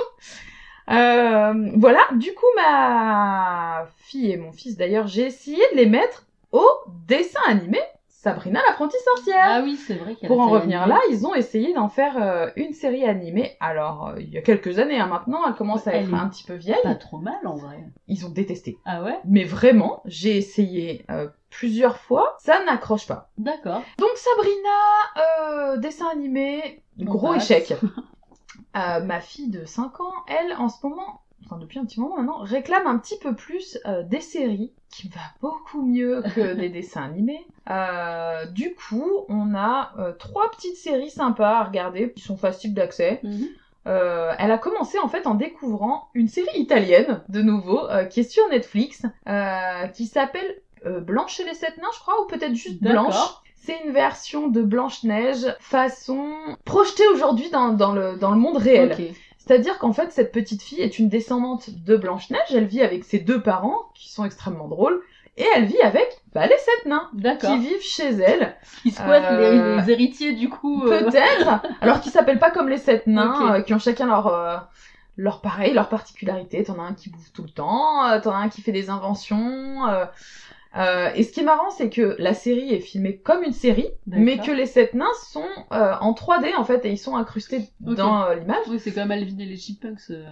[0.90, 6.24] Euh, voilà, du coup ma fille et mon fils d'ailleurs, j'ai essayé de les mettre
[6.50, 6.66] au
[7.06, 7.78] dessin animé
[8.20, 9.44] Sabrina l'apprentie sorcière.
[9.44, 10.16] Ah oui, c'est vrai.
[10.26, 13.56] Pour en revenir là, ils ont essayé d'en faire euh, une série animée.
[13.60, 16.28] Alors, euh, il y a quelques années, hein, maintenant, elle commence à Elle être un
[16.28, 16.82] petit peu vieille.
[16.82, 17.78] Pas trop mal en vrai.
[18.08, 18.76] Ils ont détesté.
[18.84, 19.20] Ah ouais?
[19.24, 23.30] Mais vraiment, j'ai essayé euh, plusieurs fois, ça n'accroche pas.
[23.38, 23.82] D'accord.
[23.98, 27.48] Donc Sabrina, dessin animé, On gros passe.
[27.52, 27.76] échec.
[28.74, 32.38] Ma fille de 5 ans, elle, en ce moment, enfin depuis un petit moment maintenant,
[32.38, 37.02] réclame un petit peu plus euh, des séries, qui va beaucoup mieux que des dessins
[37.02, 37.46] animés.
[37.70, 42.74] Euh, du coup, on a euh, trois petites séries sympas à regarder, qui sont faciles
[42.74, 43.20] d'accès.
[43.22, 43.48] Mhm.
[43.86, 48.20] Euh, elle a commencé en fait en découvrant une série italienne, de nouveau, euh, qui
[48.20, 52.54] est sur Netflix, euh, qui s'appelle Blanche et les sept nains, je crois, ou peut-être
[52.54, 52.82] juste.
[52.82, 53.14] Blanche.
[53.56, 56.32] C'est une version de Blanche-Neige façon
[56.64, 58.96] projetée aujourd'hui dans, dans, le, dans le monde réel.
[59.48, 63.18] C'est-à-dire qu'en fait, cette petite fille est une descendante de Blanche-Neige, elle vit avec ses
[63.18, 65.00] deux parents, qui sont extrêmement drôles,
[65.38, 68.56] et elle vit avec bah, les sept nains, qui vivent chez elle.
[68.82, 70.84] Qui squattent Euh, les, les héritiers du coup.
[70.86, 71.62] euh, Peut-être.
[71.80, 74.68] Alors qu'ils s'appellent pas comme les sept nains, euh, qui ont chacun leur
[75.16, 76.62] leur pareil, leur particularité.
[76.62, 79.82] T'en as un qui bouffe tout le temps, t'en as un qui fait des inventions.
[80.76, 83.88] Euh, et ce qui est marrant, c'est que la série est filmée comme une série,
[84.06, 87.62] mais que les sept nains sont euh, en 3D en fait et ils sont incrustés
[87.80, 88.64] dans euh, l'image.
[88.68, 90.10] Oui, c'est comme Alvin et les Chipmunks.
[90.10, 90.24] euh,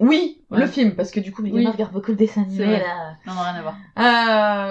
[0.00, 0.58] Oui, Ouais.
[0.58, 1.64] le film, parce que du coup mes Oui.
[1.66, 2.84] regardent beaucoup de dessins C'est animés vrai.
[2.84, 3.14] là.
[3.26, 3.76] Non, non, rien à voir.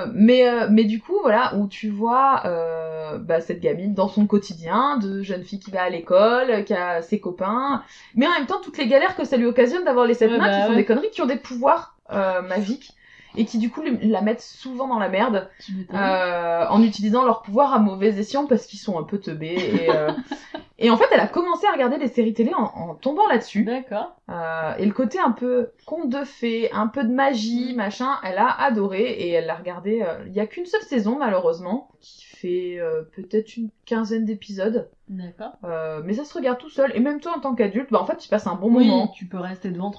[0.05, 4.09] Euh, mais euh, mais du coup voilà où tu vois euh, bah, cette gamine dans
[4.09, 7.83] son quotidien de jeune fille qui va à l'école qui a ses copains
[8.15, 10.37] mais en même temps toutes les galères que ça lui occasionne d'avoir les sept Ouais,
[10.37, 10.75] nains bah qui font ouais.
[10.75, 12.93] des conneries qui ont des pouvoirs euh, magiques
[13.35, 15.49] et qui du coup la mettent souvent dans la merde
[15.93, 19.89] euh, en utilisant leurs pouvoirs à mauvais escient parce qu'ils sont un peu teubés et,
[19.89, 20.11] euh,
[20.79, 23.63] et en fait elle a commencé à regarder des séries télé en, en tombant là-dessus
[23.63, 24.15] D'accord.
[24.29, 28.37] euh, et le côté un peu conte de fées, un peu de magie, machin, elle
[28.37, 30.05] a adoré et elle l'a regardé.
[30.27, 35.53] Il y a qu'une seule saison malheureusement, qui fait euh, peut-être une quinzaine d'épisodes, D'accord.
[35.63, 36.91] euh, mais ça se regarde tout seul.
[36.95, 39.07] Et même toi en tant qu'adulte, bah en fait tu passes un bon Oui, moment.
[39.07, 39.91] tu peux rester devant Ouais,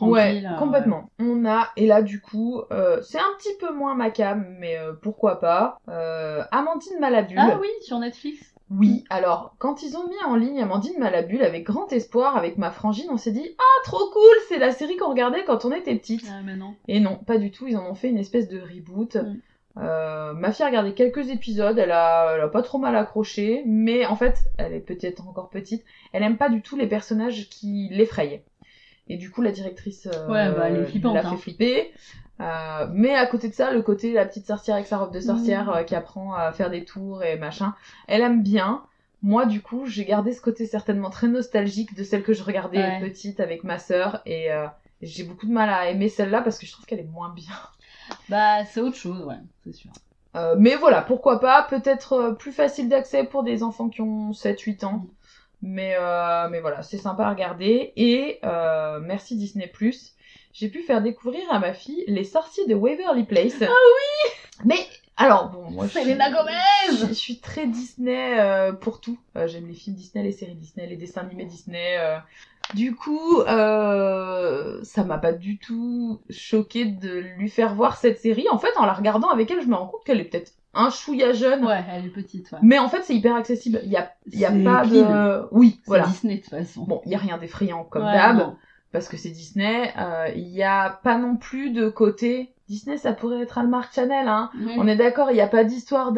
[0.43, 0.51] tranquille.
[0.53, 1.11] euh, complètement.
[1.19, 4.77] On a, et là du coup, euh, c'est un petit peu moins ma cam, mais
[5.03, 5.79] pourquoi pas.
[6.51, 7.39] Amandine Malabule.
[7.41, 8.55] Ah oui, sur Netflix.
[8.71, 12.71] Oui, alors, quand ils ont mis en ligne Amandine Malabule avec grand espoir, avec ma
[12.71, 15.95] frangine, on s'est dit Ah, trop cool, c'est la série qu'on regardait quand on était
[15.95, 16.25] petite.
[16.31, 16.75] Ah, mais non.
[16.89, 19.17] Et non, pas du tout, ils en ont fait une espèce de reboot.
[19.17, 19.37] Mm.
[19.77, 23.63] Euh, ma fille a regardé quelques épisodes, elle a, elle a pas trop mal accroché,
[23.67, 27.49] mais en fait, elle est peut-être encore petite, elle aime pas du tout les personnages
[27.49, 28.45] qui l'effrayaient.
[29.09, 31.31] Et du coup, la directrice euh, Ouais, bah, elle est flippante, l'a hein.
[31.33, 31.93] fait flipper.
[32.41, 35.21] Euh, mais à côté de ça, le côté la petite sorcière avec sa robe de
[35.21, 35.75] sorcière Mm.
[35.77, 37.75] euh, qui apprend à faire des tours et machin,
[38.09, 38.83] elle aime bien.
[39.23, 42.79] Moi, du coup, j'ai gardé ce côté certainement très nostalgique de celle que je regardais
[42.79, 43.01] Ouais.
[43.01, 44.67] petite avec ma sœur et euh,
[45.03, 47.55] j'ai beaucoup de mal à aimer celle-là parce que je trouve qu'elle est moins bien.
[48.29, 49.91] Bah, c'est autre chose, ouais, c'est sûr.
[50.37, 54.33] Euh, mais voilà, pourquoi pas, peut-être euh, plus facile d'accès pour des enfants qui ont
[54.33, 54.93] 7-8 ans.
[54.93, 55.09] Mm.
[55.63, 57.93] Mais, euh, mais voilà, c'est sympa à regarder.
[57.97, 59.71] Et euh, merci Disney⁇
[60.53, 63.61] j'ai pu faire découvrir à ma fille les sorciers de Waverly Place.
[63.61, 64.31] Ah oui
[64.65, 64.79] Mais
[65.17, 69.19] alors, bon, moi je suis, Selena Gomez je, je suis très Disney euh, pour tout.
[69.37, 71.97] Euh, J'aime les films Disney, les séries Disney, les dessins animés Disney.
[71.99, 72.19] euh.
[72.75, 78.49] Du coup, euh, ça m'a pas du tout choqué de lui faire voir cette série.
[78.51, 80.91] En fait, en la regardant avec elle, je me rends compte qu'elle est peut-être un
[80.91, 81.65] chouïa jeune.
[81.65, 82.59] Ouais, elle est petite, ouais.
[82.63, 83.81] Mais en fait, c'est hyper accessible.
[83.85, 85.47] Il y a, y a pas de...
[85.53, 86.07] Oui, C'est voilà.
[86.07, 86.85] Disney, de toute façon.
[86.85, 88.55] Bon, il y a rien d'effrayant comme Ouais, d'hab.
[88.95, 89.93] Parce que c'est Disney.
[89.99, 92.51] Euh, Il y a pas non plus de côté.
[92.69, 94.49] Disney, ça pourrait être Hallmark Channel, hein.
[94.79, 96.13] On est d'accord, il n'y a pas d'histoire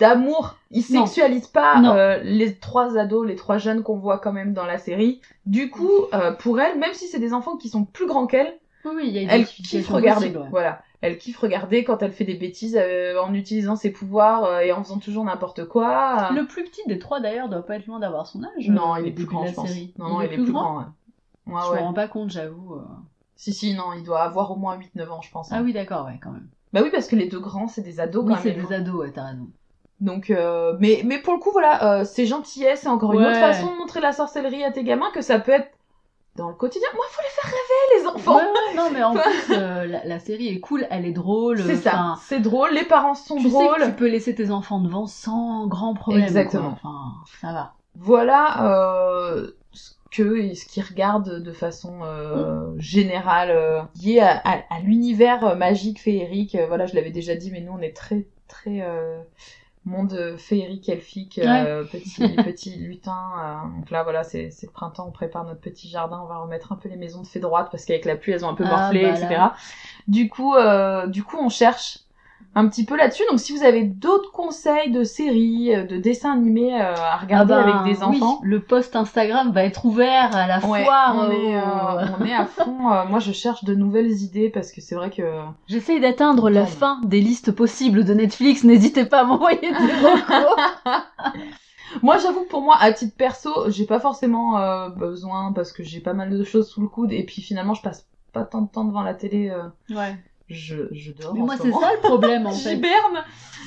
[0.00, 0.56] d'amour.
[0.70, 1.06] Ils Non.
[1.06, 4.78] sexualisent pas euh, les trois ados, les trois jeunes qu'on voit quand même dans la
[4.78, 5.20] série.
[5.46, 8.52] Du coup, euh, pour elle, même si c'est des enfants qui sont plus grands qu'elle,
[8.84, 10.26] Oui, oui, il y a une elle kiffe regarder.
[10.26, 10.48] possible, ouais.
[10.50, 10.82] Voilà.
[11.00, 14.82] Elle kiffe regarder quand elle fait des bêtises euh, en utilisant ses pouvoirs et en
[14.84, 16.28] faisant toujours n'importe quoi.
[16.34, 18.68] Le plus petit des trois, d'ailleurs, doit pas être loin d'avoir son âge.
[18.68, 19.68] Non, il est plus grand, je pense.
[19.68, 19.94] série.
[19.98, 20.78] Non, non, il, est plus grand.
[20.78, 20.84] ouais.
[21.46, 21.80] Ouais, je ouais.
[21.80, 22.74] me rends pas compte, j'avoue.
[22.76, 22.82] euh.
[23.36, 25.50] Si, si, non, il doit avoir au moins 8-9 ans, je pense.
[25.52, 25.56] hein.
[25.58, 26.46] Ah oui, d'accord, ouais, quand même.
[26.72, 28.66] Bah oui, parce que les deux grands, c'est des ados Oui, quand c'est même.
[28.66, 29.48] des ados, ouais, t'as raison.
[30.00, 33.38] Donc, euh, mais, mais pour le coup, voilà, euh, c'est gentillesse, c'est encore une autre
[33.38, 35.70] façon de montrer la sorcellerie à tes gamins que ça peut être
[36.34, 36.88] dans le quotidien.
[36.94, 38.36] Moi, faut les faire rêver, les enfants.
[38.36, 41.58] Ouais, ouais, non, mais en plus, euh, la, la série est cool, elle est drôle.
[41.62, 43.76] c'est ça, c'est drôle, les parents sont Tu sais drôles.
[43.80, 46.22] que tu peux laisser tes enfants devant sans grand problème.
[46.24, 46.74] Exactement.
[46.80, 46.90] quoi.
[46.90, 47.74] Enfin, ça va.
[47.96, 49.50] Voilà euh,
[50.12, 55.44] que et ce qu'ils regardent de façon euh, générale euh, liée à, à- à l'univers
[55.44, 56.54] euh, magique féerique.
[56.54, 59.20] Euh, voilà, je l'avais déjà dit, mais nous on est très très euh,
[59.84, 63.32] monde féerique elfique, euh, petit petit lutin.
[63.40, 66.38] euh, donc là voilà, c'est c'est le printemps, on prépare notre petit jardin, on va
[66.38, 68.54] remettre un peu les maisons de fées droites parce qu'avec la pluie elles ont un
[68.54, 69.54] peu Ah, morflé, bah etc.
[70.08, 72.00] Du coup, euh, du coup on cherche
[72.54, 73.22] un petit peu là-dessus.
[73.30, 77.54] Donc si vous avez d'autres conseils de séries, euh, de dessins animés euh, à regarder
[77.54, 80.84] Ah ben, avec des oui, enfants, le post Instagram va être ouvert à la Ouais,
[80.84, 81.14] foire.
[81.16, 82.90] on, est, euh, on est à fond.
[82.92, 85.22] Euh, moi, je cherche de nouvelles idées parce que c'est vrai que
[85.66, 88.64] J'essaye d'atteindre la fin des listes possibles de Netflix.
[88.64, 90.56] N'hésitez pas à m'envoyer des recos.
[92.02, 95.82] moi, j'avoue que pour moi, à titre perso, j'ai pas forcément euh, besoin parce que
[95.82, 98.62] j'ai pas mal de choses sous le coude et puis finalement, je passe pas tant
[98.62, 99.50] de temps devant la télé.
[99.50, 100.16] euh, ouais.
[100.52, 101.34] Je, je dors.
[101.34, 102.80] Mais moi, ce c'est ça le problème en fait.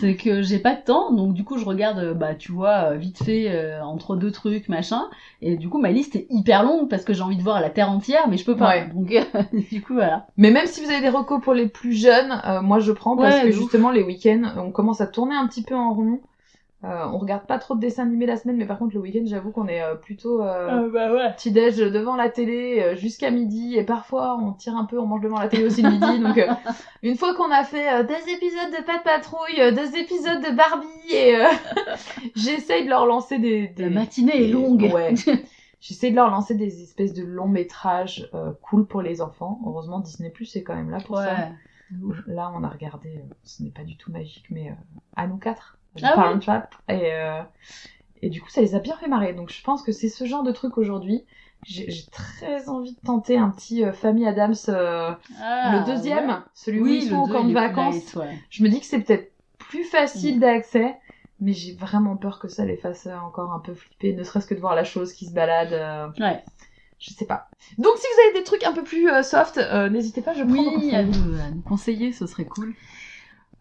[0.02, 2.92] C'est que j'ai pas de temps, donc du coup je regarde, euh, bah tu vois,
[2.92, 5.04] euh, vite fait euh, entre deux trucs, machin,
[5.42, 7.70] et du coup ma liste est hyper longue parce que j'ai envie de voir la
[7.70, 8.70] terre entière, mais je peux pas.
[8.72, 8.90] Ouais.
[8.94, 9.24] Donc euh,
[9.72, 10.28] du coup voilà.
[10.36, 13.16] Mais même si vous avez des recos pour les plus jeunes, euh, moi je prends
[13.16, 13.62] parce Ouais, que ouf.
[13.62, 16.20] justement les week-ends, on commence à tourner un petit peu en rond.
[16.86, 19.24] Euh, on regarde pas trop de dessins animés la semaine, mais par contre le week-end,
[19.26, 21.34] j'avoue qu'on est euh, plutôt euh, bah ouais.
[21.34, 25.08] petit déj devant la télé euh, jusqu'à midi et parfois on tire un peu, on
[25.08, 26.20] mange devant la télé aussi le midi.
[26.20, 26.48] Donc euh,
[27.02, 30.56] une fois qu'on a fait euh, deux épisodes de Pat Patrouille, euh, deux épisodes de
[30.56, 31.48] Barbie et euh,
[32.36, 34.84] j'essaye de leur lancer des, des La matinée est longue.
[34.96, 35.16] Ouais.
[35.82, 39.60] J'essaie de leur lancer des espèces de longs métrages euh, cool pour les enfants.
[39.66, 41.34] Heureusement Disney Plus est quand même là pour ça.
[41.34, 41.52] Ouais.
[42.28, 44.74] Là, on a regardé, euh, ce n'est pas du tout magique, mais euh,
[45.16, 46.40] à nous quatre, Ah oui.
[46.90, 47.42] Et, euh,
[48.22, 49.34] et du coup, ça les a bien fait marrer.
[49.34, 51.26] Donc, je pense que c'est ce genre de truc aujourd'hui.
[51.64, 56.36] J'ai très envie de tenter un petit euh, Famille Adams, euh, Ah, le deuxième, ouais.
[56.54, 58.14] celui où Oui, ils le sont au camp de vacances.
[58.16, 58.38] ouais.
[58.52, 59.90] Je me dis que c'est peut-être plus Mm.
[59.90, 60.96] facile d'accès,
[61.40, 64.46] mais j'ai vraiment peur que ça les fasse euh, encore un peu flipper, ne serait-ce
[64.46, 65.74] que de voir la chose qui se balade.
[65.74, 66.44] euh, Ouais.
[67.00, 67.48] je sais pas.
[67.80, 70.54] Donc, si vous avez des trucs un peu plus soft, euh, n'hésitez pas, je prends
[70.54, 72.76] Oui, à nous, à nous conseiller, ce serait cool.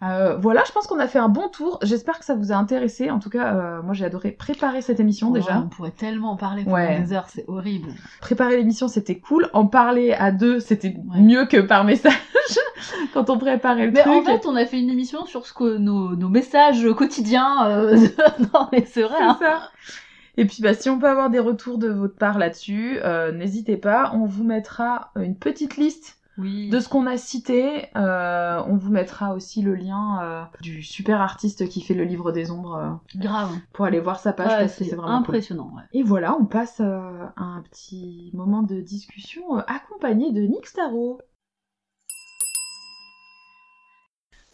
[0.05, 1.79] Euh, voilà, je pense qu'on a fait un bon tour.
[1.83, 3.11] J'espère que ça vous a intéressé.
[3.11, 5.59] En tout cas, euh, moi j'ai adoré préparer cette émission Ouais, déjà.
[5.65, 7.01] on pourrait tellement en parler pendant Ouais.
[7.01, 7.89] des heures, c'est horrible.
[8.21, 9.49] Préparer l'émission, c'était cool.
[9.53, 11.21] En parler à deux, c'était Ouais.
[11.21, 12.13] mieux que par message
[13.15, 14.15] quand on préparait le Mais truc.
[14.15, 17.97] en fait, on a fait une émission sur ce que nos, nos messages quotidiens euh,
[18.73, 19.15] les seraient.
[19.17, 19.39] C'est hein.
[19.41, 19.71] ça.
[20.37, 23.77] Et puis, bah, si on peut avoir des retours de votre part là-dessus, euh, n'hésitez
[23.77, 24.11] pas.
[24.15, 26.69] On vous mettra une petite liste Oui.
[26.69, 27.87] de ce qu'on a cité.
[27.97, 32.33] Euh, on vous mettra aussi le lien euh, du super artiste qui fait le livre
[32.33, 33.53] des ombres euh, Grave.
[33.73, 35.35] pour aller voir sa page Ouais, parce que c'est vraiment cool.
[35.35, 35.71] impressionnant.
[35.77, 35.83] Ouais.
[35.93, 40.67] Et voilà, on passe euh, à un petit moment de discussion euh, accompagné de Nick
[40.67, 41.21] Starro.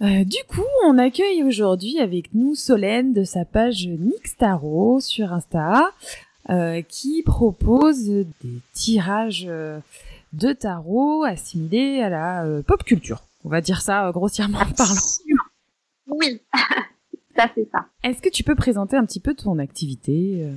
[0.03, 5.33] Euh, du coup, on accueille aujourd'hui avec nous Solène de sa page Nix Tarot sur
[5.35, 5.91] Insta,
[6.49, 9.79] euh, qui propose des tirages euh,
[10.33, 13.23] de tarot assimilés à la euh, pop culture.
[13.45, 14.95] On va dire ça euh, grossièrement parlant.
[16.09, 16.41] Oui,
[17.37, 17.87] ça c'est ça.
[18.03, 20.57] Est-ce que tu peux présenter un petit peu ton activité euh?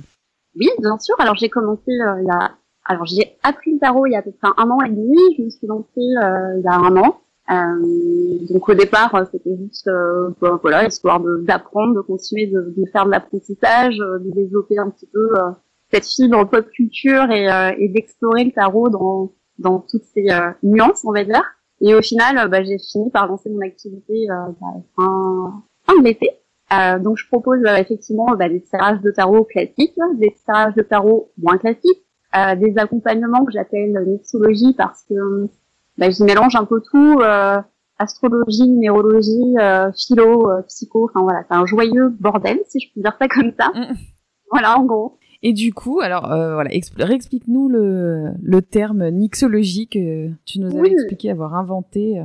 [0.56, 1.14] Oui, bien sûr.
[1.18, 2.52] Alors j'ai commencé euh, il y a...
[2.86, 5.16] Alors j'ai appris le tarot il y a à peu près un an et demi.
[5.38, 7.20] Je me suis lancée euh, il y a un an.
[7.50, 12.86] Euh, donc au départ c'était juste euh, bah, voilà histoire d'apprendre, de, continuer de, de
[12.90, 15.50] faire de l'apprentissage, euh, de développer un petit peu euh,
[15.92, 20.50] cette fibre pop culture et, euh, et d'explorer le tarot dans dans toutes ses euh,
[20.62, 21.44] nuances on va dire.
[21.80, 25.98] Et au final euh, bah, j'ai fini par lancer mon activité euh, bah, fin, fin
[25.98, 26.30] de l'été.
[26.72, 30.82] Euh, donc je propose euh, effectivement bah, des tirages de tarot classiques, des tirages de
[30.82, 32.04] tarot moins classiques,
[32.36, 35.48] euh, des accompagnements que j'appelle mixologie parce que
[35.98, 37.60] bah, j'y mélange un peu tout, euh,
[37.98, 43.00] astrologie, numérologie, euh, philo, euh, psycho, enfin voilà, c'est un joyeux bordel si je peux
[43.00, 43.68] dire ça comme ça.
[43.74, 43.94] Mm.
[44.50, 45.18] Voilà en gros.
[45.46, 50.68] Et du coup, alors euh, voilà, expl- réexplique-nous le, le terme nixologie que tu nous
[50.68, 50.92] avais Oui.
[50.92, 52.18] expliqué avoir inventé.
[52.18, 52.24] euh.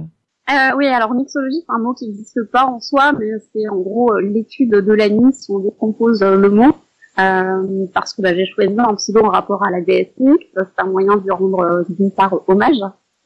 [0.52, 3.76] Euh, oui, alors mixologie, c'est un mot qui n'existe pas en soi, mais c'est en
[3.78, 6.72] gros euh, l'étude de la nuit si on décompose euh, le mot.
[7.20, 10.82] Euh, parce que bah, j'ai choisi un pseudo en rapport à la déesse euh, c'est
[10.82, 12.78] un moyen de lui rendre euh, d'une part hommage.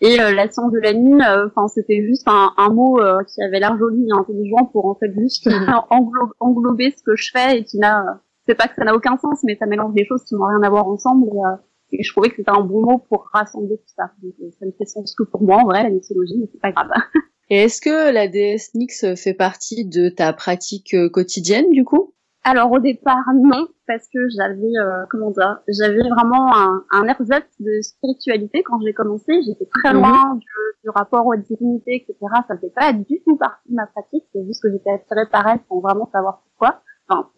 [0.01, 3.41] Et euh, la science de la euh, enfin c'était juste un, un mot euh, qui
[3.43, 5.47] avait l'air joli et intelligent pour en fait juste
[5.91, 8.03] englo- englober ce que je fais et qui n'a,
[8.47, 10.61] c'est pas que ça n'a aucun sens, mais ça mélange des choses qui n'ont rien
[10.63, 11.27] à voir ensemble.
[11.27, 11.55] Et, euh,
[11.99, 14.11] et je trouvais que c'était un bon mot pour rassembler tout ça.
[14.21, 16.61] Donc, euh, ça ne fait sens que pour moi en vrai la mixologie, mais c'est
[16.61, 16.89] pas grave.
[17.49, 22.13] Et est-ce que la déesse Nyx fait partie de ta pratique euh, quotidienne du coup?
[22.45, 27.45] Alors au départ non, parce que j'avais euh, comment dire, j'avais vraiment un, un ersatz
[27.59, 29.33] de spiritualité quand j'ai commencé.
[29.45, 29.99] J'étais très Mhm.
[29.99, 30.47] loin du,
[30.83, 32.17] du rapport aux divinités, etc.
[32.47, 34.23] Ça fait pas du tout partie de ma pratique.
[34.33, 36.81] C'est juste que j'étais attirée par elle sans vraiment savoir pourquoi.
[37.07, 37.29] Enfin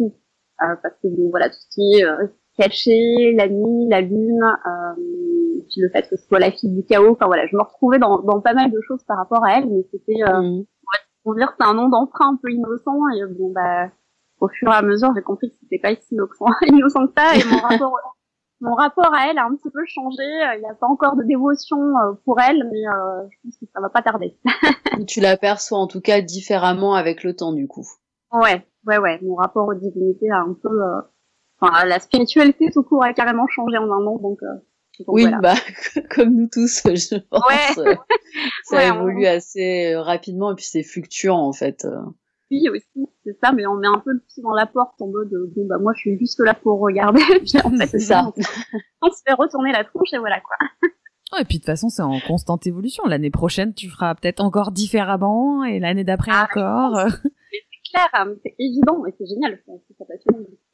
[0.60, 2.27] parce que bon voilà tout ce qui est euh,
[2.57, 4.94] caché, la nuit, la lune, euh,
[5.68, 7.11] puis le fait que ce soit la fille du chaos.
[7.11, 9.69] Enfin voilà, je me retrouvais dans, dans pas mal de choses par rapport à elle,
[9.69, 10.65] mais c'était euh, Mhm.
[11.26, 13.90] on va dire c'est un nom d'emprunt un peu innocent et bon bah
[14.40, 17.36] au fur et à mesure j'ai compris que c'était pas si innocent, innocent que ça
[17.36, 17.98] et mon rapport
[18.61, 20.23] mon rapport à elle a un petit peu changé.
[20.56, 21.77] Il n'y a pas encore de dévotion
[22.23, 22.82] pour elle, mais
[23.30, 24.38] je pense que ça va pas tarder.
[25.07, 27.86] tu l'aperçois en tout cas différemment avec le temps, du coup.
[28.32, 29.20] Ouais, ouais, ouais.
[29.22, 30.80] Mon rapport aux divinités a un peu,
[31.60, 34.40] enfin, la spiritualité tout court a carrément changé en un an, donc.
[35.07, 35.56] oui, bah
[36.16, 37.78] comme nous tous, je pense.
[37.78, 37.95] Ouais.
[38.66, 41.86] ça évolue assez rapidement et puis c'est fluctuant en fait
[42.52, 45.07] oui aussi, c'est ça, mais on met un peu le pied dans la porte en
[45.07, 48.32] mode bon bah moi je suis juste là pour regarder, puis en fait c'est ça.
[49.02, 50.56] On, se fait retourner la tronche et voilà quoi.
[51.34, 53.03] Oh, et puis de toute façon c'est en constante évolution.
[53.06, 57.07] L'année prochaine tu feras peut-être encore différemment et l'année d'après ah, encore.
[58.14, 59.60] Hein, c'est évident et c'est génial.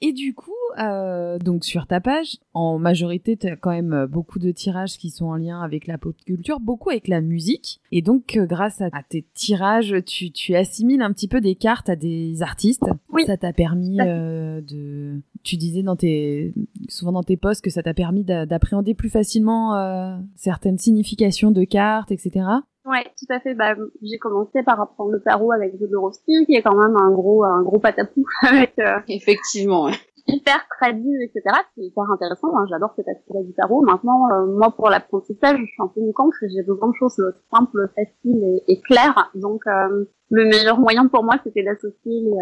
[0.01, 4.07] Et du coup, euh, donc sur ta page, en majorité, tu as quand même euh,
[4.07, 7.81] beaucoup de tirages qui sont en lien avec la pop culture, beaucoup avec la musique.
[7.91, 11.89] Et donc, euh, grâce à, tes tirages, tu, tu, assimiles un petit peu des cartes
[11.89, 12.85] à des artistes.
[13.11, 13.23] Oui.
[13.25, 15.21] Ça t'a permis euh, de...
[15.43, 16.53] Tu disais dans tes,
[16.87, 21.63] souvent dans tes posts que ça t'a permis d'appréhender plus facilement euh, certaines significations de
[21.63, 22.45] cartes, etc.
[22.85, 23.53] Ouais, tout à fait.
[23.53, 27.43] Bah, j'ai commencé par apprendre le tarot avec Jodorowsky, qui est quand même un gros,
[27.43, 28.73] un gros patapou avec.
[28.79, 29.85] Euh, Effectivement.
[29.85, 29.93] Ouais.
[30.27, 31.43] Hyper traduit, etc.
[31.75, 32.55] C'est hyper intéressant.
[32.55, 33.81] Hein, J'adore cet aspect du tarot.
[33.81, 37.31] Maintenant, euh, moi, pour l'apprentissage, je suis un peu que j'ai besoin de choses euh,
[37.53, 39.31] simples, faciles et, et claires.
[39.35, 42.37] Donc, euh, le meilleur moyen pour moi, c'était d'associer les,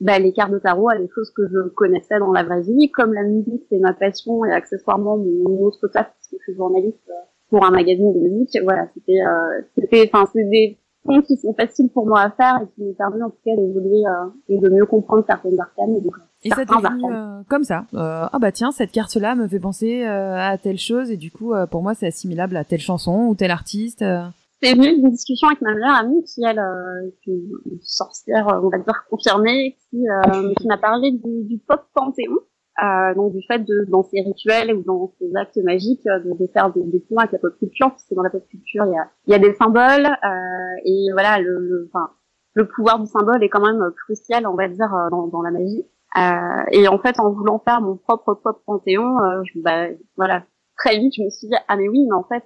[0.00, 2.90] bah, les cartes de tarot à des choses que je connaissais dans la vraie vie,
[2.90, 6.56] comme la musique, c'est ma passion et accessoirement mon autre taf, parce que je suis
[6.56, 7.10] journaliste
[7.50, 8.58] pour un magazine de musique.
[8.62, 12.60] Voilà, c'était, euh, c'était, enfin, c'est des ponts qui sont faciles pour moi à faire
[12.62, 15.96] et qui me permettent en tout cas d'évoluer euh, et de mieux comprendre certaines arcanes.
[15.96, 17.84] Et, donc, et ça t'est venu euh, comme ça.
[17.94, 21.30] Euh, ah bah tiens, cette carte-là me fait penser euh, à telle chose et du
[21.30, 24.04] coup, pour moi, c'est assimilable à telle chanson ou tel artiste.
[24.62, 28.78] C'est venu d'une discussion avec ma meilleure amie qui, elle, est une sorcière, on va
[28.78, 30.04] dire, confirmée, qui,
[30.58, 32.38] qui m'a parlé du, du pop panthéon.
[32.82, 36.32] Euh, donc du fait de dans ces rituels ou dans ces actes magiques euh, de,
[36.32, 38.92] de faire des, des avec la pop culture parce que dans la pop culture il
[38.92, 42.10] y a, il y a des symboles euh, et voilà le, le, enfin,
[42.54, 45.50] le pouvoir du symbole est quand même crucial on va dire euh, dans, dans la
[45.50, 45.84] magie
[46.16, 50.44] euh, et en fait en voulant faire mon propre pop panthéon je, bah, voilà
[50.78, 52.44] très vite je me suis dit ah mais oui mais en fait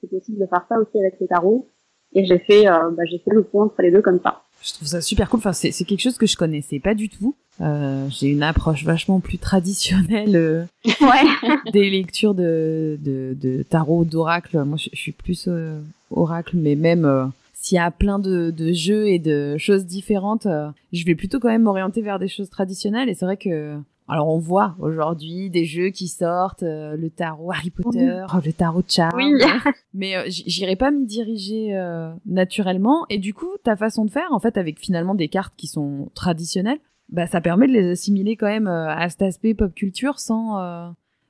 [0.00, 1.68] c'est possible de faire ça aussi avec le tarot
[2.12, 4.88] et j'ai fait bah, j'ai fait le point entre les deux comme ça je trouve
[4.88, 5.38] ça super cool.
[5.38, 7.36] Enfin, c'est, c'est quelque chose que je connaissais pas du tout.
[7.60, 11.50] Euh, j'ai une approche vachement plus traditionnelle euh, ouais.
[11.72, 14.62] des lectures de, de, de tarot, d'oracle.
[14.64, 15.80] Moi, je, suis plus euh,
[16.10, 17.24] oracle, mais même euh,
[17.54, 20.46] s'il y a plein de, de, jeux et de choses différentes,
[20.92, 23.08] je vais plutôt quand même m'orienter vers des choses traditionnelles.
[23.08, 23.78] Et c'est vrai que
[24.08, 28.82] alors on voit aujourd'hui des jeux qui sortent, euh, le tarot Harry Potter, le tarot
[28.86, 29.42] Charles, oui.
[29.94, 33.04] mais euh, j'irai pas m'y diriger euh, naturellement.
[33.08, 36.08] Et du coup, ta façon de faire, en fait, avec finalement des cartes qui sont
[36.14, 36.78] traditionnelles,
[37.08, 40.56] bah ça permet de les assimiler quand même à cet aspect pop culture sans.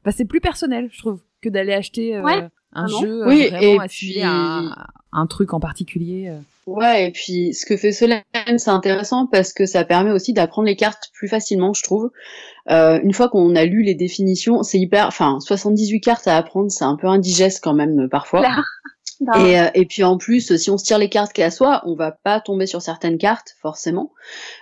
[0.04, 2.14] Bah c'est plus personnel, je trouve, que d'aller acheter
[2.72, 4.62] un jeu oui, vraiment et à
[5.12, 6.32] un truc en particulier.
[6.66, 8.22] Ouais, et puis ce que fait Solène,
[8.56, 12.10] c'est intéressant parce que ça permet aussi d'apprendre les cartes plus facilement, je trouve.
[12.68, 16.70] Euh, une fois qu'on a lu les définitions, c'est hyper, enfin, 78 cartes à apprendre,
[16.72, 18.44] c'est un peu indigeste quand même parfois.
[19.20, 21.94] Et, euh, et, puis en plus, si on se tire les cartes qu'à soi, on
[21.94, 24.12] va pas tomber sur certaines cartes forcément.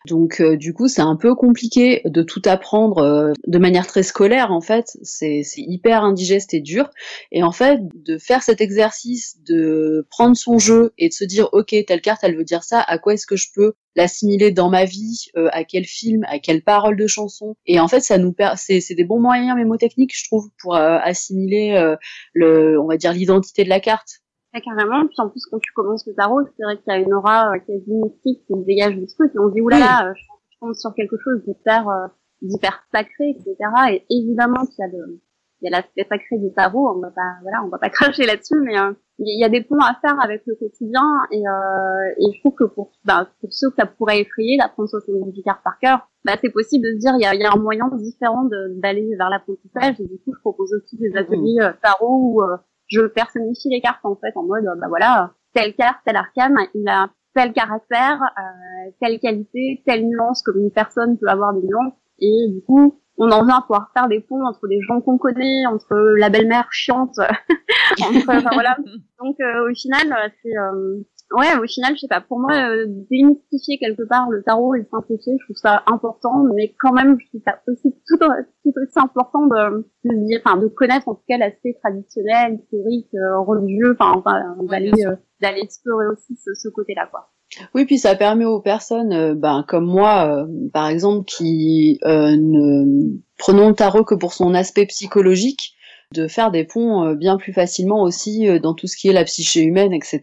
[0.08, 4.02] Donc euh, du coup, c'est un peu compliqué de tout apprendre euh, de manière très
[4.02, 4.52] scolaire.
[4.52, 6.90] En fait, c'est hyper indigeste et dur.
[7.32, 11.48] Et en fait, de faire cet exercice, de prendre son jeu et de se dire,
[11.52, 12.80] ok, telle carte, elle veut dire ça.
[12.80, 16.62] À quoi est-ce que je peux l'assimiler dans ma vie, à quel film, à quelle
[16.62, 17.54] parole de chanson?
[17.66, 21.94] Et en fait, ça nous c'est des bons moyens mémotechniques, je trouve, pour assimiler
[22.32, 24.23] le, on va dire l'identité de la carte
[24.60, 25.06] carrément.
[25.06, 27.50] Puis en plus, quand tu commences le tarot, c'est vrai qu'il y a une aura
[27.50, 29.32] euh, quasi mystique qui se dégage du truc.
[29.34, 32.06] Et on se dit, oulala, euh, je tombe sur quelque chose d'hyper, euh,
[32.42, 33.56] d'hyper sacré, etc.
[33.90, 35.20] Et évidemment qu'il y a le,
[35.60, 36.96] il y a l'aspect sacré du tarot.
[36.96, 39.62] On va pas, voilà, on va pas cracher là-dessus, mais euh, il y a des
[39.62, 41.02] ponts à faire avec le quotidien.
[41.30, 45.42] Et, et je trouve que pour, bah, pour ceux que ça pourrait effrayer d'apprendre 70
[45.42, 47.60] cartes par cœur, bah, c'est possible de se dire il y a, y a, un
[47.60, 48.44] moyen différent
[48.76, 50.00] d'aller vers l'apprentissage.
[50.00, 52.42] Et du coup, je propose aussi des ateliers tarot où
[52.88, 56.88] je personnifie les cartes en fait en mode bah voilà telle carte tel arcane il
[56.88, 61.94] a tel caractère euh, telle qualité telle nuance comme une personne peut avoir des nuances.
[62.20, 65.18] Et du coup on en vient à pouvoir faire des ponts entre les gens qu'on
[65.18, 67.16] connaît entre la belle-mère chiante
[68.00, 68.76] entre, enfin, voilà.
[69.22, 71.04] Donc euh, au final c'est euh,
[71.36, 74.80] ouais, au final, je sais pas, pour moi, euh, démystifier quelque part le tarot et
[74.80, 78.72] le simplifier, je trouve ça important, mais quand même, je trouve ça aussi tout, tout
[78.76, 83.96] aussi important de, de, enfin, de connaître en tout cas l'aspect traditionnel, historique, euh, religieux,
[83.98, 87.30] enfin, enfin d'aller, euh, d'aller explorer aussi ce, ce côté-là, quoi.
[87.74, 93.68] Oui, puis ça permet aux personnes, euh, ben, comme moi, par exemple, qui ne prenons
[93.68, 95.74] le tarot que pour son aspect psychologique,
[96.12, 99.12] de faire des ponts euh, bien plus facilement aussi euh, dans tout ce qui est
[99.12, 100.20] la psyché humaine, etc.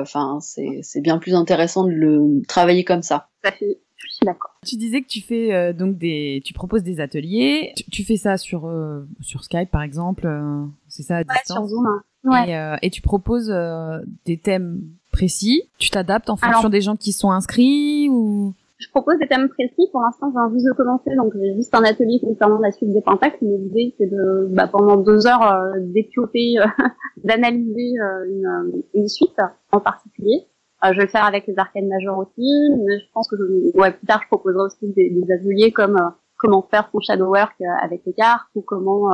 [0.00, 3.28] Enfin, c'est c'est bien plus intéressant de le travailler comme ça.
[3.44, 4.50] Ça fait, je suis d'accord.
[4.66, 7.72] Tu disais que tu fais euh, donc des, tu proposes des ateliers.
[7.76, 11.24] Tu, tu fais ça sur euh, sur Skype par exemple, euh, c'est ça à Ouais,
[11.46, 11.66] sur.
[11.66, 11.86] Zoom.
[11.86, 12.02] hein.
[12.24, 12.50] Ouais.
[12.50, 14.80] Et, euh, et tu proposes euh, des thèmes
[15.12, 15.62] précis.
[15.78, 18.54] Tu t'adaptes en fonction Alors- des gens qui sont inscrits ou?
[18.78, 19.88] Je propose des thèmes précis.
[19.90, 23.00] Pour l'instant, viens juste de commencer, donc j'ai juste un atelier concernant la suite des
[23.00, 23.38] pentacles.
[23.42, 26.66] Mais l'idée, c'est de, bah, pendant deux heures, euh, d'étioper, euh,
[27.24, 29.36] d'analyser euh, une, euh, une suite
[29.72, 30.46] en particulier.
[30.84, 32.48] Euh, je vais le faire avec les arcanes majeures aussi,
[32.86, 35.96] mais je pense que je, ouais, plus tard, je proposerai aussi des, des ateliers comme
[35.96, 39.10] euh, comment faire son shadow work avec les cartes ou comment,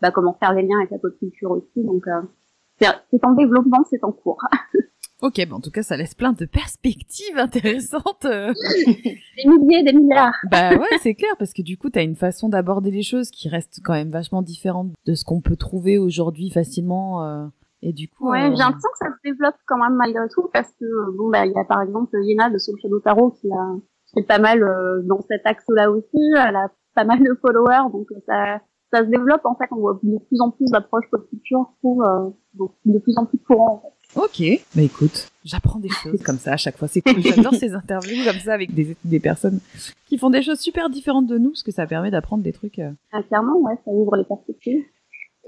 [0.00, 1.82] bah, comment faire les liens avec la pop culture aussi.
[1.82, 2.04] Donc,
[2.78, 4.38] c'est en développement, c'est en cours.
[5.20, 8.24] Ok, bah en tout cas, ça laisse plein de perspectives intéressantes.
[8.24, 8.52] euh.
[9.04, 10.32] Des milliers, des milliards.
[10.50, 13.48] bah ouais, c'est clair, parce que du coup, t'as une façon d'aborder les choses qui
[13.48, 17.24] reste quand même vachement différente de ce qu'on peut trouver aujourd'hui facilement.
[17.24, 17.46] euh,
[17.82, 20.48] et du coup, Ouais, euh, j'ai l'impression que ça se développe quand même malgré tout
[20.52, 23.48] parce que bon bah il y a par exemple Yena de Soul Shadow Tarot qui
[23.52, 23.76] a
[24.16, 28.08] est pas mal euh, dans cet axe-là aussi, elle a pas mal de followers donc
[28.10, 28.60] euh, ça
[28.92, 31.78] ça se développe en fait, on voit de plus en plus d'approches pop culture, je
[31.78, 33.94] trouve euh, donc de plus en plus courant en fait.
[34.14, 34.42] Ok,
[34.74, 36.88] bah écoute, j'apprends des choses comme ça à chaque fois.
[36.88, 37.20] C'est cool.
[37.22, 39.60] J'adore ces interviews comme ça avec des, des personnes
[40.06, 42.78] qui font des choses super différentes de nous, parce que ça permet d'apprendre des trucs.
[42.78, 42.90] euh.
[43.12, 44.82] Ah, clairement ouais, ça ouvre les perspectives.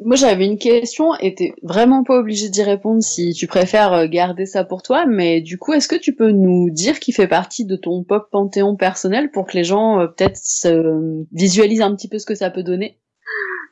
[0.02, 4.06] Moi, j'avais une question et t'es vraiment pas obligé d'y répondre si tu préfères euh,
[4.08, 5.04] garder ça pour toi.
[5.04, 8.28] Mais du coup, est-ce que tu peux nous dire qui fait partie de ton pop
[8.30, 12.34] panthéon personnel pour que les gens euh, peut-être se visualisent un petit peu ce que
[12.34, 12.98] ça peut donner?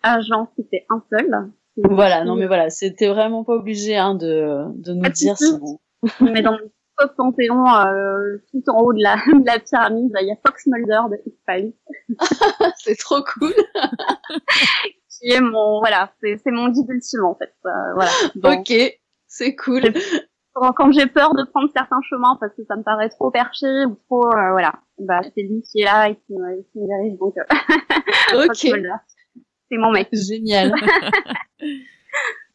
[0.03, 1.31] Ah, je vais en citer un seul.
[1.85, 5.53] Voilà, non mais voilà, c'était vraiment pas obligé hein, de, de nous dire souci.
[5.55, 5.79] sinon.
[6.33, 10.27] Mais dans le pop panthéon euh, tout en haut de la de la pyramide, il
[10.27, 11.73] y a Fox Mulder de X-Files.
[12.79, 13.53] C'est trop cool.
[15.21, 18.11] qui est mon voilà c'est c'est mon guide ultime en fait Euh, voilà
[18.61, 18.73] Ok,
[19.27, 19.83] c'est cool.
[20.55, 23.95] quand, j'ai peur de prendre certains chemins parce que ça me paraît trop perché ou
[24.07, 27.19] trop euh, voilà bah c'est lui qui est là et qui, me- qui me dirige
[27.19, 28.57] donc euh, Ok,
[29.71, 30.73] c'est mon mec génial.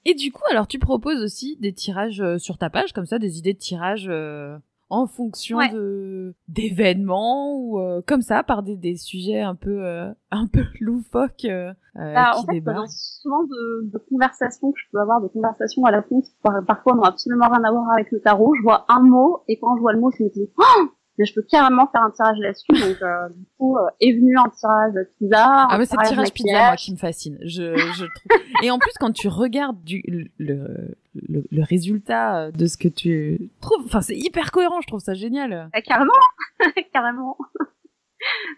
[0.06, 3.20] Et du coup, alors tu proposes aussi des tirages euh, sur ta page, comme ça,
[3.20, 4.58] des idées de tirages euh,
[4.90, 5.72] en fonction Ouais.
[5.72, 10.64] de d'événements ou euh, comme ça, par des, des sujets un peu euh, un peu
[10.82, 11.48] loufoques
[11.96, 12.90] Bah, qui en fait débarquent.
[12.90, 16.66] souvent de, de conversations que je peux avoir de conversations à la fin qui par-
[16.68, 19.76] parfois n'ont absolument rien à voir avec le tarot je vois un mot et quand
[19.78, 22.38] je vois le mot je me dis oh mais je peux carrément faire un tirage
[22.40, 25.96] là-dessus donc euh, du coup euh, est venu un tirage pizza Ah un mais c'est
[26.02, 27.38] le tirage pizza moi qui me fascine.
[27.42, 28.42] Je, je trouve.
[28.64, 30.28] Et en plus quand tu regardes du le,
[31.16, 35.14] le, le résultat de ce que tu trouves, enfin c'est hyper cohérent, je trouve ça
[35.14, 35.70] génial.
[35.74, 36.12] Bah, carrément,
[36.94, 37.38] carrément.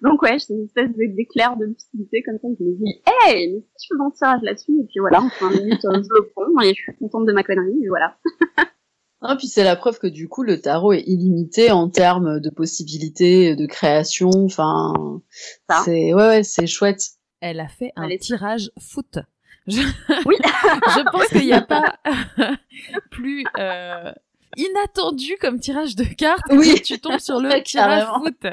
[0.03, 2.47] Donc ouais, j'ai une espèce d'é- d'éclair de lucidité comme ça.
[2.59, 5.29] Je me dis, hey, mais si je fais mon tirage là-dessus, et puis voilà, en
[5.29, 8.15] 5 minutes, euh, je le prends et je suis contente de ma connerie, et voilà.
[9.21, 12.49] Ah, puis c'est la preuve que du coup le tarot est illimité en termes de
[12.49, 14.29] possibilités de création.
[14.29, 14.93] Enfin,
[15.69, 15.81] Ça.
[15.85, 17.01] c'est ouais, ouais, c'est chouette.
[17.41, 18.17] Elle a fait un Allez.
[18.19, 19.19] tirage foot.
[19.67, 19.81] Je,
[20.25, 20.35] Oui.
[20.43, 21.95] je pense qu'il n'y a pas
[23.11, 24.11] plus euh,
[24.57, 26.43] inattendu comme tirage de cartes.
[26.51, 26.75] Oui.
[26.83, 28.45] Tu tombes sur le tirage foot.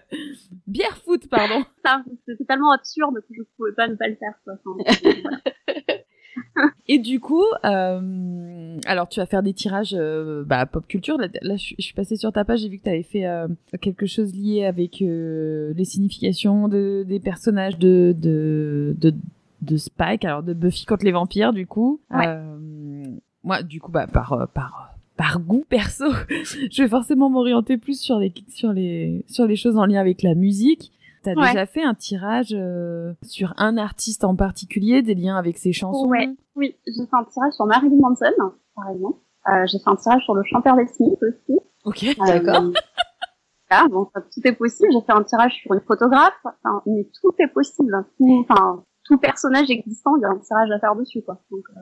[0.66, 1.64] Bière foot, pardon.
[1.84, 4.34] Ça, c'est totalement absurde que je pouvais pas ne pas le faire.
[4.44, 4.54] Quoi.
[4.54, 4.90] Enfin,
[5.22, 6.01] voilà.
[6.88, 11.18] Et du coup, euh, alors tu vas faire des tirages euh, bah, pop culture.
[11.18, 13.48] Là, là, je, suis- passée sur ta page, j'ai vu que tu avais fait euh,
[13.80, 19.14] quelque chose lié avec euh, les significations de, des personnages de, de, de,
[19.62, 22.00] de Spike, alors de Buffy contre les vampires, du coup.
[22.10, 22.26] Ouais.
[22.26, 23.04] Euh,
[23.44, 26.06] moi, du coup, bah, par, par, par goût perso,
[26.70, 30.22] je vais forcément m'orienter plus sur les, sur, les, sur les choses en lien avec
[30.22, 30.92] la musique.
[31.22, 31.46] T'as Ouais.
[31.48, 36.06] déjà fait un tirage euh, sur un artiste en particulier, des liens avec ses chansons?
[36.08, 36.28] Ouais.
[36.56, 38.26] Oui, j'ai fait un tirage sur Marilyn Manson,
[38.74, 39.18] par exemple.
[39.48, 41.58] Euh, j'ai fait un tirage sur le chanteur des Smiths aussi.
[41.84, 42.16] Ok.
[42.26, 42.62] D'accord.
[42.64, 42.72] Euh,
[43.70, 44.88] voilà, donc euh, tout est possible.
[44.92, 46.34] J'ai fait un tirage sur une photographe.
[46.44, 48.04] Enfin, mais tout est possible.
[48.18, 51.40] Tout, enfin, tout personnage existant, il y a un tirage à faire dessus, quoi.
[51.50, 51.80] Donc, euh,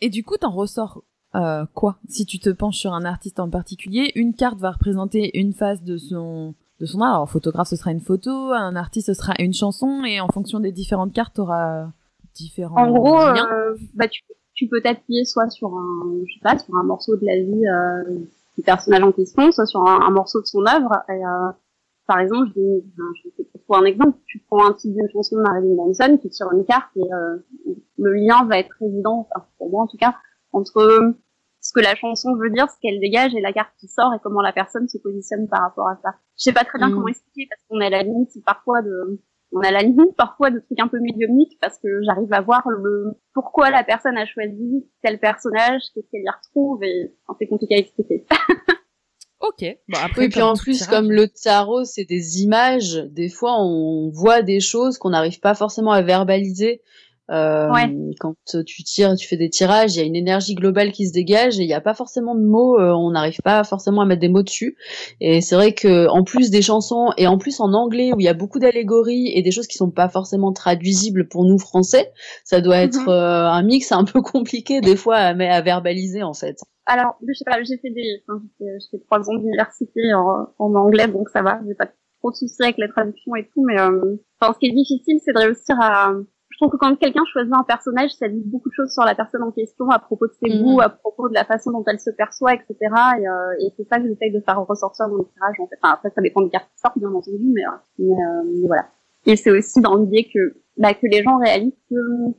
[0.00, 1.02] Et du coup, t'en ressors
[1.34, 1.96] euh, quoi?
[2.08, 5.82] Si tu te penches sur un artiste en particulier, une carte va représenter une phase
[5.82, 7.14] de son de son art.
[7.14, 10.60] Alors, photographe, ce sera une photo, un artiste, ce sera une chanson, et en fonction
[10.60, 11.86] des différentes cartes, t'auras
[12.34, 14.22] différents En gros, euh, bah, tu,
[14.54, 17.66] tu peux t'appuyer soit sur un, je sais pas, sur un morceau de la vie
[17.66, 18.18] euh,
[18.58, 20.92] du personnage en question, soit sur un, un morceau de son œuvre.
[21.08, 21.50] Et, euh,
[22.06, 22.84] par exemple, je, vais-
[23.22, 24.18] je vais trouver un exemple.
[24.26, 27.08] Tu prends un titre d'une chanson de Marilyn Manson, tu tires une carte et
[27.98, 30.16] le lien va être évident, enfin, pour moi en tout cas,
[30.52, 31.14] entre
[31.72, 34.18] ce que la chanson veut dire, ce qu'elle dégage et la carte qui sort et
[34.22, 36.10] comment la personne se positionne par rapport à ça.
[36.38, 36.94] Je sais pas très bien Mm.
[36.94, 39.22] comment expliquer parce qu'on à la limite parfois de
[39.54, 42.62] on a la limite parfois de trucs un peu médiumniques parce que j'arrive à voir
[42.68, 47.74] le pourquoi la personne a choisi tel personnage, qu'est-ce qu'elle y retrouve et c'est compliqué
[47.76, 48.26] à expliquer.
[49.40, 49.64] Ok.
[49.88, 54.08] Bon, après, et puis en plus, comme le tarot, c'est des images, des fois on
[54.10, 56.80] voit des choses qu'on n'arrive pas forcément à verbaliser.
[57.30, 57.68] Euh,
[58.20, 58.34] Quand
[58.66, 61.58] tu tires, tu fais des tirages, il y a une énergie globale qui se dégage
[61.58, 64.20] et il n'y a pas forcément de mots, euh, on n'arrive pas forcément à mettre
[64.20, 64.76] des mots dessus.
[65.20, 68.24] Et c'est vrai que en plus des chansons et en plus en anglais où il
[68.24, 72.12] y a beaucoup d'allégories et des choses qui sont pas forcément traduisibles pour nous français,
[72.44, 73.08] ça doit être mhm.
[73.08, 76.58] euh, un mix un peu compliqué des fois à, à verbaliser en fait.
[76.86, 80.74] Alors, je sais pas, j'ai fait des, enfin, j'ai fait trois ans d'université en, en,
[80.74, 81.86] anglais, donc ça va, j'ai pas
[82.18, 85.20] trop de soucis avec les traductions et tout, mais euh, enfin, ce qui est difficile,
[85.24, 86.12] c'est de réussir à,
[86.62, 89.42] trouve que quand quelqu'un choisit un personnage, ça dit beaucoup de choses sur la personne
[89.42, 90.62] en question, à propos de ses mhm.
[90.62, 92.76] goûts, à propos de la façon dont elle se perçoit, etc.
[92.80, 95.76] Et, euh, et c'est ça que j'essaye de faire ressortir dans le tirage, en fait.
[95.82, 98.66] Enfin, après, ça dépend des cartes qui sortent, bien entendu, mais, euh, mais, euh, mais
[98.66, 98.86] voilà.
[99.26, 101.96] Et c'est aussi dans l'idée que bah, que les gens réalisent que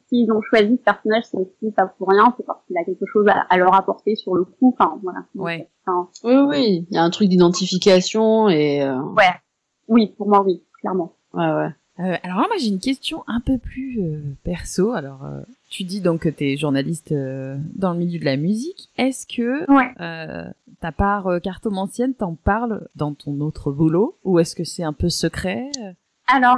[0.07, 3.05] s'ils ont choisi ce personnage, c'est aussi pas pour rien, c'est parce qu'il a quelque
[3.05, 4.75] chose à, leur apporter sur le coup.
[4.77, 5.19] Enfin, voilà.
[5.35, 5.69] Ouais.
[6.23, 8.83] oui, oui, il y a un truc d'identification et.
[8.83, 8.99] Euh...
[9.01, 9.31] Ouais.
[9.87, 11.13] Oui, pour moi, oui, clairement.
[11.33, 11.69] Ouais, ouais.
[11.99, 14.93] Euh, alors là, moi, j'ai une question un peu plus euh, perso.
[14.93, 18.37] Alors, euh, tu dis donc que tu es journaliste euh, dans le milieu de la
[18.37, 18.89] musique.
[18.97, 19.93] Est-ce que ouais.
[20.81, 24.17] ta part cartomancienne t'en parle dans ton autre boulot?
[24.23, 25.69] Ou est-ce que c'est un peu secret?
[26.27, 26.57] Alors,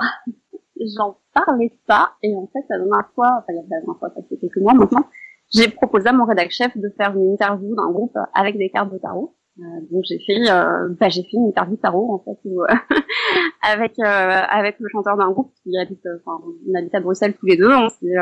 [0.98, 3.98] j'en parlais pas et en fait la dernière fois, enfin il y a la dernière
[3.98, 5.06] fois, ça fait quelques mois maintenant,
[5.53, 8.91] j'ai proposé à mon rédac chef de faire une interview d'un groupe avec des cartes
[8.91, 9.36] de tarot.
[9.60, 12.61] Euh, donc j'ai fait, euh, bah, j'ai fait une interview tarot en fait où,
[13.61, 17.45] avec euh, avec le chanteur d'un groupe qui habite, enfin on habite à Bruxelles tous
[17.45, 17.72] les deux.
[17.72, 18.14] On s'est,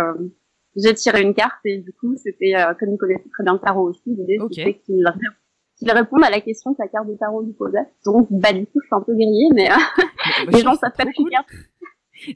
[0.75, 3.89] j'ai tiré une carte et du coup c'était comme il connaissait très bien le tarot
[3.89, 5.03] aussi, l'idée c'était qu'il
[5.75, 7.87] qu'il réponde à la question que la carte de tarot lui posait.
[8.05, 9.69] Donc bah du coup je suis un peu grillée mais
[10.51, 11.49] les gens savent pas que carte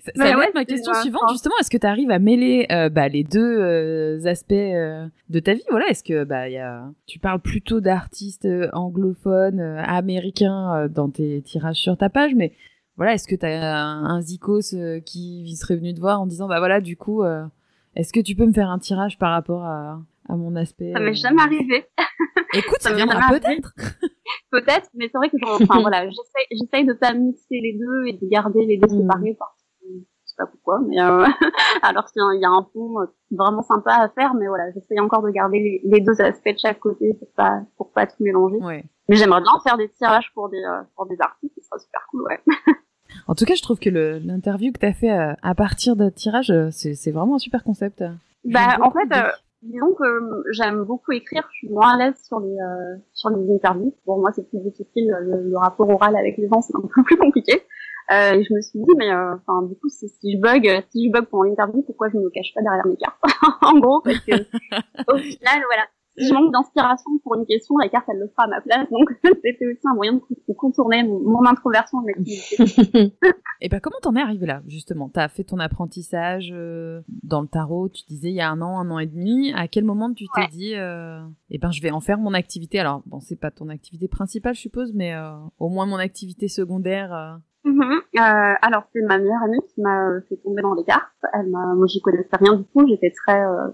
[0.02, 1.56] ça, ça va être ma question suivante, justement.
[1.60, 5.54] Est-ce que tu arrives à mêler euh, bah, les deux euh, aspects euh, de ta
[5.54, 5.64] vie?
[5.70, 6.86] Voilà, est-ce que bah, y a...
[7.06, 12.54] tu parles plutôt d'artistes anglophones, américains dans tes tirages sur ta page, mais
[12.96, 16.60] voilà, est-ce que tu as un, zikos qui serait venu te voir en disant bah
[16.60, 17.24] voilà, du coup,
[17.96, 20.00] est-ce que tu peux me faire un tirage par rapport à,
[20.30, 21.86] à mon aspect Ça m'est jamais arrivé.
[22.54, 23.74] Écoute, ça, viendra peut-être.
[24.52, 28.30] peut-être, mais c'est vrai que enfin, voilà, j'essaye de pas mixer les deux et de
[28.30, 29.08] garder les deux hmm.
[30.38, 31.26] Séparés pas pourquoi, mais euh,
[31.82, 35.22] alors qu'il y, a un pont euh, vraiment sympa à faire, mais voilà, j'essaye encore
[35.22, 38.58] de garder les, deux aspects de chaque côté pour pas pour pas tout mélanger.
[39.10, 42.06] Mais j'aimerais bien faire des tirages pour des euh, pour des artistes, ce serait super
[42.12, 42.40] cool, ouais.
[43.28, 46.54] en tout cas, je trouve que l'interview que tu as fait à partir de tirage,
[46.72, 48.04] c'est vraiment un super concept.
[48.46, 49.10] Bah, en fait,
[49.62, 52.58] disons que j'aime beaucoup écrire, je suis moins à l'aise sur les
[53.14, 53.96] sur les interviews.
[54.06, 57.04] Pour moi, c'est plus difficile, le, le, rapport oral avec les gens, c'est un peu
[57.04, 57.64] plus compliqué.
[58.12, 60.68] Euh, et je me suis dit, mais euh, enfin, du coup, si, si je bug,
[60.68, 63.20] euh, si je bug pendant l'interview, pourquoi je ne me cache pas derrière mes cartes?
[63.62, 64.32] En gros, parce que
[65.14, 65.84] au final, voilà,
[66.18, 68.90] si je manque d'inspiration pour une question, la carte, elle le fera à ma place.
[68.90, 69.10] Donc,
[69.44, 73.14] c'était aussi un moyen de contourner mon, introversion de l'activité.
[73.60, 75.10] et ben, comment t'en es arrivé là, justement?
[75.10, 76.52] T'as fait ton apprentissage
[77.24, 79.52] dans le tarot, tu disais il y a un an, un an et demi.
[79.54, 81.20] À quel moment tu t'es dit, euh,
[81.50, 82.80] eh ben, je vais en faire mon activité?
[82.80, 85.14] Alors, bon, c'est pas ton activité principale, je suppose, mais
[85.60, 87.42] au moins mon activité secondaire
[87.78, 88.02] Mhm.
[88.20, 91.14] Euh, alors c'est ma meilleure amie qui m'a euh, fait tomber dans les cartes.
[91.34, 92.88] Elle m'a, moi j'y connaissais rien du tout.
[92.88, 93.68] J'étais très euh,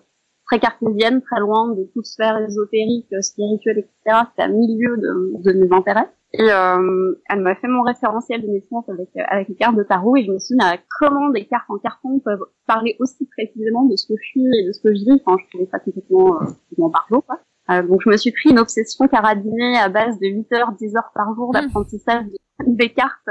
[0.46, 4.26] très cartésienne, très loin de toute sphère ésotérique, euh, spirituelle, etc.
[4.30, 6.10] C'était à milieu de, de mes intérêts.
[6.34, 10.18] Et euh, elle m'a fait mon référentiel de naissance avec avec les cartes de tarot
[10.18, 10.66] et je me suis dit
[11.00, 14.68] comment des cartes en carton peuvent parler aussi précisément de ce que je suis et
[14.68, 15.22] de ce que je vis?
[15.24, 17.40] Enfin, je trouvais ça complètement euh, complètement barjo, quoi.
[17.70, 20.96] Euh, donc je me suis pris une obsession carabinée à base de 8 heures, 10
[20.98, 21.54] heures par jour mmh.
[21.54, 22.26] d'apprentissage
[22.66, 23.30] des cartes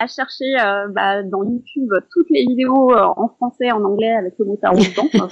[0.00, 4.34] à chercher euh, bah, dans YouTube toutes les vidéos euh, en français, en anglais avec
[4.38, 5.28] le mot tarot dedans.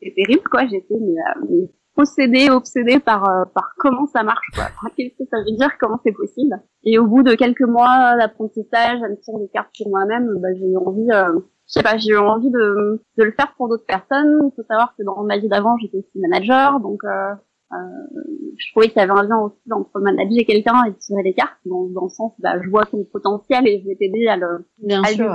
[0.00, 0.66] c'est terrible quoi.
[0.66, 4.66] J'étais mais, euh, possédée, obsédée par par comment ça marche quoi.
[4.96, 6.62] Qu'est-ce que ça veut dire, comment c'est possible.
[6.84, 10.48] Et au bout de quelques mois d'apprentissage, à me tirer des cartes pour moi-même, bah,
[10.54, 11.08] j'ai eu envie.
[11.10, 14.38] je sais pas, j'ai eu envie de, de le faire pour d'autres personnes.
[14.44, 17.34] Il faut savoir que dans ma vie d'avant, j'étais aussi manager, donc euh,
[17.70, 21.58] je trouvais qu'il y avait un lien aussi entre manager quelqu'un et tirer les cartes,
[21.64, 24.66] dans, dans le sens, bah, je vois son potentiel et je vais t'aider à le,
[24.78, 25.30] Bien à sûr,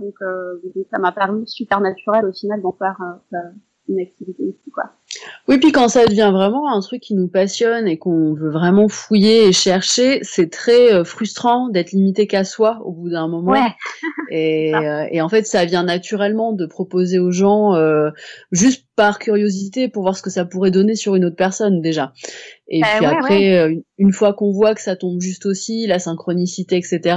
[0.00, 2.96] donc, euh, donc, ça m'a paru super naturel au final d'en faire
[3.32, 3.36] euh,
[3.90, 4.84] une activité ici, quoi.
[5.48, 8.88] Oui, puis quand ça devient vraiment un truc qui nous passionne et qu'on veut vraiment
[8.88, 13.50] fouiller et chercher, c'est très euh, frustrant d'être limité qu'à soi au bout d'un moment.
[13.50, 13.74] Ouais.
[14.30, 18.10] Et, euh, et, en fait, ça vient naturellement de proposer aux gens, euh,
[18.52, 22.12] juste par curiosité pour voir ce que ça pourrait donner sur une autre personne déjà.
[22.68, 25.86] Et Bah puis ouais, après, euh, une- fois qu'on voit que ça tombe juste aussi,
[25.86, 27.16] la synchronicité, etc.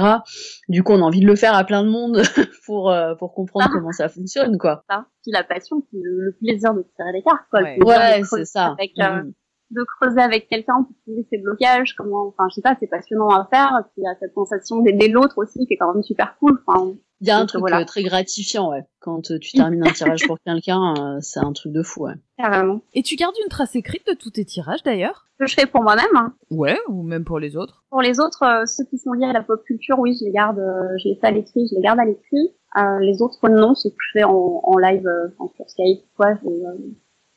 [0.68, 2.22] Du coup, on a envie de le faire à plein de monde
[2.66, 3.72] pour euh, pour comprendre Ah.
[3.72, 4.82] comment ça fonctionne, quoi.
[4.88, 5.06] ça.
[5.22, 7.60] Puis la passion, puis le, le plaisir de tirer les cartes, quoi.
[7.62, 8.22] Ouais.
[8.24, 8.74] C'est ça.
[8.78, 9.32] Avec, euh, Mhm.
[9.70, 13.28] de creuser avec quelqu'un pour trouver ses blocages, comment, enfin, je sais pas, c'est passionnant
[13.28, 13.70] à faire.
[13.92, 16.58] Puis il y a cette sensation d'aider l'autre aussi, qui est quand même super cool.
[16.66, 16.92] Enfin,
[17.24, 17.80] Il y a un Donc, truc voilà.
[17.80, 18.84] euh, très gratifiant, ouais.
[19.00, 22.12] Quand euh, tu termines un tirage pour quelqu'un, euh, c'est un truc de fou, ouais.
[22.36, 22.82] carrément.
[22.92, 25.24] Et tu gardes une trace écrite de tous tes tirages d'ailleurs?
[25.40, 26.04] Que je fais pour moi-même.
[26.14, 26.34] hein.
[26.50, 27.82] Ouais, ou même pour les autres?
[27.88, 30.32] Pour les autres, euh, ceux qui sont liés à la pop culture, oui, je les
[30.32, 32.54] garde, euh, je les fais à l'écrit, je les garde à l'écrit.
[32.76, 36.02] Euh, les autres, non, ce que je fais en, en live, euh, enfin, sur Skype,
[36.16, 36.94] quoi, je, euh,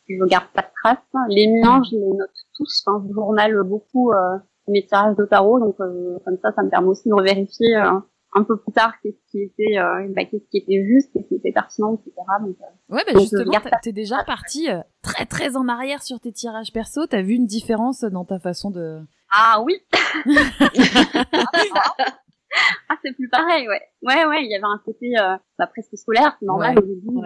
[0.10, 0.98] je garde pas de traces.
[1.30, 2.84] Les miens, je les note tous.
[2.86, 4.38] Enfin, je journal beaucoup euh,
[4.68, 8.00] mes tirages de tarot, donc euh, comme ça, ça me permet aussi de revérifier euh,
[8.38, 11.36] un peu plus tard qu'est-ce qui était, euh, bah, qu'est-ce qui était juste, qu'est-ce qui
[11.36, 12.12] était pertinent, etc.
[12.42, 13.52] Donc, euh, Ouais, bah Donc, justement,
[13.82, 17.06] t'es déjà parti euh, très très en arrière sur tes tirages perso.
[17.08, 19.00] T'as vu une différence dans ta façon de.
[19.32, 19.76] Ah oui.
[22.90, 23.82] ah c'est plus pareil, ouais.
[24.02, 26.84] Ouais, ouais, il y avait un côté euh, bah, presque scolaire, c'est normal Ouais.
[26.84, 27.18] au début.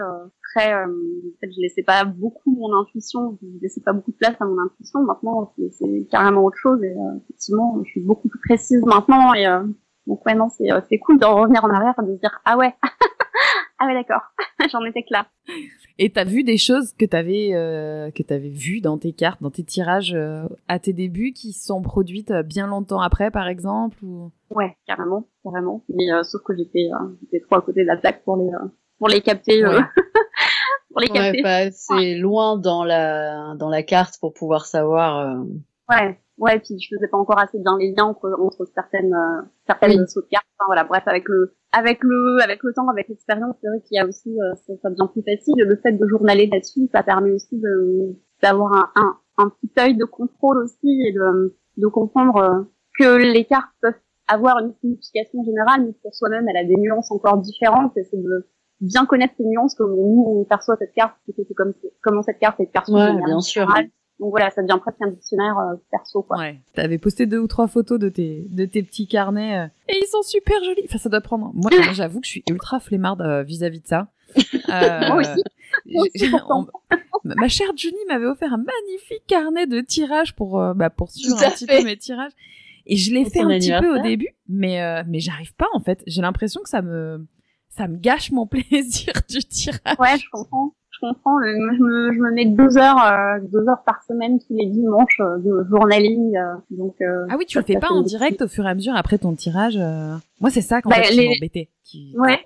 [0.00, 0.72] Euh, très.
[0.74, 4.34] euh, en fait, je laissais pas beaucoup mon intuition, je laissais pas beaucoup de place
[4.40, 5.00] à mon intuition.
[5.02, 9.32] Maintenant, c'est- c'est carrément autre chose et euh, effectivement, je suis beaucoup plus précise maintenant
[9.34, 9.62] et euh,
[10.10, 12.40] donc ouais, non, c'est euh, c'est cool de revenir en arrière et de se dire
[12.44, 12.74] ah ouais,
[13.78, 14.22] ah ouais d'accord,
[14.70, 15.26] j'en étais que là.
[15.98, 19.50] Et t'as vu des choses que t'avais euh, que t'avais vues dans tes cartes, dans
[19.50, 23.48] tes tirages euh, à tes débuts, qui se sont produites euh, bien longtemps après, par
[23.48, 24.30] exemple ou...
[24.50, 25.82] Ouais, carrément, carrément.
[25.88, 28.48] Mais euh, sauf que j'étais euh, j'étais trop à côté de la plaque pour les
[28.48, 28.68] euh,
[28.98, 29.84] pour les capter euh, Ouais.
[30.90, 31.42] pour les Ouais, capter.
[31.42, 35.18] pas assez loin dans la dans la carte pour pouvoir savoir.
[35.18, 35.44] euh,
[35.90, 39.42] Ouais, ouais, puis je faisais pas encore assez bien les liens entre, entre certaines euh,
[39.66, 40.08] certaines Oui.
[40.08, 40.46] sauts de cartes.
[40.58, 43.96] Enfin, voilà, bref, avec le avec le avec le temps, avec l'expérience, c'est vrai qu'il
[43.96, 45.54] y a aussi euh, ça, ça devient plus facile.
[45.58, 49.96] Le fait de journaler là-dessus, ça permet aussi de d'avoir un, un un petit œil
[49.96, 52.62] de contrôle aussi et de de comprendre euh,
[52.98, 53.94] que les cartes peuvent
[54.28, 57.96] avoir une signification générale, mais pour soi-même, elle a des nuances encore différentes.
[57.96, 58.46] Et c'est de
[58.80, 61.72] bien connaître ces nuances, comment nous on perçoit cette carte, plutôt que comme
[62.02, 62.92] comment cette carte est perçue.
[62.92, 63.62] Ouais, bien sûr.
[63.62, 63.90] générale.
[64.20, 66.38] Donc voilà, ça devient presque un dictionnaire euh, perso, quoi.
[66.38, 66.60] Ouais.
[66.74, 70.06] T'avais posté deux ou trois photos de tes de tes petits carnets euh, et ils
[70.06, 70.82] sont super jolis.
[70.84, 71.50] Enfin, ça doit prendre.
[71.54, 74.08] Moi, j'avoue que je suis ultra flemmarde euh, vis-à-vis de ça.
[74.68, 75.42] Euh, Moi aussi.
[76.48, 76.66] On-
[77.24, 81.36] ma chère Junie m'avait offert un magnifique carnet de tirage pour euh, bah, pour suivre
[81.36, 81.78] Tout à un petit fait.
[81.78, 82.32] peu mes tirages.
[82.86, 85.80] Et je l'ai fait un petit peu au début, mais euh, mais j'arrive pas en
[85.80, 86.02] fait.
[86.06, 87.26] J'ai l'impression que ça me
[87.68, 89.96] ça me gâche mon plaisir du tirage.
[89.98, 90.72] Ouais, je comprends.
[91.00, 91.38] Comprends.
[91.40, 94.54] Euh, moi, Je me, je me mets deux heures, euh, deux heures par semaine tous
[94.54, 96.36] les dimanches euh, de journaling.
[96.70, 96.96] donc.
[97.00, 99.34] Ah oui, tu le fais pas en direct au fur et à mesure après ton
[99.34, 99.76] tirage.
[100.40, 101.38] Moi, c'est ça qu'en Bah, fait les-.
[101.40, 101.70] Qui...
[101.82, 102.38] petits- Ouais.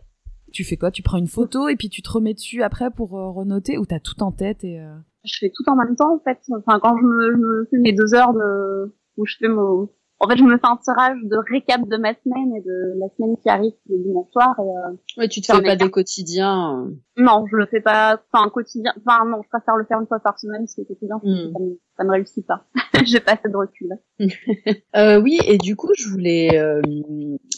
[0.52, 0.92] Tu fais quoi?
[0.92, 3.98] Tu prends une photo et puis tu te remets dessus après pour renoter ou t'as
[3.98, 4.94] tout en tête et euh,
[5.24, 6.38] Je fais tout en même temps en fait.
[6.56, 9.88] Enfin, quand je me, je me fais mes deux heures de où je fais mon
[10.24, 13.06] en fait, je me fais un tirage de récap de ma semaine et de la
[13.16, 14.54] semaine qui arrive le dimanche soir.
[14.58, 16.86] Et, euh, Ouais, tu te fais pas des quotidiens.
[17.16, 18.20] non, je le fais pas.
[18.32, 18.92] Enfin, quotidien.
[19.06, 21.52] Enfin, non, je préfère le faire une fois par semaine parce que quotidien, Hmm.
[21.52, 22.64] ça, me, ça me réussit pas.
[23.04, 23.88] J'ai pas assez de recul.
[24.96, 26.80] Euh, oui, et du coup, je voulais euh,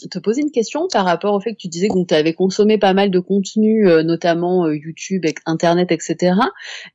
[0.09, 2.77] te poser une question par rapport au fait que tu disais que tu avais consommé
[2.79, 6.33] pas mal de contenu, euh, notamment YouTube, Internet, etc.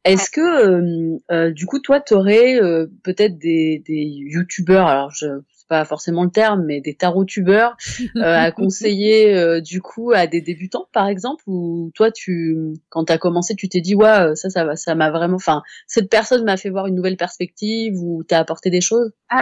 [0.05, 2.59] Est-ce que, du coup, toi, tu aurais
[3.05, 7.79] peut-être des, des YouTubeurs, alors je c'est pas forcément le terme, mais des tarot-tubeurs
[8.17, 13.07] euh, à conseiller euh, du coup à des débutants, par exemple, ou toi, tu, quand
[13.07, 15.63] tu as commencé, tu t'es dit, ouais, euh, ça, ça va, ça m'a vraiment, enfin,
[15.87, 19.13] cette personne m'a fait voir une nouvelle perspective ou t'as apporté des choses?
[19.33, 19.37] Euh,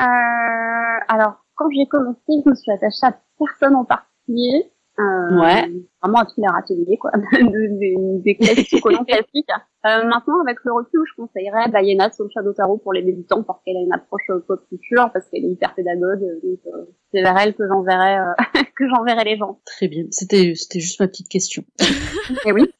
[1.09, 4.71] alors, quand j'ai commencé, je me suis attachée à personne en particulier.
[5.01, 5.69] Euh, Ouais.
[6.03, 7.11] Vraiment à tous les râteliers, quoi.
[7.15, 9.49] de- des, des classiques au classiques.
[9.87, 13.43] Euh, maintenant, avec le recul, je conseillerais Bayena sur le Shadow Tarot pour les débutants
[13.43, 16.23] parce qu'elle a une approche euh, pop culture, parce qu'elle est hyper pédagogue.
[16.23, 18.33] euh, Donc, euh, c'est vers elle que j'enverrai, euh,
[18.77, 19.59] que j'enverrai les gens.
[19.67, 20.05] Très bien.
[20.11, 21.63] C'était, c'était juste ma petite question.
[22.47, 22.71] Et oui.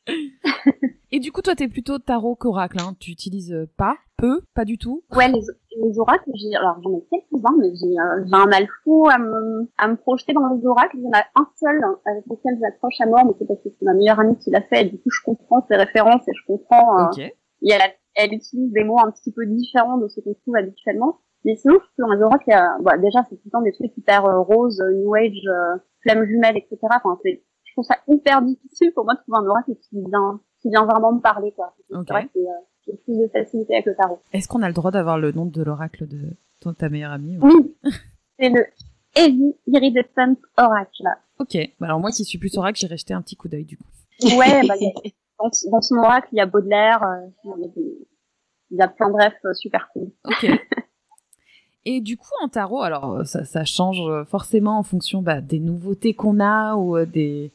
[1.13, 2.77] Et du coup, toi, t'es plutôt tarot qu'oracle.
[2.81, 2.95] Hein.
[3.01, 5.03] Tu utilises euh, pas, peu, pas du tout?
[5.17, 5.41] Ouais, les,
[5.83, 9.19] les oracles, j'ai, alors j'en ai quelques-uns, mais j'ai, euh, j'ai un mal fou à
[9.19, 10.97] me, à me projeter dans les oracles.
[10.99, 13.61] Il y en a un seul hein, avec lequel j'accroche à mort, mais c'est parce
[13.61, 14.83] que c'est ma meilleure amie qui l'a fait.
[14.87, 16.99] Et du coup, je comprends ses références et je comprends.
[17.01, 17.19] euh, Ok.
[17.19, 17.33] et
[17.63, 21.19] elle, a- elle utilise des mots un petit peu différents de ce qu'on trouve habituellement.
[21.45, 23.43] Mais sinon, je trouve que dans les oracles, il y a, bah, déjà, c'est tout
[23.47, 26.79] le temps des trucs hyper euh, roses, euh, new age, euh, flamme jumelle, etc.
[26.83, 30.41] Enfin, c'est, je trouve ça hyper difficile pour moi de trouver un oracle qui vient,
[30.61, 31.75] qui vient vraiment me parler, quoi.
[31.89, 32.51] C'est vrai que euh,
[32.87, 34.21] j'ai plus de facilité avec le tarot.
[34.33, 36.19] Est-ce qu'on a le droit d'avoir le nom de l'oracle de
[36.61, 37.77] ton, ta meilleure amie ou- Oui,
[38.39, 38.65] c'est le
[39.17, 41.05] Heavy Iridescent Oracle.
[41.39, 41.57] Ok.
[41.81, 43.85] Bah alors moi qui suis plus oracle, j'irai jeter un petit coup d'œil du coup.
[44.37, 44.75] Ouais, bah,
[45.39, 48.09] dans, dans son oracle, il y a Baudelaire, euh, il, y a des-
[48.73, 50.11] il y a plein de rêves euh, super cool.
[50.25, 50.47] Ok.
[51.87, 55.59] Et du coup, en tarot, alors euh, ça, ça change forcément en fonction bah, des
[55.61, 57.53] nouveautés qu'on a ou des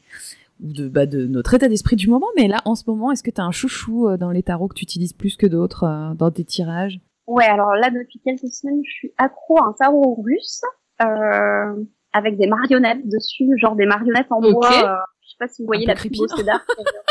[0.62, 2.26] ou de, bah, de notre état d'esprit du moment.
[2.36, 4.74] Mais là, en ce moment, est-ce que tu as un chouchou dans les tarots que
[4.74, 6.98] tu utilises plus que d'autres dans tes tirages?
[7.28, 10.62] Ouais, alors là, depuis quelques semaines, je suis accro à un tarot russe,
[11.02, 11.74] euh,
[12.12, 14.70] avec des marionnettes dessus, genre des marionnettes en bois.
[14.72, 16.60] euh, je sais pas si vous voyez la creepy, pub au non Cédar.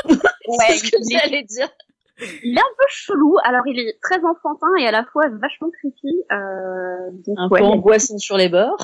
[0.07, 0.16] ouais,
[0.68, 1.68] C'est ce que j'allais dire.
[2.44, 5.70] Il est un peu chelou, alors il est très enfantin et à la fois vachement
[5.70, 6.24] creepy.
[6.32, 8.78] Euh, donc, Un ouais, peu angoissant sur les bords.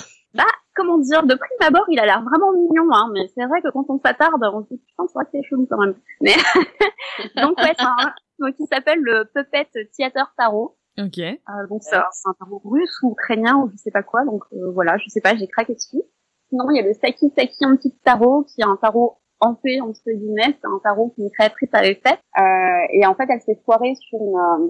[0.75, 3.69] comment dire, de prime abord, il a l'air vraiment mignon, hein, mais c'est vrai que
[3.69, 5.95] quand on s'attarde, on se dit putain, c'est vrai que c'est chelou quand même.
[6.19, 6.33] Mais
[7.41, 10.75] donc ouais, c'est un donc il s'appelle le Puppet Theater Tarot.
[10.97, 11.19] Ok.
[11.19, 14.25] Euh, donc c'est c'est un tarot russe ou ukrainien ou je sais pas quoi.
[14.25, 16.01] Donc euh, voilà, je sais pas, j'ai craqué dessus.
[16.49, 19.55] Sinon il y a le Saki Saki un petit tarot qui est un tarot en
[19.55, 22.19] paix entre guillemets, c'est un tarot qu'une créatrice avait fait.
[22.39, 24.69] Euh, et en fait elle s'est foirée sur une euh,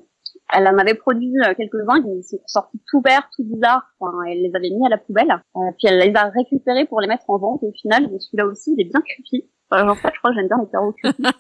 [0.54, 3.84] elle en avait produit euh, quelques-uns qui sont sortis tout verts, tout bizarres.
[4.00, 5.32] Enfin, elle les avait mis à la poubelle.
[5.56, 7.64] Euh, puis elle les a récupérés pour les mettre en vente.
[7.64, 9.50] Et au final, celui-là aussi, il est bien creepy.
[9.70, 11.24] Enfin, en fait, je crois que j'aime bien les tarots creepy.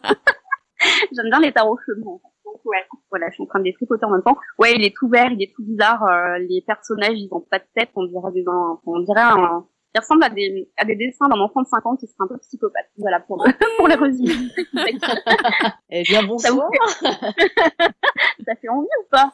[1.15, 2.09] j'aime bien les tarots chelous.
[2.09, 2.30] en fait.
[2.65, 4.37] Ouais, voilà, je suis en train de les tricoter en même temps.
[4.59, 6.03] Ouais, il est tout vert, il est tout bizarre.
[6.03, 7.89] euh, les personnages, ils ont pas de tête.
[7.95, 11.39] On dirait des, un- on dirait un, il ressemble à des, à des dessins d'un
[11.39, 12.85] enfant de 5 ans qui serait un peu psychopathe.
[12.97, 13.43] Voilà, pour,
[13.77, 14.33] pour les résumer.
[15.93, 16.69] Eh bien, Ça vous bonsoir.
[17.01, 19.31] Ça fait envie ou pas?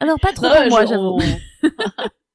[0.00, 1.18] Alors pas trop Non, moi, j'avoue.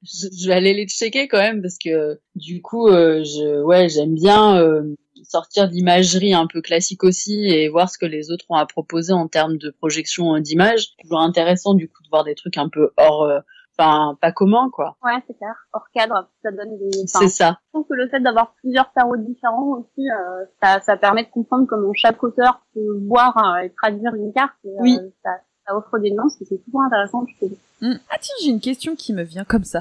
[0.02, 4.14] je vais aller les checker quand même parce que du coup, euh, je, ouais, j'aime
[4.14, 8.56] bien euh, sortir d'imagerie un peu classique aussi et voir ce que les autres ont
[8.56, 10.96] à proposer en termes de projection euh, d'images.
[11.00, 13.38] Toujours intéressant du coup de voir des trucs un peu hors, euh,
[13.78, 14.96] enfin pas communs quoi.
[15.04, 15.54] Ouais, c'est clair.
[15.72, 17.58] Hors cadre, ça donne des, enfin, C'est ça.
[17.66, 21.30] Je trouve que le fait d'avoir plusieurs tarots différents aussi, euh, ça, ça permet de
[21.30, 24.54] comprendre comment chaque auteur peut voir euh, et traduire une carte.
[24.64, 24.98] Et, euh, Oui.
[25.24, 25.30] ça,
[25.66, 27.56] ça offre des nuances et c'est toujours intéressant, je trouve.
[27.80, 27.94] Hmm.
[28.10, 29.80] Ah tiens, j'ai une question qui me vient comme ça.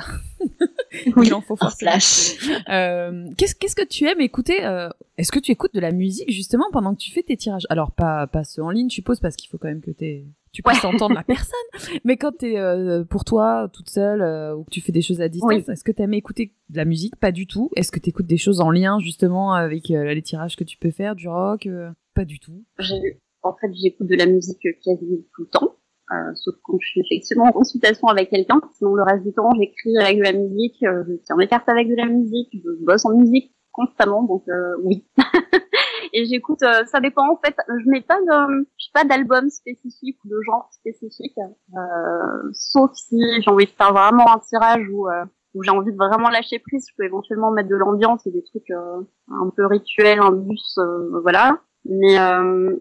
[1.15, 1.27] Oui.
[1.27, 2.35] Il en faut flash.
[2.69, 6.29] Euh, qu'est-ce qu'est-ce que tu aimes écouter euh, Est-ce que tu écoutes de la musique
[6.31, 7.65] justement pendant que tu fais tes tirages?
[7.69, 10.61] Alors pas pas ceux en ligne, je suppose, parce qu'il faut quand même que tu
[10.63, 11.53] puisses entendre la personne.
[12.03, 15.21] Mais quand t'es euh, pour toi toute seule euh, ou que tu fais des choses
[15.21, 15.63] à distance, Oui.
[15.67, 17.15] est-ce que t'aimes écouter de la musique?
[17.15, 17.71] Pas du tout.
[17.75, 21.15] Est-ce que t'écoutes des choses en lien justement avec les tirages que tu peux faire,
[21.15, 21.67] du rock
[22.13, 22.63] Pas du tout.
[22.79, 25.75] J'ai- En fait, j'écoute de la musique quasi tout le temps.
[26.11, 28.59] Euh, sauf quand je suis effectivement en consultation avec quelqu'un.
[28.73, 31.69] Sinon, le reste du temps, j'écris avec de la musique, euh, je tiens mes cartes
[31.69, 35.05] avec de la musique, je bosse en musique constamment, donc euh, oui.
[36.13, 37.55] Et j'écoute, euh, ça dépend en fait.
[37.67, 41.37] Je mets pas de, pas d'album spécifique ou de genre spécifique,
[41.75, 45.07] euh, sauf si j'ai envie de faire vraiment un tirage où
[45.55, 46.85] où j'ai envie de vraiment lâcher prise.
[46.89, 50.79] Je peux éventuellement mettre de l'ambiance et des trucs un peu rituels, un bus,
[51.23, 51.59] voilà.
[51.85, 52.17] Mais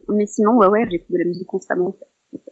[0.08, 1.88] mais sinon, ouais, ouais, j'écoute de la musique constamment.
[1.88, 2.06] en fait.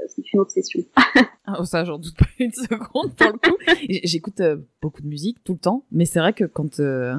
[0.08, 0.80] C'est une obsession.
[1.52, 3.56] Ah, oh, ça, j'en doute pas une seconde pour le coup.
[4.04, 7.16] J'écoute euh, beaucoup de musique tout le temps, mais c'est vrai que quand euh,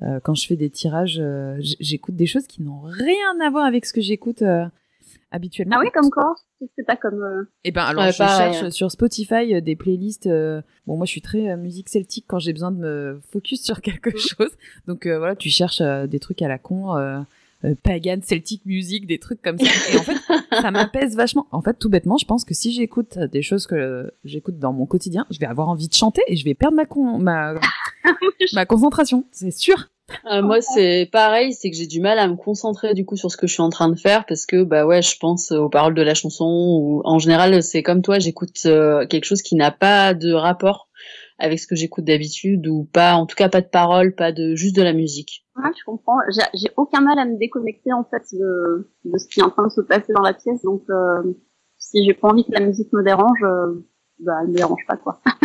[0.00, 3.66] euh, quand je fais des tirages, euh, j'écoute des choses qui n'ont rien à voir
[3.66, 4.64] avec ce que j'écoute euh,
[5.32, 5.76] habituellement.
[5.78, 6.34] Ah oui, comme quoi?
[6.60, 8.70] Que t'as comme euh, Eh ben alors Ouais, je pareil, cherche hein.
[8.70, 10.26] sur Spotify euh, des playlists.
[10.28, 13.62] euh, Bon moi je suis très euh, musique celtique quand j'ai besoin de me focus
[13.62, 14.56] sur quelque chose.
[14.86, 16.96] Donc euh, voilà tu cherches euh, des trucs à la con,
[17.64, 19.92] euh, pagan, celtic music, des trucs comme ça.
[19.92, 20.18] Et en fait
[20.50, 21.46] ça m'apaise vachement.
[21.52, 24.86] En fait tout bêtement je pense que si j'écoute des choses que j'écoute dans mon
[24.86, 27.54] quotidien, je vais avoir envie de chanter et je vais perdre ma con ma
[28.52, 29.24] ma concentration.
[29.32, 29.88] C'est sûr.
[30.30, 33.30] Euh, moi, c'est pareil, c'est que j'ai du mal à me concentrer du coup sur
[33.30, 35.68] ce que je suis en train de faire parce que bah ouais, je pense aux
[35.68, 39.54] paroles de la chanson ou en général, c'est comme toi, j'écoute euh, quelque chose qui
[39.54, 40.87] n'a pas de rapport
[41.38, 44.54] avec ce que j'écoute d'habitude ou pas, en tout cas pas de paroles, pas de
[44.54, 45.44] juste de la musique.
[45.56, 46.18] Ouais, je comprends.
[46.30, 49.50] J'ai j'ai aucun mal à me déconnecter en fait de, de ce qui est en
[49.50, 50.62] train de se passer dans la pièce.
[50.62, 51.22] Donc, euh,
[51.76, 53.86] si j'ai pas envie que la musique me dérange, euh,
[54.20, 55.20] bah, elle me dérange pas quoi.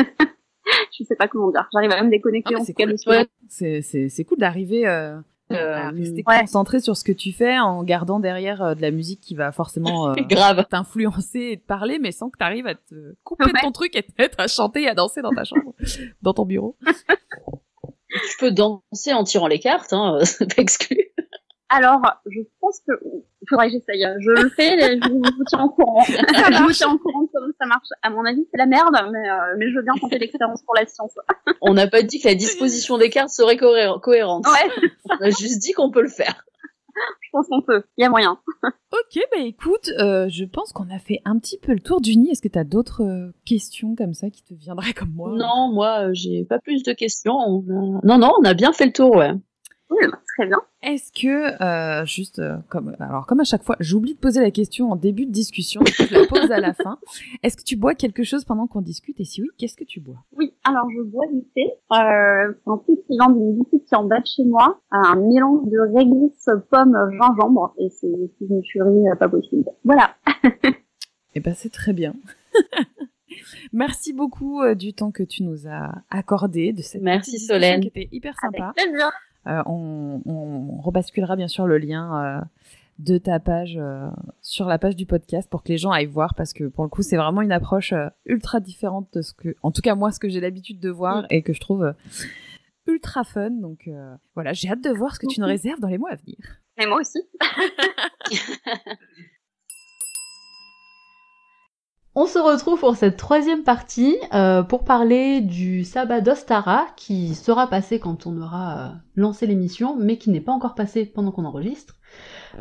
[0.98, 1.68] je sais pas comment dire.
[1.74, 2.94] J'arrive à me déconnecter Ah, en tout cas cool.
[2.94, 3.26] de ce moment.
[3.50, 5.18] C'est c'est c'est cool d'arriver euh,
[5.54, 6.40] Euh, rester ouais.
[6.42, 9.52] concentré sur ce que tu fais en gardant derrière euh, de la musique qui va
[9.52, 10.66] forcément euh, Grave.
[10.70, 13.96] t'influencer et te parler, mais sans que tu arrives à te couper de ton truc
[13.96, 15.74] et te mettre à chanter et à danser dans ta chambre,
[16.22, 16.78] dans ton bureau.
[18.10, 20.98] Tu peux danser en tirant les cartes, hein, c'est pas exclu.
[21.70, 24.06] Alors, je pense que il faudrait que j'essaye.
[24.20, 26.02] Je le fais, et je vous, tiens au courant.
[26.08, 27.88] je vous tiens au courant de comment ça marche.
[28.04, 30.76] À mon avis, c'est la merde, mais, euh, mais je veux bien tenter l'expérience pour
[30.76, 31.14] la science.
[31.62, 34.46] On n'a pas dit que la disposition des cartes serait cohé- cohérente.
[34.48, 36.46] Ouais, On a juste dit qu'on peut le faire.
[37.22, 37.82] je pense qu'on peut.
[37.98, 38.38] Il y a moyen.
[38.64, 42.16] Ok, bah écoute, euh, je pense qu'on a fait un petit peu le tour du
[42.16, 42.30] nid.
[42.30, 45.32] Est-ce que tu as d'autres euh, questions comme ça qui te viendraient comme moi?
[45.36, 47.34] Non, moi, j'ai pas plus de questions.
[47.34, 48.00] On a...
[48.06, 49.32] Non, non, on a bien fait le tour, ouais.
[50.02, 50.58] Bah, très bien.
[50.82, 54.52] Est-ce que, euh, juste euh, comme, alors comme à chaque fois, j'oublie de poser la
[54.52, 57.00] question en début de discussion, je la pose à la fin.
[57.44, 59.20] Est-ce que tu bois quelque chose pendant qu'on discute?
[59.20, 60.24] Et si oui, qu'est-ce que tu bois?
[60.36, 61.72] Oui, alors je bois du thé.
[61.94, 64.82] Euh, c'est un thé qui vient d'une boutique qui est en bas de chez moi.
[64.92, 67.74] Un mélange de réglisse, pomme, gingembre.
[67.78, 68.08] Et c'est
[68.42, 69.66] une tuerie euh, pas possible.
[69.84, 70.16] Voilà.
[71.36, 72.14] Eh ben, c'est très bien.
[73.74, 77.82] Merci beaucoup euh, du temps que tu nous as accordé, de cette Merci, Solène.
[77.82, 78.74] qui était hyper sympa.
[78.78, 79.12] Avec plaisir.
[79.48, 82.42] Euh, on, on rebasculera bien sûr le lien euh,
[83.00, 84.10] de ta page euh,
[84.42, 86.90] sur la page du podcast pour que les gens aillent voir parce que pour le
[86.90, 90.12] coup c'est vraiment une approche euh, ultra différente de ce que, en tout cas moi
[90.12, 91.94] ce que j'ai l'habitude de voir et que je trouve euh,
[92.88, 93.50] ultra fun.
[93.52, 93.90] Donc
[94.36, 96.38] voilà, j'ai hâte de voir ce que tu nous réserves dans les mois à venir.
[96.78, 97.20] Mais moi aussi.
[102.16, 107.68] On se retrouve pour cette troisième partie euh, pour parler du sabbat d'Ostara qui sera
[107.68, 111.46] passé quand on aura euh, lancé l'émission, mais qui n'est pas encore passé pendant qu'on
[111.46, 111.96] enregistre.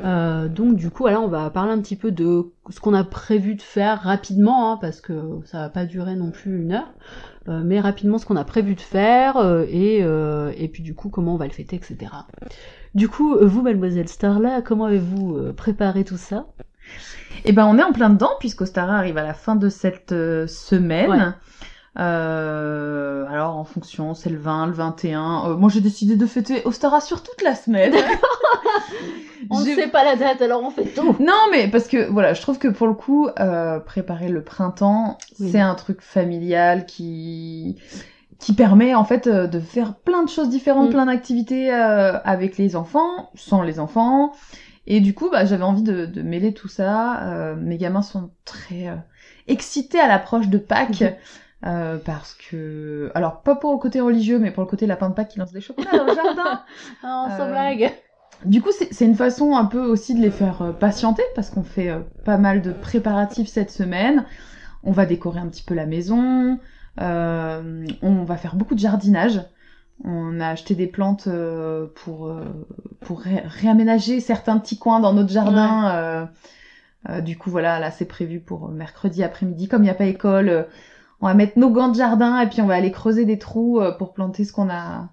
[0.03, 3.05] Euh, donc du coup, là, on va parler un petit peu de ce qu'on a
[3.05, 6.91] prévu de faire rapidement, hein, parce que ça va pas durer non plus une heure,
[7.47, 9.37] mais rapidement ce qu'on a prévu de faire
[9.69, 12.11] et, et puis du coup comment on va le fêter, etc.
[12.95, 16.47] Du coup, vous, Mademoiselle Starla, comment avez-vous préparé tout ça?
[17.45, 20.47] Eh ben, on est en plein dedans, puisqu'Ostara arrive à la fin de cette euh,
[20.47, 21.11] semaine.
[21.11, 21.19] Ouais.
[21.99, 25.43] Euh, alors, en fonction, c'est le 20, le 21.
[25.51, 27.95] Euh, moi, j'ai décidé de fêter Ostara sur toute la semaine.
[29.51, 31.17] On ne sait pas la date, alors on fait tout.
[31.21, 35.19] Non, mais parce que voilà, je trouve que pour le coup, euh, préparer le printemps,
[35.41, 35.51] Oui.
[35.51, 37.77] c'est un truc familial qui
[38.39, 40.93] qui permet en fait de faire plein de choses différentes, Mm.
[40.93, 44.33] plein d'activités avec les enfants, sans les enfants.
[44.87, 47.23] Et du coup, bah, j'avais envie de, de mêler tout ça.
[47.29, 48.97] Euh, mes gamins sont très euh,
[49.47, 51.01] excités à l'approche de Pâques.
[51.03, 51.15] Mhm.
[51.67, 55.15] euh, parce que, alors pas pour le côté religieux, mais pour le côté lapin de
[55.15, 56.63] Pâques qui lance des chocolats dans le jardin.
[57.05, 57.93] Oh, sans blague.
[58.45, 61.93] Du coup, c'est une façon un peu aussi de les faire patienter parce qu'on fait
[62.25, 64.25] pas mal de préparatifs cette semaine.
[64.83, 66.59] On va décorer un petit peu la maison.
[66.99, 69.41] on va faire beaucoup de jardinage.
[70.05, 72.45] On a acheté des plantes euh, pour euh,
[73.01, 75.91] pour ré- réaménager certains petits coins dans notre jardin.
[75.95, 76.25] euh,
[77.09, 79.69] euh, du coup, voilà, là c'est prévu pour mercredi après-midi.
[79.69, 80.67] Comme il n'y a pas école,
[81.21, 83.81] on va mettre nos gants de jardin et puis on va aller creuser des trous
[83.99, 85.09] pour planter ce qu'on a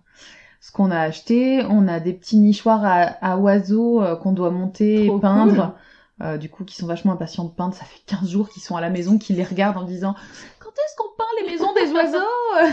[0.61, 1.63] ce qu'on a acheté.
[1.69, 5.75] On a des petits nichoirs à, à oiseaux qu'on doit monter Trop et peindre.
[6.21, 7.73] Euh, du coup, qui sont vachement impatients de peindre.
[7.73, 10.15] Ça fait 15 jours qu'ils sont à la maison, qu'ils les regardent en disant
[10.59, 12.71] Quand est-ce qu'on peint les maisons des oiseaux?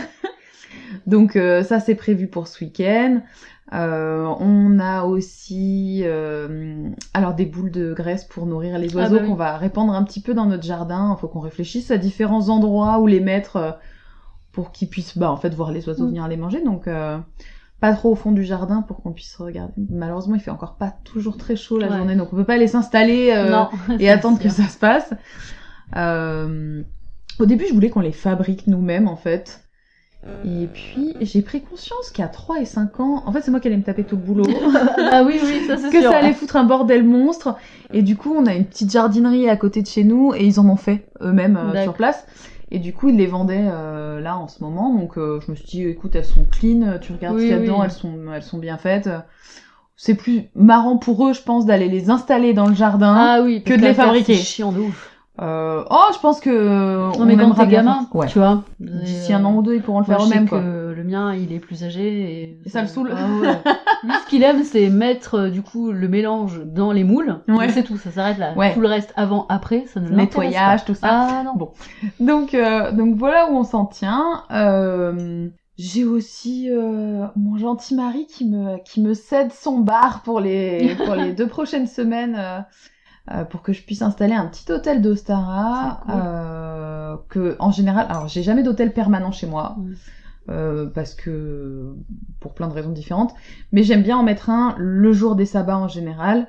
[1.05, 3.21] Donc euh, ça, c'est prévu pour ce week-end.
[3.73, 9.15] Euh, on a aussi euh, alors des boules de graisse pour nourrir les Ah oiseaux
[9.15, 9.27] bah oui.
[9.29, 11.15] qu'on va répandre un petit peu dans notre jardin.
[11.17, 13.77] Il faut qu'on réfléchisse à différents endroits où les mettre
[14.53, 16.09] pour qu'ils puissent bah, en fait voir les oiseaux Mm.
[16.09, 16.63] venir les manger.
[16.63, 16.87] Donc
[17.79, 19.73] pas trop au fond du jardin pour qu'on puisse regarder.
[19.89, 21.97] Malheureusement, il fait encore pas toujours très chaud la Ouais.
[21.97, 23.33] journée, donc on peut pas aller s'installer
[23.99, 25.13] et attendre que ça se passe.
[27.39, 29.66] Au début, je voulais qu'on les fabrique nous-mêmes, en fait.
[30.45, 33.67] Et puis, j'ai pris conscience qu'à 3 et 5 ans, en fait, c'est moi qui
[33.67, 34.45] allais me taper tout le boulot,
[35.11, 36.11] ah oui, oui, ça c'est que sûr.
[36.11, 37.55] ça allait foutre un bordel monstre.
[37.93, 40.59] Et du coup, on a une petite jardinerie à côté de chez nous, et ils
[40.59, 42.25] en ont fait eux-mêmes euh, sur place.
[42.71, 44.93] Et du coup, ils les vendaient euh, là en ce moment.
[44.93, 47.55] Donc, euh, je me suis dit, écoute, elles sont clean, tu regardes Oui, ce qu'il
[47.55, 47.67] y a oui.
[47.67, 49.09] dedans, elles sont, elles sont bien faites.
[49.95, 53.15] C'est plus marrant pour eux, je pense, d'aller les installer dans le jardin.
[53.17, 54.35] Ah oui, que de les fabriquer.
[54.35, 55.16] C'est chiant de ouf.
[55.39, 56.49] Euh, oh, je pense que
[57.17, 58.25] Non mais on quand aimera t'es gamin, Ouais.
[58.27, 58.63] tu vois.
[58.79, 61.83] D'ici un an ou deux, ils pourront le faire eux-mêmes, le mien, il est plus
[61.83, 62.01] âgé
[62.41, 63.11] et, Et ça le saoule.
[63.15, 63.53] Ah ouais.
[64.03, 67.39] Lui, ce qu'il aime, c'est mettre euh, du coup le mélange dans les moules.
[67.47, 67.67] Ouais.
[67.67, 68.53] Mais C'est tout, ça s'arrête là.
[68.55, 68.73] Ouais.
[68.73, 70.85] Tout le reste avant, après, ça ne Nettoyage, pas.
[70.85, 71.07] tout ça.
[71.11, 71.53] Ah non.
[71.55, 71.71] Bon.
[72.19, 74.43] Donc, euh, donc voilà où on s'en tient.
[74.51, 75.47] Euh,
[75.77, 80.95] j'ai aussi euh, mon gentil mari qui me qui me cède son bar pour les
[81.05, 82.65] pour les deux prochaines semaines
[83.31, 86.15] euh, pour que je puisse installer un petit hôtel d'Ostara cool.
[86.15, 89.93] euh, que en général alors j'ai jamais d'hôtel permanent chez moi Mm.
[90.49, 91.93] euh, parce que
[92.39, 93.33] pour plein de raisons différentes
[93.71, 96.47] mais j'aime bien en mettre un le jour des sabbats en général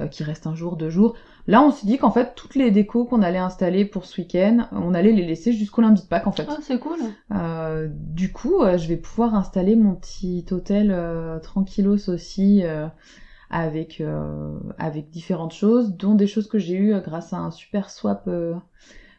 [0.00, 1.14] euh, qui reste un jour deux jours
[1.46, 4.66] Là, on s'est dit qu'en fait, toutes les décos qu'on allait installer pour ce week-end,
[4.72, 6.46] on allait les laisser jusqu'au lundi de Pâques, en fait.
[6.48, 6.96] Ah, c'est cool.
[7.34, 12.86] Euh, du coup, euh, je vais pouvoir installer mon petit hôtel euh, tranquillos aussi, euh,
[13.50, 17.50] avec euh, avec différentes choses, dont des choses que j'ai eues euh, grâce à un
[17.50, 18.54] super swap euh,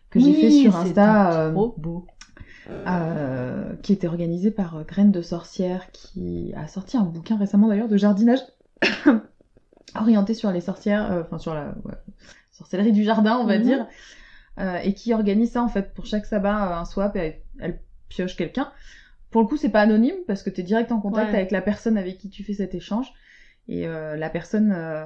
[0.10, 2.08] que j'ai Oui, fait sur Insta, euh, Trop beau.
[2.88, 7.68] euh, qui était organisé par euh, Graines de Sorcière, qui a sorti un bouquin récemment
[7.68, 8.40] d'ailleurs de jardinage
[9.96, 11.94] orienté sur les sorcières, euh, enfin sur la ouais,
[12.52, 13.64] sorcellerie du jardin, on va Mhm.
[13.64, 13.88] dire,
[14.60, 17.42] euh, et qui organise ça en fait pour chaque sabbat euh, un swap et elle,
[17.60, 18.72] elle pioche quelqu'un
[19.32, 21.40] pour le coup, c'est pas anonyme parce que tu es direct en contact Ouais.
[21.40, 23.14] avec la personne avec qui tu fais cet échange.
[23.68, 25.06] Et euh, la personne euh,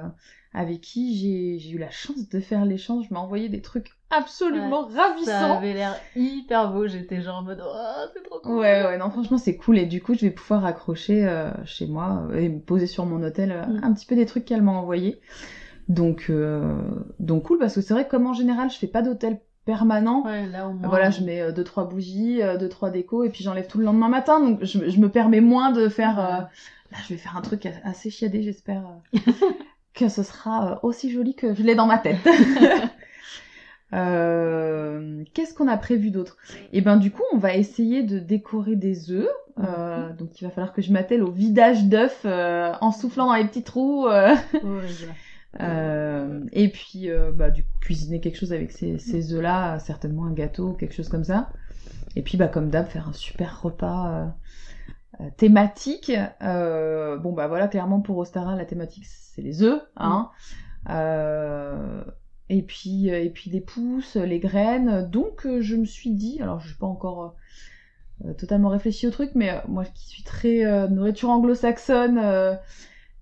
[0.52, 5.08] avec qui j'ai eu la chance de faire l'échange m'a envoyé des trucs absolument Ça
[5.08, 5.56] ravissants.
[5.58, 6.86] avait l'air hyper beau.
[6.88, 8.56] J'étais genre en mode, oh, c'est trop cool.
[8.58, 9.78] Ouais, ouais, non, franchement, c'est cool.
[9.78, 13.22] Et du coup, je vais pouvoir accrocher euh, chez moi et me poser sur mon
[13.22, 13.80] hôtel Mm.
[13.84, 15.20] un petit peu des trucs qu'elle m'a envoyés.
[15.88, 16.30] Donc,
[17.18, 20.22] donc cool, parce que c'est vrai que comme en général, je fais pas d'hôtel permanent.
[20.24, 20.88] Ouais, là au moins.
[20.88, 23.78] Voilà, je mets euh, deux trois bougies, euh, deux trois décos, et puis j'enlève tout
[23.78, 24.40] le lendemain matin.
[24.40, 26.18] Donc, je, je me permets moins de faire.
[26.18, 26.40] euh,
[26.92, 28.82] Là, je vais faire un truc assez chiadé, j'espère
[29.14, 29.18] euh,
[29.94, 32.18] que ce sera euh, aussi joli que je l'ai dans ma tête.
[33.92, 36.36] Euh, Qu'est-ce qu'on a prévu d'autre?
[36.72, 39.28] Et ben du coup, on va essayer de décorer des œufs.
[39.58, 43.34] Euh, donc il va falloir que je m'attelle au vidage d'œufs euh, en soufflant dans
[43.34, 44.06] les petits trous.
[44.06, 45.14] Horrible.
[46.52, 50.32] Et puis bah du coup cuisiner quelque chose avec ces, ces œufs là, certainement un
[50.32, 51.50] gâteau, quelque chose comme ça.
[52.14, 54.32] Et puis bah comme d'hab faire un super repas
[55.36, 56.12] thématique.
[56.42, 60.30] Euh, bon bah voilà clairement pour Ostara la thématique c'est les œufs, hein.
[60.88, 62.02] Euh,
[62.48, 65.08] et puis euh, et puis des pousses, les graines.
[65.10, 67.36] Donc euh, je me suis dit, alors je n'ai pas encore
[68.24, 72.54] euh, totalement réfléchi au truc, mais euh, moi qui suis très euh, nourriture anglo-saxonne, euh,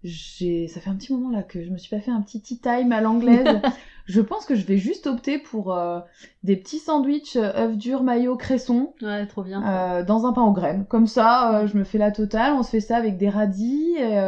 [0.05, 2.41] j'ai ça fait un petit moment là que je me suis pas fait un petit
[2.41, 3.61] tea time à l'anglaise.
[4.09, 6.01] je pense que je vais juste opter pour euh,
[6.43, 8.95] des petits sandwichs euh, œufs durs, maillot, cresson.
[9.03, 9.63] Ouais, trop bien.
[9.65, 10.87] Euh, dans un pain aux graines.
[10.87, 12.55] Comme ça, euh, je me fais la totale.
[12.55, 14.19] On se fait ça avec des radis et,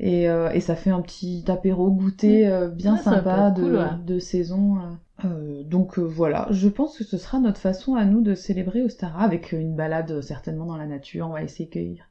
[0.00, 3.84] et, et ça fait un petit apéro goûter euh, bien Ouais, sympa de, cool, ouais.
[4.04, 4.76] de saison.
[5.24, 5.62] euh.
[5.64, 9.22] Donc euh, voilà, je pense que ce sera notre façon à nous de célébrer Ostara
[9.22, 11.28] avec une balade euh, certainement dans la nature.
[11.28, 12.04] On va essayer de cueillir,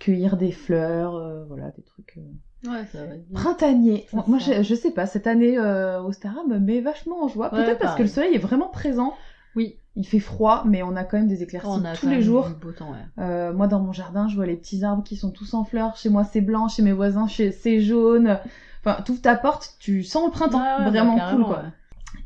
[0.00, 2.18] cueillir des fleurs, voilà, des trucs
[2.66, 3.40] Ouais, ça va être bien.
[3.40, 4.06] printaniers.
[4.10, 7.52] C'est Moi, je, je sais pas, cette année euh, Ostara me met vachement en joie.
[7.52, 9.14] Ouais, Peut-être parce que le soleil est vraiment présent.
[9.56, 9.76] Oui.
[9.96, 12.48] Il fait froid, mais on a quand même des éclaircies On a tous les jours.
[12.48, 13.22] du beau temps, ouais.
[13.24, 15.96] Euh, moi, dans mon jardin, je vois les petits arbres qui sont tous en fleurs.
[15.96, 16.66] Chez moi, c'est blanc.
[16.68, 18.38] Chez mes voisins, chez- c'est jaune.
[18.84, 20.58] Enfin, tout ta porte, tu sens le printemps.
[20.60, 21.56] Ouais, ouais, Vraiment bah, cool, quoi.
[21.58, 21.68] ouais.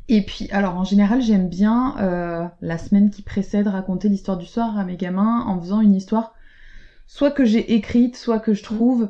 [0.07, 4.45] Et puis, alors, en général, j'aime bien, euh, la semaine qui précède, raconter l'histoire du
[4.47, 6.33] soir à mes gamins en faisant une histoire,
[7.05, 9.09] soit que j'ai écrite, soit que je trouve,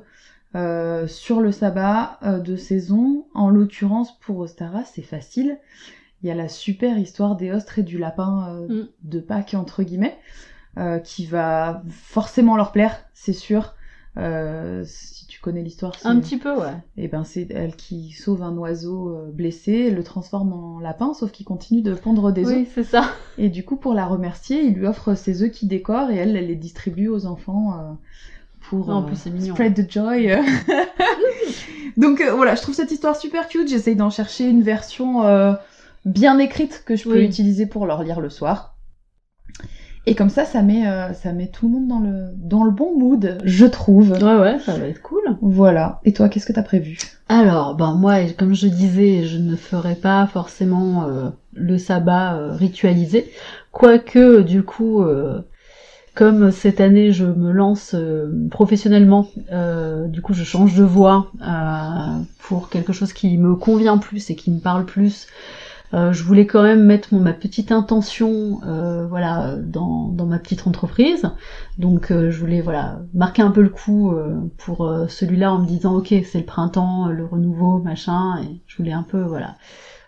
[0.55, 3.25] euh, sur le sabbat euh, de saison.
[3.33, 5.57] En l'occurrence, pour Ostara, c'est facile.
[6.21, 8.87] Il y a la super histoire des ostres et du lapin euh, Mm.
[9.03, 10.17] de Pâques, entre guillemets,
[10.77, 13.73] euh, qui va forcément leur plaire, c'est sûr.
[14.17, 16.73] Euh, si tu connais l'histoire, c'est Un petit peu, ouais.
[16.97, 21.45] et ben c'est elle qui sauve un oiseau blessé, le transforme en lapin, sauf qu'il
[21.45, 22.57] continue de pondre des œufs.
[22.57, 23.05] Oui, c'est ça.
[23.37, 26.35] Et du coup, pour la remercier, il lui offre ses œufs qui décore et elle,
[26.35, 27.97] elle les distribue aux enfants
[28.69, 29.53] pour En euh, plus, c'est mignon.
[29.55, 30.31] spread the joy.
[31.97, 33.67] Donc euh, voilà, je trouve cette histoire super cute.
[33.69, 35.53] J'essaye d'en chercher une version euh,
[36.05, 37.25] bien écrite que je peux Oui.
[37.25, 38.75] utiliser pour leur lire le soir.
[40.05, 42.71] Et comme ça, ça met, euh, ça met tout le monde dans le, dans le
[42.71, 44.11] bon mood, je trouve.
[44.11, 45.21] Ouais, ouais, ça va être cool.
[45.41, 45.99] Voilà.
[46.03, 46.97] Et toi, qu'est-ce que t'as prévu?
[47.27, 52.53] Alors, ben moi, comme je disais, je ne ferai pas forcément euh, le sabbat euh,
[52.53, 53.29] ritualisé,
[53.71, 55.41] quoique du coup, euh,
[56.19, 61.31] comme cette année je me lance euh, professionnellement, euh, du coup je change de voie
[61.41, 65.27] euh, pour quelque chose qui me convient plus et qui me parle plus.
[65.91, 68.59] Je voulais quand même mettre ma petite intention,
[69.09, 71.31] voilà, dans, ma petite entreprise.
[71.79, 74.13] Donc je voulais voilà marquer un peu le coup
[74.57, 78.39] pour celui-là en me disant ok c'est le printemps, le renouveau, machin.
[78.43, 79.55] Et je voulais un peu voilà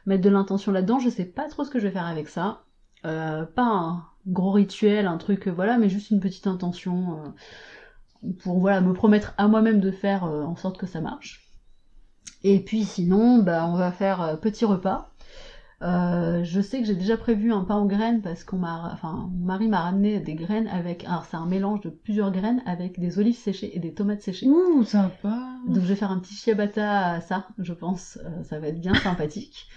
[0.05, 0.99] mettre de l'intention là-dedans.
[0.99, 2.61] Je sais pas trop ce que je vais faire avec ça.
[3.01, 7.17] Pas un gros rituel, un truc euh, voilà, mais juste une petite intention
[8.23, 11.47] euh, pour voilà me promettre à moi-même de faire euh, en sorte que ça marche.
[12.43, 15.11] Et puis sinon, bah on va faire petit repas.
[15.83, 19.27] Euh, je sais que j'ai déjà prévu un pain aux graines parce qu'on m'a, enfin,
[19.31, 22.99] mon mari m'a ramené des graines avec, alors c'est un mélange de plusieurs graines avec
[22.99, 24.47] des olives séchées et des tomates séchées.
[24.47, 25.39] Ouh, sympa.
[25.67, 28.79] Donc je vais faire un petit ciabatta à ça, je pense, Euh, ça va être
[28.79, 29.67] bien sympathique.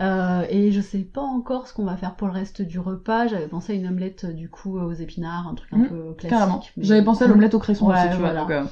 [0.00, 3.28] Euh, et je sais pas encore ce qu'on va faire pour le reste du repas.
[3.28, 6.14] J'avais pensé à une omelette euh, du coup aux épinards, un truc un Mmh, peu
[6.14, 6.30] classique.
[6.30, 6.64] Carrément.
[6.76, 8.32] mais J'avais pensé à l'omelette au cresson Ouais, aussi, tu vois.
[8.32, 8.40] voilà.
[8.42, 8.64] donc, euh,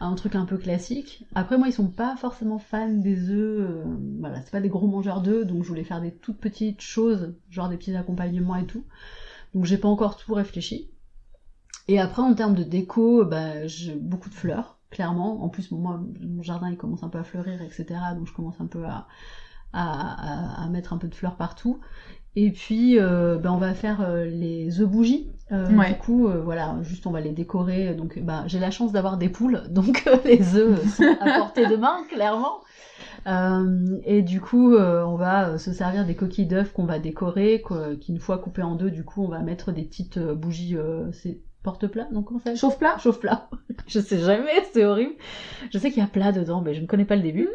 [0.00, 1.24] un truc un peu classique.
[1.34, 3.84] Après moi ils sont pas forcément fans des œufs, euh,
[4.20, 7.34] voilà, c'est pas des gros mangeurs d'œufs, donc je voulais faire des toutes petites choses,
[7.50, 8.84] genre des petits accompagnements et tout.
[9.54, 10.90] Donc j'ai pas encore tout réfléchi.
[11.88, 15.42] Et après en termes de déco, bah, j'ai beaucoup de fleurs, clairement.
[15.42, 18.14] En plus moi mon jardin il commence un peu à fleurir, etc.
[18.16, 19.06] Donc je commence un peu à,
[19.72, 21.80] à, à- à mettre un peu de fleurs partout.
[22.36, 25.30] Et puis, euh, ben, on va faire euh, les œufs bougies.
[25.50, 25.88] Euh, Ouais.
[25.94, 27.94] Du coup, voilà, juste on va les décorer.
[27.94, 31.76] Donc, bah, j'ai la chance d'avoir des poules, donc les œufs sont à portée de
[31.76, 32.60] main, clairement.
[34.04, 37.62] Et du coup, on va se servir des coquilles d'œufs qu'on va décorer,
[38.00, 40.76] qu'une fois coupées en deux, du coup, on va mettre des petites bougies.
[41.12, 43.48] c'est porte-plat, non comment ça Chauffe plat Chauffe-plat.
[43.86, 45.12] je sais jamais, c'est horrible.
[45.70, 47.48] Je sais qu'il y a plat dedans, mais je ne connais pas le début.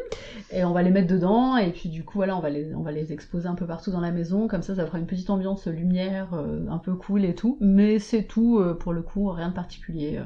[0.52, 2.82] Et on va les mettre dedans, et puis du coup, voilà, on va les, on
[2.82, 4.46] va les exposer un peu partout dans la maison.
[4.46, 7.56] Comme ça, ça fera une petite ambiance lumière, euh, un peu cool et tout.
[7.60, 10.18] Mais c'est tout, euh, pour le coup, rien de particulier.
[10.18, 10.24] Euh,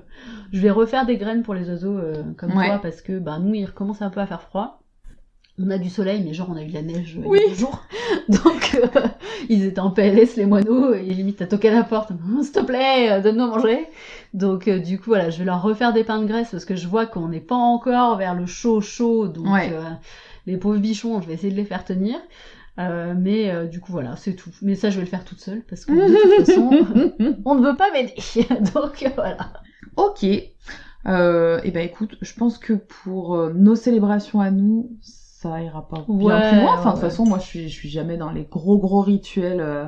[0.52, 2.66] Je vais refaire des graines pour les oiseaux, euh, comme Ouais.
[2.66, 4.82] toi, parce que bah, nous, il recommence un peu à faire froid.
[5.60, 7.40] On a du soleil, mais genre on a eu la neige euh, Oui.
[7.40, 7.82] il y a deux jours.
[8.28, 9.00] Donc euh,
[9.48, 12.10] ils étaient en PLS les moineaux et limite à toquer à la porte.
[12.42, 13.86] S'il te plaît, euh, donne-nous à manger.
[14.34, 16.76] Donc euh, du coup voilà, je vais leur refaire des pains de graisse parce que
[16.76, 19.26] je vois qu'on n'est pas encore vers le chaud chaud.
[19.28, 19.70] Donc Ouais.
[19.72, 19.82] euh,
[20.46, 22.16] les pauvres bichons, je vais essayer de les faire tenir.
[23.16, 24.50] Mais du coup voilà, c'est tout.
[24.62, 27.66] Mais ça je vais le faire toute seule parce que de toute façon on ne
[27.66, 28.14] veut pas m'aider.
[28.74, 29.52] Donc voilà.
[29.96, 30.24] Ok.
[31.06, 34.90] Euh, et ben écoute, je pense que pour nos célébrations à nous,
[35.40, 36.74] ça ira pas bien Ouais, plus loin.
[36.78, 39.60] Enfin, de toute façon, moi, je suis, je suis jamais dans les gros gros rituels
[39.60, 39.84] euh,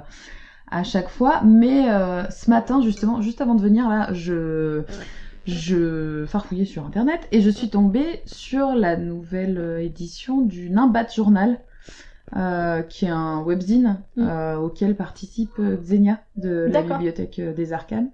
[0.71, 1.43] à chaque fois.
[1.45, 4.83] Mais euh, ce matin, justement, juste avant de venir là, je
[5.47, 11.09] je farfouillais sur internet et je suis tombée sur la nouvelle euh, édition du Nimbat
[11.15, 11.59] Journal.
[12.37, 14.29] euh, qui est un webzine Mm.
[14.63, 18.11] auquel participe Xenia de la bibliothèque des Arcanes.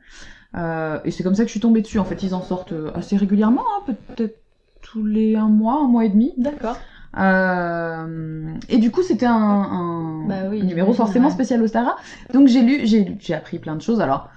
[1.04, 1.98] Et c'est comme ça que je suis tombée dessus.
[1.98, 4.38] En fait, ils en sortent assez régulièrement, hein, peut-être
[4.80, 6.32] tous les un mois, un mois et demi.
[6.38, 6.78] D'accord.
[7.18, 11.32] Euh, et du coup, c'était un, un Bah oui, un numéro forcément ouais.
[11.32, 11.96] spécial Ostara.
[12.32, 14.00] Donc j'ai lu, j'ai lu- j'ai appris plein de choses.
[14.00, 14.28] Alors,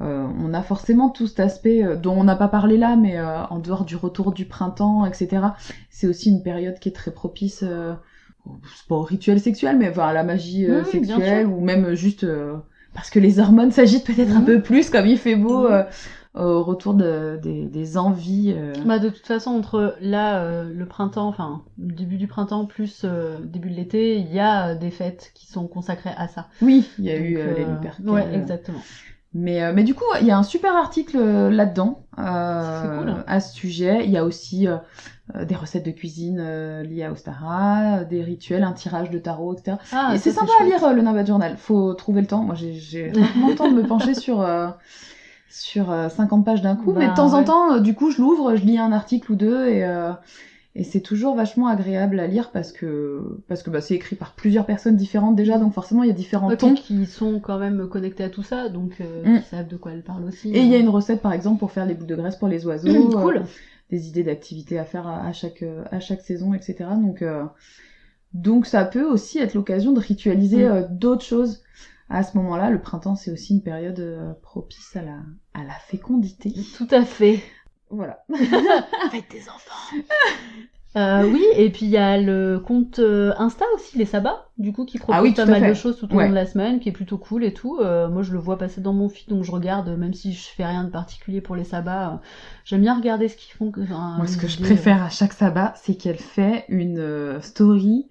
[0.00, 3.18] euh, on a forcément tout cet aspect euh, dont on n'a pas parlé là, mais
[3.18, 5.42] euh, en dehors du retour du printemps, etc.
[5.90, 7.60] C'est aussi une période qui est très propice.
[7.64, 7.94] Euh,
[8.46, 11.60] au- c'est pas au rituel sexuel, mais enfin, à la magie euh, Oui, sexuelle, ou
[11.60, 12.54] même juste euh,
[12.94, 14.44] parce que les hormones s'agitent peut-être un Mhm.
[14.46, 15.84] peu plus, comme il fait beau, Mhm.
[16.38, 18.54] Au retour de, des, des envies.
[18.56, 18.72] euh.
[18.84, 23.38] Bah de toute façon entre là euh, le printemps, enfin début du printemps plus euh,
[23.42, 26.46] début de l'été, il y a des fêtes qui sont consacrées à ça.
[26.62, 28.08] Oui, il y a Donc, eu les Lupercales.
[28.08, 28.80] Ouais, exactement.
[29.34, 33.14] Mais, mais du coup, il y a un super article là-dedans C'est cool.
[33.26, 34.04] à ce sujet.
[34.04, 34.66] Il y a aussi
[35.38, 36.38] des recettes de cuisine
[36.82, 39.76] liées à Ostara, des rituels, un tirage de tarot, etc.
[39.92, 41.56] Ah, Et c'est ça, sympa à lire le Nimbat Journal.
[41.58, 42.42] Faut trouver le temps.
[42.42, 44.40] Moi, j'ai- rarement le temps de me pencher sur
[45.50, 48.10] sur euh, 50 pages d'un coup, Bah, mais de temps en temps, euh, du coup,
[48.10, 50.12] je l'ouvre, je lis un article ou deux et euh,
[50.74, 54.34] et c'est toujours vachement agréable à lire parce que parce que bah, c'est écrit par
[54.34, 56.74] plusieurs personnes différentes déjà, donc forcément il y a différents Ouais, tons.
[56.74, 59.40] qui sont quand même connectés à tout ça, donc euh, Mm.
[59.40, 60.50] qui savent de quoi elles parlent aussi.
[60.50, 62.48] Et il y a une recette par exemple pour faire les boules de graisse pour
[62.48, 63.10] les oiseaux.
[63.10, 63.38] cool.
[63.38, 63.42] euh,
[63.90, 66.90] des idées d'activités à faire à, à chaque euh, à chaque saison, etc.
[67.02, 67.42] Donc euh,
[68.34, 70.70] donc ça peut aussi être l'occasion de ritualiser Mm.
[70.72, 71.62] euh, d'autres choses.
[72.10, 75.18] À ce moment-là, le printemps c'est aussi une période euh, propice à la
[75.54, 76.54] à la fécondité.
[76.76, 77.40] Tout à fait.
[77.90, 78.24] Voilà.
[79.10, 79.96] Avec des enfants.
[80.96, 84.72] Euh, oui, et puis il y a le compte euh, Insta aussi, les sabbats, du
[84.72, 85.68] coup, qui propose Ah oui, pas mal fait.
[85.68, 86.24] de choses tout au Ouais.
[86.24, 87.78] long de la semaine, qui est plutôt cool et tout.
[87.78, 90.48] Euh, moi, je le vois passer dans mon feed, donc je regarde, même si je
[90.48, 92.14] fais rien de particulier pour les sabbats.
[92.14, 92.16] euh,
[92.64, 93.70] J'aime bien regarder ce qu'ils font.
[94.16, 98.08] Moi, ce que je préfère à chaque sabbat, c'est qu'elle fait une story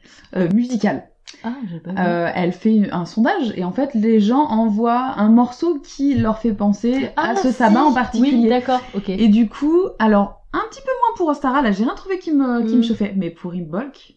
[0.54, 1.10] musicale.
[1.44, 1.54] Ah,
[1.84, 1.98] pas vu.
[2.00, 6.40] Euh, elle fait un sondage et en fait, les gens envoient un morceau qui leur
[6.40, 7.54] fait penser à Ah, ce si.
[7.54, 8.44] sabbat en particulier.
[8.44, 9.10] Oui, d'accord, ok.
[9.10, 12.32] Et du coup, alors, un petit peu moins pour Ostara, là, j'ai rien trouvé qui
[12.32, 12.78] me, qui Mm.
[12.78, 13.14] me chauffait.
[13.16, 14.16] Mais pour Imbolc,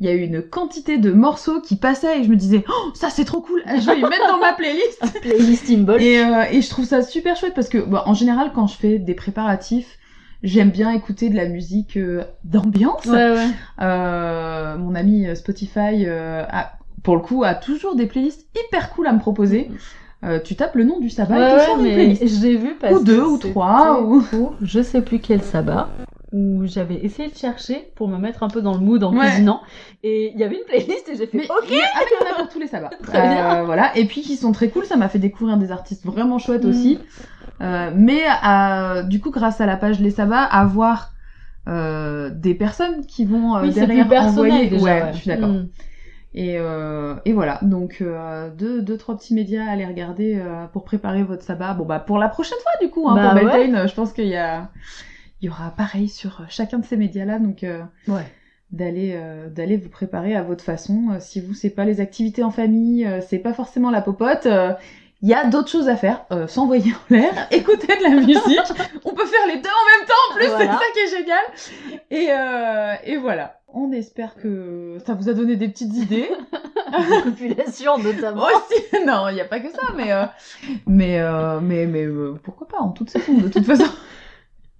[0.00, 2.90] il y a eu une quantité de morceaux qui passaient et je me disais, oh,
[2.94, 5.00] ça c'est trop cool, je vais les mettre dans ma playlist.
[5.22, 6.02] Playlist Imbol.
[6.02, 8.76] Et, euh, et je trouve ça super chouette parce que, bah, en général, quand je
[8.76, 9.98] fais des préparatifs,
[10.42, 13.06] j'aime bien écouter de la musique euh, d'ambiance.
[13.06, 13.46] Ouais, ouais.
[13.80, 19.06] Euh, mon ami euh, Spotify, a, pour le coup, a toujours des playlists hyper cool
[19.06, 19.70] à me proposer.
[20.24, 22.40] Euh, tu tapes le nom du sabbat Ouais, et ouais, sort une playlist.
[22.40, 24.24] j'ai vu parce Ou deux, que ou trois, ou-
[24.62, 25.88] je sais plus quel sabbat
[26.32, 29.26] où j'avais essayé de chercher pour me mettre un peu dans le mood en Ouais.
[29.26, 29.60] cuisinant
[30.02, 32.28] et il y avait une playlist et j'ai fait Mais ok ah, mais il y
[32.28, 32.90] en a pour tous les sabbats.
[33.02, 33.60] Très bien.
[33.60, 33.96] Euh, voilà.
[33.96, 36.68] Et puis qui sont très cool, ça m'a fait découvrir des artistes vraiment chouettes Mm.
[36.70, 36.98] aussi.
[37.60, 38.22] Euh, mais
[39.08, 41.12] du coup, grâce à la page Les Sabbats, avoir
[41.68, 44.68] euh, des personnes qui vont oui derrière plus envoyer.
[44.68, 45.10] déjà ouais, ouais.
[45.12, 45.48] je suis d'accord.
[45.50, 45.68] Mm.
[46.34, 50.64] Et, euh, et voilà, donc euh, deux, deux, trois petits médias à aller regarder euh,
[50.72, 51.74] pour préparer votre sabbat.
[51.74, 53.58] Bon bah pour la prochaine fois du coup, hein, Bah, pour ouais.
[53.68, 54.70] Beltane, je pense qu'il y a,
[55.42, 58.24] il y aura pareil sur chacun de ces médias-là, donc euh, ouais
[58.70, 61.08] d'aller euh, d'aller vous préparer à votre façon.
[61.12, 64.46] Euh, si vous c'est pas les activités en famille, euh, c'est pas forcément la popote.
[64.46, 64.72] euh,
[65.24, 68.38] il y a d'autres choses à faire, euh, s'envoyer en l'air, écouter de la musique.
[69.04, 70.58] On peut faire les deux en même temps en plus, Voilà.
[70.58, 72.00] c'est ça qui est génial.
[72.10, 73.60] Et, euh, et voilà.
[73.74, 76.28] On espère que ça vous a donné des petites idées.
[76.92, 80.24] La population notamment Aussi, non, il n'y a pas que ça, mais euh,
[80.86, 83.84] mais euh, mais mais euh, pourquoi pas en toute saison de toute façon.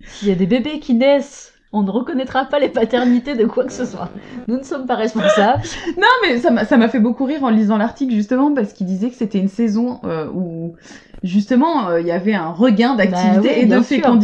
[0.06, 3.64] S'il y a des bébés qui naissent On ne reconnaîtra pas les paternités de quoi
[3.64, 4.10] que ce soit.
[4.46, 5.62] Nous ne sommes pas responsables.
[5.96, 8.86] Non, mais ça m'a ça m'a fait beaucoup rire en lisant l'article justement parce qu'il
[8.86, 10.74] disait que c'était une saison euh, où
[11.22, 14.18] justement euh, il y avait un regain d'activité Bah oui, et de sûr.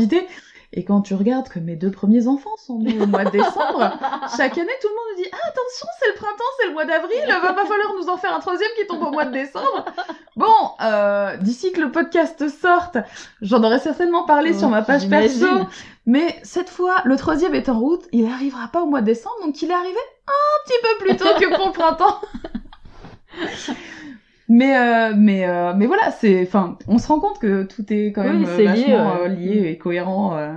[0.75, 3.99] Et quand tu regardes que mes deux premiers enfants sont nés au mois de décembre,
[4.37, 6.85] chaque année tout le monde nous dit ah, attention c'est le printemps, c'est le mois
[6.85, 9.87] d'avril, va pas falloir nous en faire un troisième qui tombe au mois de décembre.
[10.37, 12.99] Bon, euh, d'ici que le podcast sorte,
[13.41, 15.47] j'en aurais certainement parlé sur ma page perso.
[16.05, 19.37] Mais cette fois, le troisième est en route, il arrivera pas au mois de décembre,
[19.45, 22.21] donc il est arrivé un petit peu plus tôt que pour le printemps.
[24.49, 28.13] mais euh, mais euh, mais voilà, c'est, enfin, on se rend compte que tout est
[28.13, 30.37] quand Oui, même c'est euh, lié, vachement euh, lié et cohérent.
[30.37, 30.53] euh.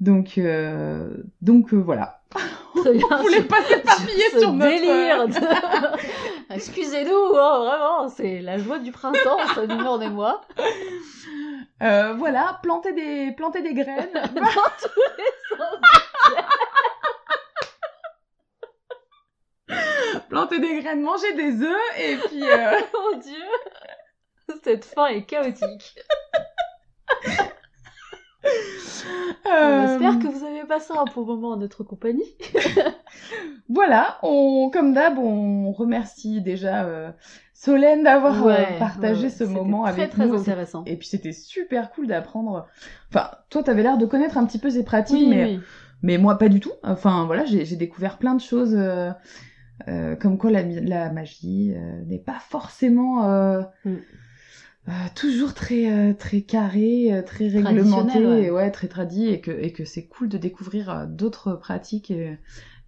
[0.00, 1.08] Donc euh,
[1.42, 2.20] donc euh, voilà.
[2.76, 3.06] Très bien.
[3.10, 5.26] On voulait pas s'éparpiller ce sur notre délire.
[5.28, 5.34] de-
[6.54, 10.40] Excusez-nous, hein, vraiment, c'est la joie du printemps, ça nous en émoi.
[11.82, 14.08] Euh, voilà, planter des planter des graines.
[14.14, 15.78] Dans tous les sens.
[20.28, 22.70] planter des graines, manger des œufs et puis euh,
[23.12, 25.96] Mon dieu, cette fin est chaotique.
[29.44, 32.24] On euh, espère que vous avez passé un bon moment en notre compagnie.
[33.68, 37.10] Voilà, on, comme d'hab, on remercie déjà euh,
[37.52, 40.38] Solène d'avoir euh, partagé ouais, ce moment très, avec très nous.
[40.40, 40.84] intéressant.
[40.86, 42.66] Et puis c'était super cool d'apprendre.
[43.10, 45.60] Enfin, toi, t'avais l'air de connaître un petit peu ces pratiques, Oui, mais oui.
[46.02, 46.72] mais moi pas du tout.
[46.82, 49.10] Enfin voilà, j'ai j'ai découvert plein de choses, euh,
[49.86, 53.90] euh, comme quoi la, la magie euh, n'est pas forcément euh, Mm.
[54.88, 58.70] euh, toujours très euh, très carré, très réglementé, ouais.
[58.70, 62.38] très tradit, et que et que c'est cool de découvrir d'autres pratiques, et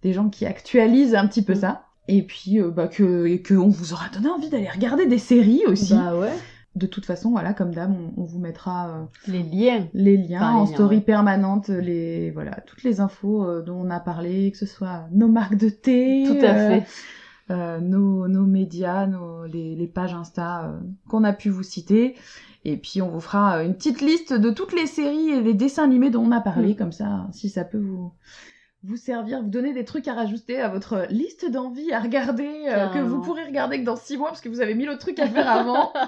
[0.01, 1.61] des gens qui actualisent un petit peu Mm.
[1.61, 1.85] ça.
[2.07, 5.61] Et puis bah que et que on vous aura donné envie d'aller regarder des séries
[5.67, 5.93] aussi.
[5.93, 6.33] Bah ouais.
[6.75, 9.87] De toute façon, voilà, comme d'hab, on, on vous mettra euh, Les liens.
[9.93, 11.01] les liens Enfin, les en liens, story ouais.
[11.01, 15.27] permanente, les voilà, toutes les infos euh, dont on a parlé, que ce soit nos
[15.27, 16.79] marques de thé, Tout à euh,
[17.49, 17.81] fait.
[17.81, 20.73] nos, nos médias, nos, les, les pages Insta
[21.09, 22.15] qu'on a pu vous citer.
[22.63, 25.83] Et puis on vous fera une petite liste de toutes les séries et les dessins
[25.83, 26.75] animés dont on a parlé, Mm.
[26.77, 28.13] comme ça, si ça peut vous
[28.83, 32.87] vous servir, vous donner des trucs à rajouter à votre liste d'envie à regarder, euh,
[32.89, 35.19] que vous pourrez regarder que dans six mois parce que vous avez mille autres trucs
[35.19, 35.91] à faire avant.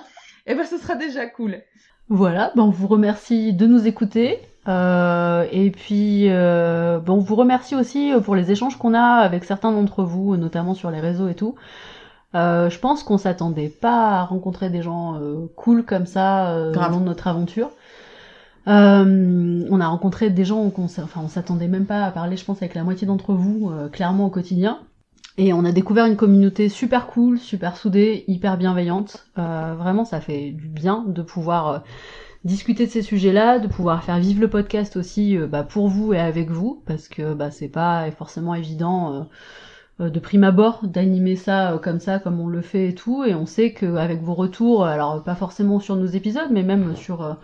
[0.46, 1.58] et ben ce sera déjà cool.
[2.10, 4.40] Voilà, ben on vous remercie de nous écouter.
[4.68, 9.02] Euh, et puis, euh, ben on vous remercie aussi euh, pour les échanges qu'on a
[9.02, 11.56] avec certains d'entre vous, notamment sur les réseaux et tout.
[12.36, 16.74] Euh, je pense qu'on s'attendait pas à rencontrer des gens euh, cool comme ça euh,
[16.74, 17.72] au long de notre aventure.
[18.68, 22.46] Euh, on a rencontré des gens qu'on enfin, on s'attendait même pas à parler, je
[22.46, 24.80] pense, avec la moitié d'entre vous, euh, clairement au quotidien.
[25.38, 29.26] Et on a découvert une communauté super cool, super soudée, hyper bienveillante.
[29.40, 31.80] Euh, vraiment, ça fait du bien de pouvoir euh,
[32.44, 36.14] discuter de ces sujets-là, de pouvoir faire vivre le podcast aussi euh, bah, pour vous
[36.14, 39.28] et avec vous, parce que bah, c'est pas forcément évident
[40.00, 43.24] euh, de prime abord d'animer ça comme ça, comme on le fait et tout.
[43.24, 47.38] Et on sait qu'avec vos retours, alors pas forcément sur nos épisodes, mais même sur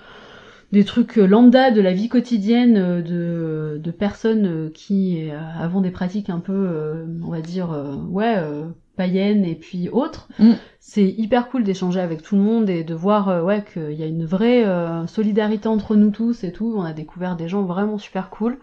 [0.72, 5.40] des trucs euh, lambda de la vie quotidienne euh, de, de personnes euh, qui euh,
[5.60, 8.66] avons des pratiques un peu, euh, on va dire, euh, ouais, euh,
[8.96, 10.28] païennes et puis autres.
[10.38, 10.54] Mm.
[10.80, 14.08] C'est hyper cool d'échanger avec tout le monde et de voir ouais qu'il y a
[14.08, 16.74] une vraie euh, solidarité entre nous tous et tout.
[16.76, 18.60] On a découvert des gens vraiment super cool.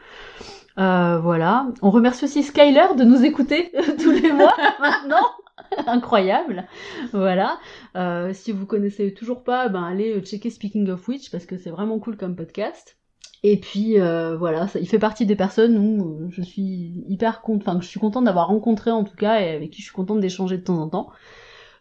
[0.78, 1.68] Euh, voilà.
[1.82, 3.72] On remercie aussi Skyler de nous écouter
[4.02, 5.26] tous les mois maintenant.
[5.86, 6.66] Incroyable.
[7.12, 7.58] Voilà.
[7.96, 11.70] Euh, si vous connaissez toujours pas, ben allez checker Speaking of Witch parce que c'est
[11.70, 12.96] vraiment cool comme podcast.
[13.42, 17.42] Et puis euh, voilà, ça, il fait partie des personnes où euh, je suis hyper
[17.42, 19.86] contente, enfin que je suis contente d'avoir rencontré en tout cas et avec qui je
[19.86, 21.10] suis contente d'échanger de temps en temps.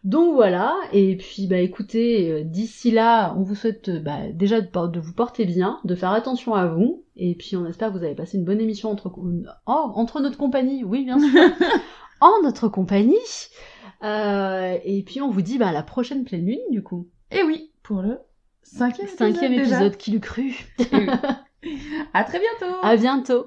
[0.04, 4.60] Donc voilà, et puis bah écoutez, euh, d'ici là, on vous souhaite euh, bah, déjà
[4.60, 7.98] de, de vous porter bien, de faire attention à vous, et puis on espère que
[7.98, 11.28] vous avez passé une bonne émission entre, oh, entre notre compagnie, oui bien sûr,
[12.20, 13.16] en notre compagnie.
[14.02, 17.08] Euh, et puis on vous dit bah, à la prochaine pleine lune du coup.
[17.30, 18.18] Et oui, pour le
[18.62, 19.72] cinquième, Cinquième épisode.
[19.78, 20.54] épisode, qui le cru.
[20.78, 21.06] Oui.
[22.14, 22.76] à très bientôt.
[22.82, 23.46] À bientôt.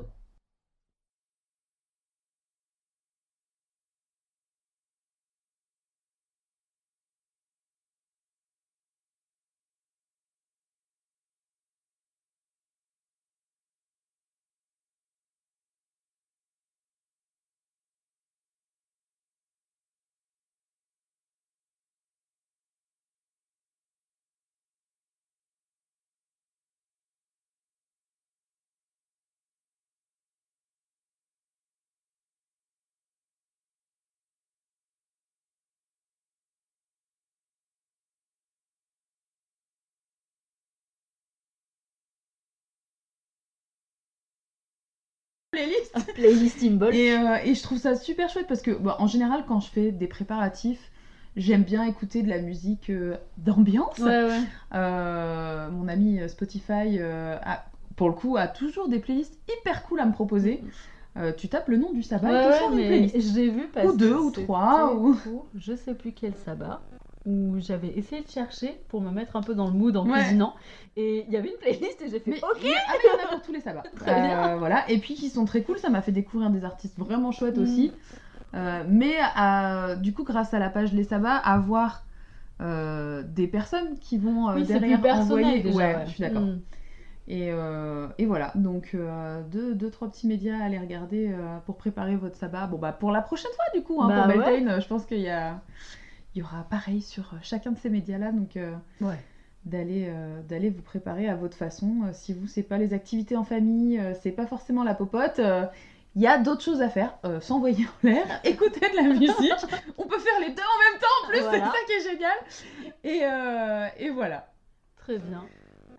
[45.66, 46.14] Playlist.
[46.16, 46.94] Playlist Imbol.
[46.96, 49.70] Et, euh, et je trouve ça super chouette parce que, bon, en général, quand je
[49.70, 50.92] fais des préparatifs,
[51.36, 53.98] j'aime bien écouter de la musique euh, d'ambiance.
[54.00, 54.40] Ouais, ouais.
[54.74, 57.66] Euh, mon ami Spotify, a-
[57.96, 60.64] pour le coup, a toujours des playlists hyper cool à me proposer.
[61.18, 63.34] Euh, tu tapes le nom du sabbat Ouais, et te ouais, une playlist.
[63.34, 65.18] j'ai vu parce Ou deux, que ou trois, ou-
[65.56, 66.82] je sais plus quel sabbat
[67.26, 70.20] où j'avais essayé de chercher pour me mettre un peu dans le mood en Ouais.
[70.20, 70.56] cuisinant
[70.96, 73.08] et il y avait une playlist et j'ai fait Mais ok a- ah, mais il
[73.08, 73.84] y en a pour tous les sabbats.
[73.98, 74.50] Très bien.
[74.50, 74.90] Euh, voilà.
[74.90, 77.62] Et puis qui sont très cool, ça m'a fait découvrir des artistes vraiment chouettes Mm.
[77.64, 77.92] aussi.
[78.56, 82.06] Euh, mais à- du coup, grâce à la page Les Sabbats, avoir
[82.62, 85.62] euh, des personnes qui vont euh, oui plus derrière personnel envoyer.
[85.64, 86.04] déjà ouais, ouais.
[86.08, 86.42] je suis d'accord.
[86.42, 86.60] Mm.
[87.28, 91.58] Et, euh, et voilà, donc euh, deux, deux, trois petits médias à aller regarder euh,
[91.66, 92.66] pour préparer votre sabbat.
[92.66, 94.38] Bon, bah pour la prochaine fois, du coup, hein, Bah, pour ouais.
[94.52, 95.62] Beltane, euh, je pense qu'il y, a...
[96.40, 98.32] il y aura pareil sur euh, chacun de ces médias-là.
[98.32, 99.18] Donc, euh, Ouais.
[99.66, 102.04] d'aller euh, d'aller vous préparer à votre façon.
[102.06, 105.40] Euh, si vous, c'est pas les activités en famille, euh, c'est pas forcément la popote.
[105.40, 105.66] euh,
[106.16, 109.54] il y a d'autres choses à faire, euh, s'envoyer en l'air, écouter de la musique.
[109.98, 111.72] On peut faire les deux en même temps en plus, Voilà.
[111.74, 112.38] c'est ça qui est génial.
[113.04, 114.50] Et, euh, et voilà.
[114.96, 115.44] très bien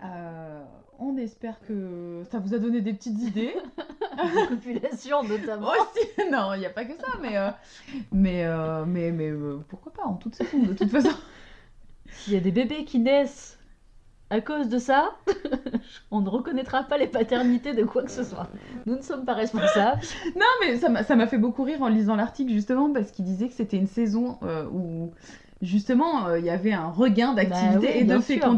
[0.03, 0.65] Euh,
[1.01, 3.55] on espère que ça vous a donné des petites idées.
[4.49, 7.51] population notamment Aussi, non, il n'y a pas que ça, mais, euh,
[8.13, 11.17] mais, euh, mais, mais euh, pourquoi pas en toute saison, de toute façon.
[12.07, 13.59] s'il y a des bébés qui naissent
[14.29, 15.11] à cause de ça
[16.13, 18.49] on ne reconnaîtra pas les paternités de quoi que ce soit
[18.87, 20.01] nous ne sommes pas responsables
[20.37, 23.55] Non, mais ça m'a fait beaucoup rire en lisant l'article, justement, parce qu'il disait que
[23.55, 24.39] c'était une saison
[24.73, 25.13] où,
[25.63, 28.57] justement, il y avait un regain d'activité Bah oui, et de sûr.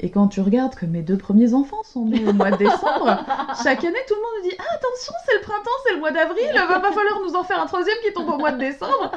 [0.00, 3.24] Et quand tu regardes que mes deux premiers enfants sont nés au mois de décembre,
[3.62, 6.10] chaque année, tout le monde nous dit ah, attention, c'est le printemps, c'est le mois
[6.10, 9.12] d'avril, va pas falloir nous en faire un troisième qui tombe au mois de décembre.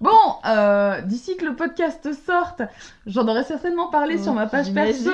[0.00, 2.62] Bon, euh, d'ici que le podcast sorte,
[3.06, 5.10] j'en aurais certainement parlé sur ma page perso.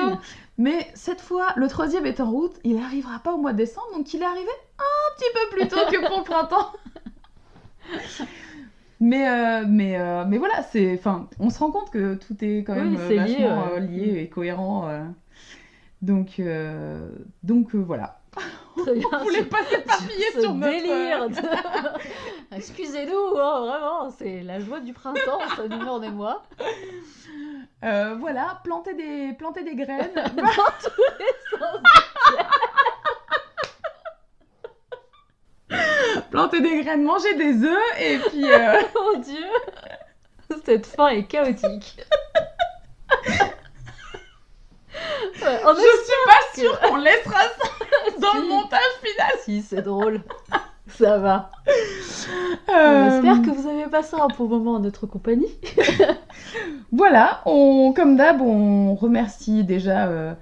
[0.57, 3.87] Mais cette fois, le troisième est en route, il n'arrivera pas au mois de décembre,
[3.95, 6.71] donc il est arrivé un petit peu plus tôt que pour le printemps.
[9.01, 12.63] Mais, euh, mais, euh, mais voilà, c'est, enfin, on se rend compte que tout est
[12.65, 14.89] quand même Oui, lié, euh, lié et cohérent.
[16.01, 16.41] Donc,
[17.43, 18.19] donc voilà.
[18.77, 19.07] Très bien.
[19.13, 20.71] On voulait pas s'éparpiller ce sur notre...
[20.71, 21.29] délire.
[21.29, 21.35] de-
[22.55, 26.01] Excusez-nous, hein, vraiment, c'est la joie du printemps, ça nous en.
[27.83, 30.11] Euh, voilà, planter des, planter des graines.
[30.15, 31.79] Dans tous les sens.
[36.29, 38.51] Planter des graines, manger des œufs, et puis...
[38.51, 39.45] euh, Mon Dieu,
[40.65, 41.97] cette fin est chaotique.
[45.41, 47.69] Ouais, on je suis pas sûre qu'on laissera ça
[48.19, 49.31] dans le montage final.
[49.43, 50.21] Si, c'est drôle.
[50.87, 51.51] Ça va.
[52.67, 55.51] On Euh, espère que vous avez passé un bon moment en notre compagnie.
[56.91, 60.33] Voilà, on, comme d'hab, on remercie déjà euh,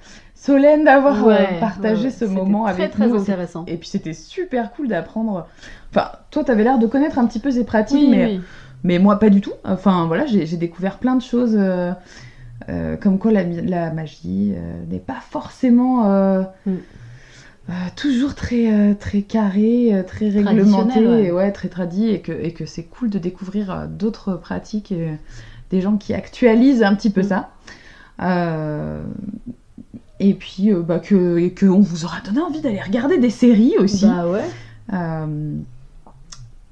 [0.48, 3.16] Solène d'avoir euh, Ouais, partagé ouais, ce moment très, avec très nous.
[3.20, 3.66] intéressant.
[3.68, 5.46] Et puis c'était super cool d'apprendre.
[5.92, 8.42] Enfin, toi, t'avais l'air de connaître un petit peu ces pratiques, Oui, mais, oui.
[8.86, 9.52] mais moi pas du tout.
[9.66, 11.92] Enfin voilà, j'ai découvert plein de choses, euh,
[12.70, 16.04] euh, comme quoi la, magie euh, n'est pas forcément
[16.66, 16.76] Mm.
[17.98, 21.52] toujours très très, très carré, très réglementé, ouais.
[21.52, 25.10] très tradit, et que, et que c'est cool de découvrir d'autres pratiques, et,
[25.72, 27.24] des gens qui actualisent un petit peu Mm.
[27.24, 27.50] ça.
[30.20, 33.30] Et puis euh, bah, que, et que on vous aura donné envie d'aller regarder des
[33.30, 34.06] séries aussi.
[34.06, 34.44] Bah ouais.
[34.94, 35.54] Euh,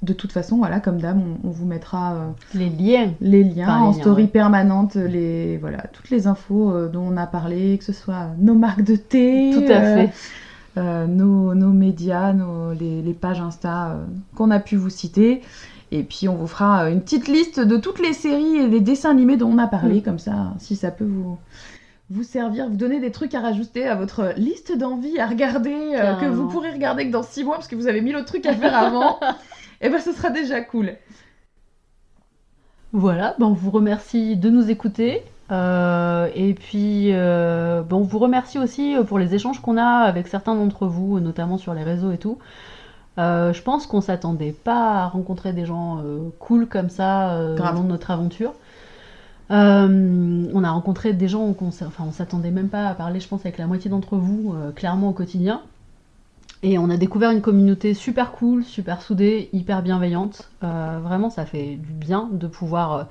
[0.02, 3.12] de toute façon, voilà, comme d'hab, on, on vous mettra euh, Les liens.
[3.22, 4.28] les liens Enfin, les en liens, story ouais.
[4.30, 8.84] permanente, les voilà, toutes les infos dont on a parlé, que ce soit nos marques
[8.84, 10.12] de thé, Tout à fait.
[11.08, 13.98] nos, nos médias, nos, les, les pages Insta
[14.36, 15.42] qu'on a pu vous citer.
[15.92, 19.12] Et puis on vous fera une petite liste de toutes les séries et les dessins
[19.12, 20.02] animés dont on a parlé, Mm.
[20.04, 21.38] comme ça, si ça peut vous,
[22.10, 26.15] vous servir, vous donner des trucs à rajouter à votre liste d'envie à regarder, euh,
[26.15, 28.45] que vous pourrez regarder que dans six mois parce que vous avez mille autres trucs
[28.45, 29.19] à faire avant.
[29.82, 30.94] Et ben ce sera déjà cool.
[32.91, 35.23] Voilà, ben on vous remercie de nous écouter.
[35.52, 40.27] Euh, et puis, euh, ben on vous remercie aussi pour les échanges qu'on a avec
[40.27, 42.38] certains d'entre vous, notamment sur les réseaux et tout.
[43.18, 46.02] Je pense qu'on s'attendait pas à rencontrer des gens
[46.40, 47.73] cool comme ça Grave.
[47.73, 48.53] au long de notre aventure.
[49.52, 53.28] Euh, on a rencontré des gens qu'on enfin, on s'attendait même pas à parler, je
[53.28, 55.62] pense, avec la moitié d'entre vous, euh, clairement au quotidien.
[56.64, 60.50] Et on a découvert une communauté super cool, super soudée, hyper bienveillante.
[60.64, 63.08] Euh, vraiment, ça fait du bien de pouvoir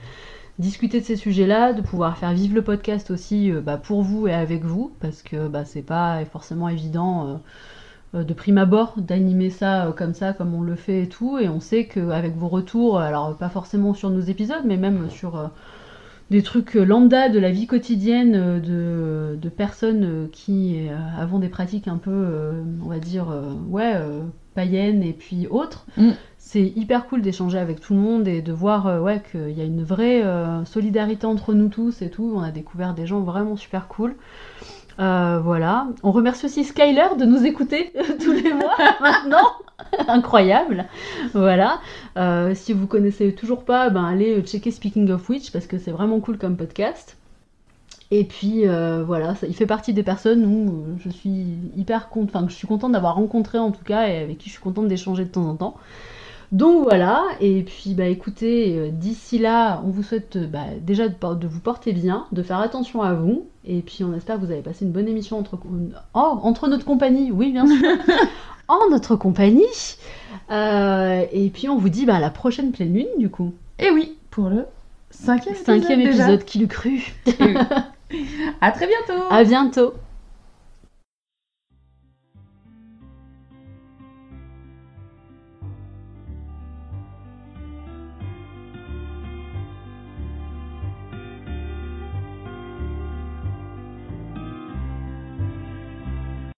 [0.58, 4.32] discuter de ces sujets-là, de pouvoir faire vivre le podcast aussi bah, pour vous et
[4.34, 7.40] avec vous, parce que bah, c'est pas forcément évident
[8.14, 11.38] de prime abord d'animer ça comme ça, comme on le fait et tout.
[11.38, 15.50] Et on sait qu'avec vos retours, alors pas forcément sur nos épisodes, mais même sur,
[16.30, 20.88] des trucs euh, lambda de la vie quotidienne euh, de, de personnes euh, qui
[21.18, 22.52] avons des pratiques un peu,
[22.84, 23.26] on va dire,
[23.68, 23.94] ouais,
[24.54, 25.86] païennes et puis autres.
[25.96, 26.10] Mm.
[26.38, 29.64] C'est hyper cool d'échanger avec tout le monde et de voir ouais, qu'il y a
[29.64, 30.22] une vraie
[30.64, 32.32] solidarité entre nous tous et tout.
[32.34, 34.14] On a découvert des gens vraiment super cool.
[35.00, 35.88] Euh, voilà.
[36.02, 37.92] On remercie aussi Skyler de nous écouter
[38.22, 39.52] tous les mois maintenant.
[40.08, 40.86] Incroyable.
[41.32, 41.80] Voilà.
[42.16, 45.90] Euh, si vous connaissez toujours pas, ben allez checker Speaking of Witch parce que c'est
[45.90, 47.16] vraiment cool comme podcast.
[48.10, 51.46] Et puis euh, voilà, il fait partie des personnes où euh, je suis
[51.76, 54.48] hyper contente, enfin que je suis contente d'avoir rencontré en tout cas et avec qui
[54.50, 55.74] je suis contente d'échanger de temps en temps.
[56.54, 61.08] Donc voilà, et puis bah écoutez, euh, d'ici là, on vous souhaite euh, bah, déjà
[61.08, 64.52] de, vous porter bien, de faire attention à vous, et puis on espère que vous
[64.52, 65.58] avez passé une bonne émission entre,
[66.14, 67.88] oh, entre notre compagnie, oui bien sûr,
[68.68, 69.64] en notre compagnie.
[70.52, 73.52] Euh, et puis on vous dit bah, à la prochaine pleine lune du coup.
[73.80, 74.64] Et oui, pour le
[75.10, 76.20] cinquième, Cinquième épisode.
[76.20, 77.14] épisode, qui le cru.
[77.26, 77.54] oui.
[78.60, 79.24] À très bientôt.
[79.28, 79.94] À bientôt.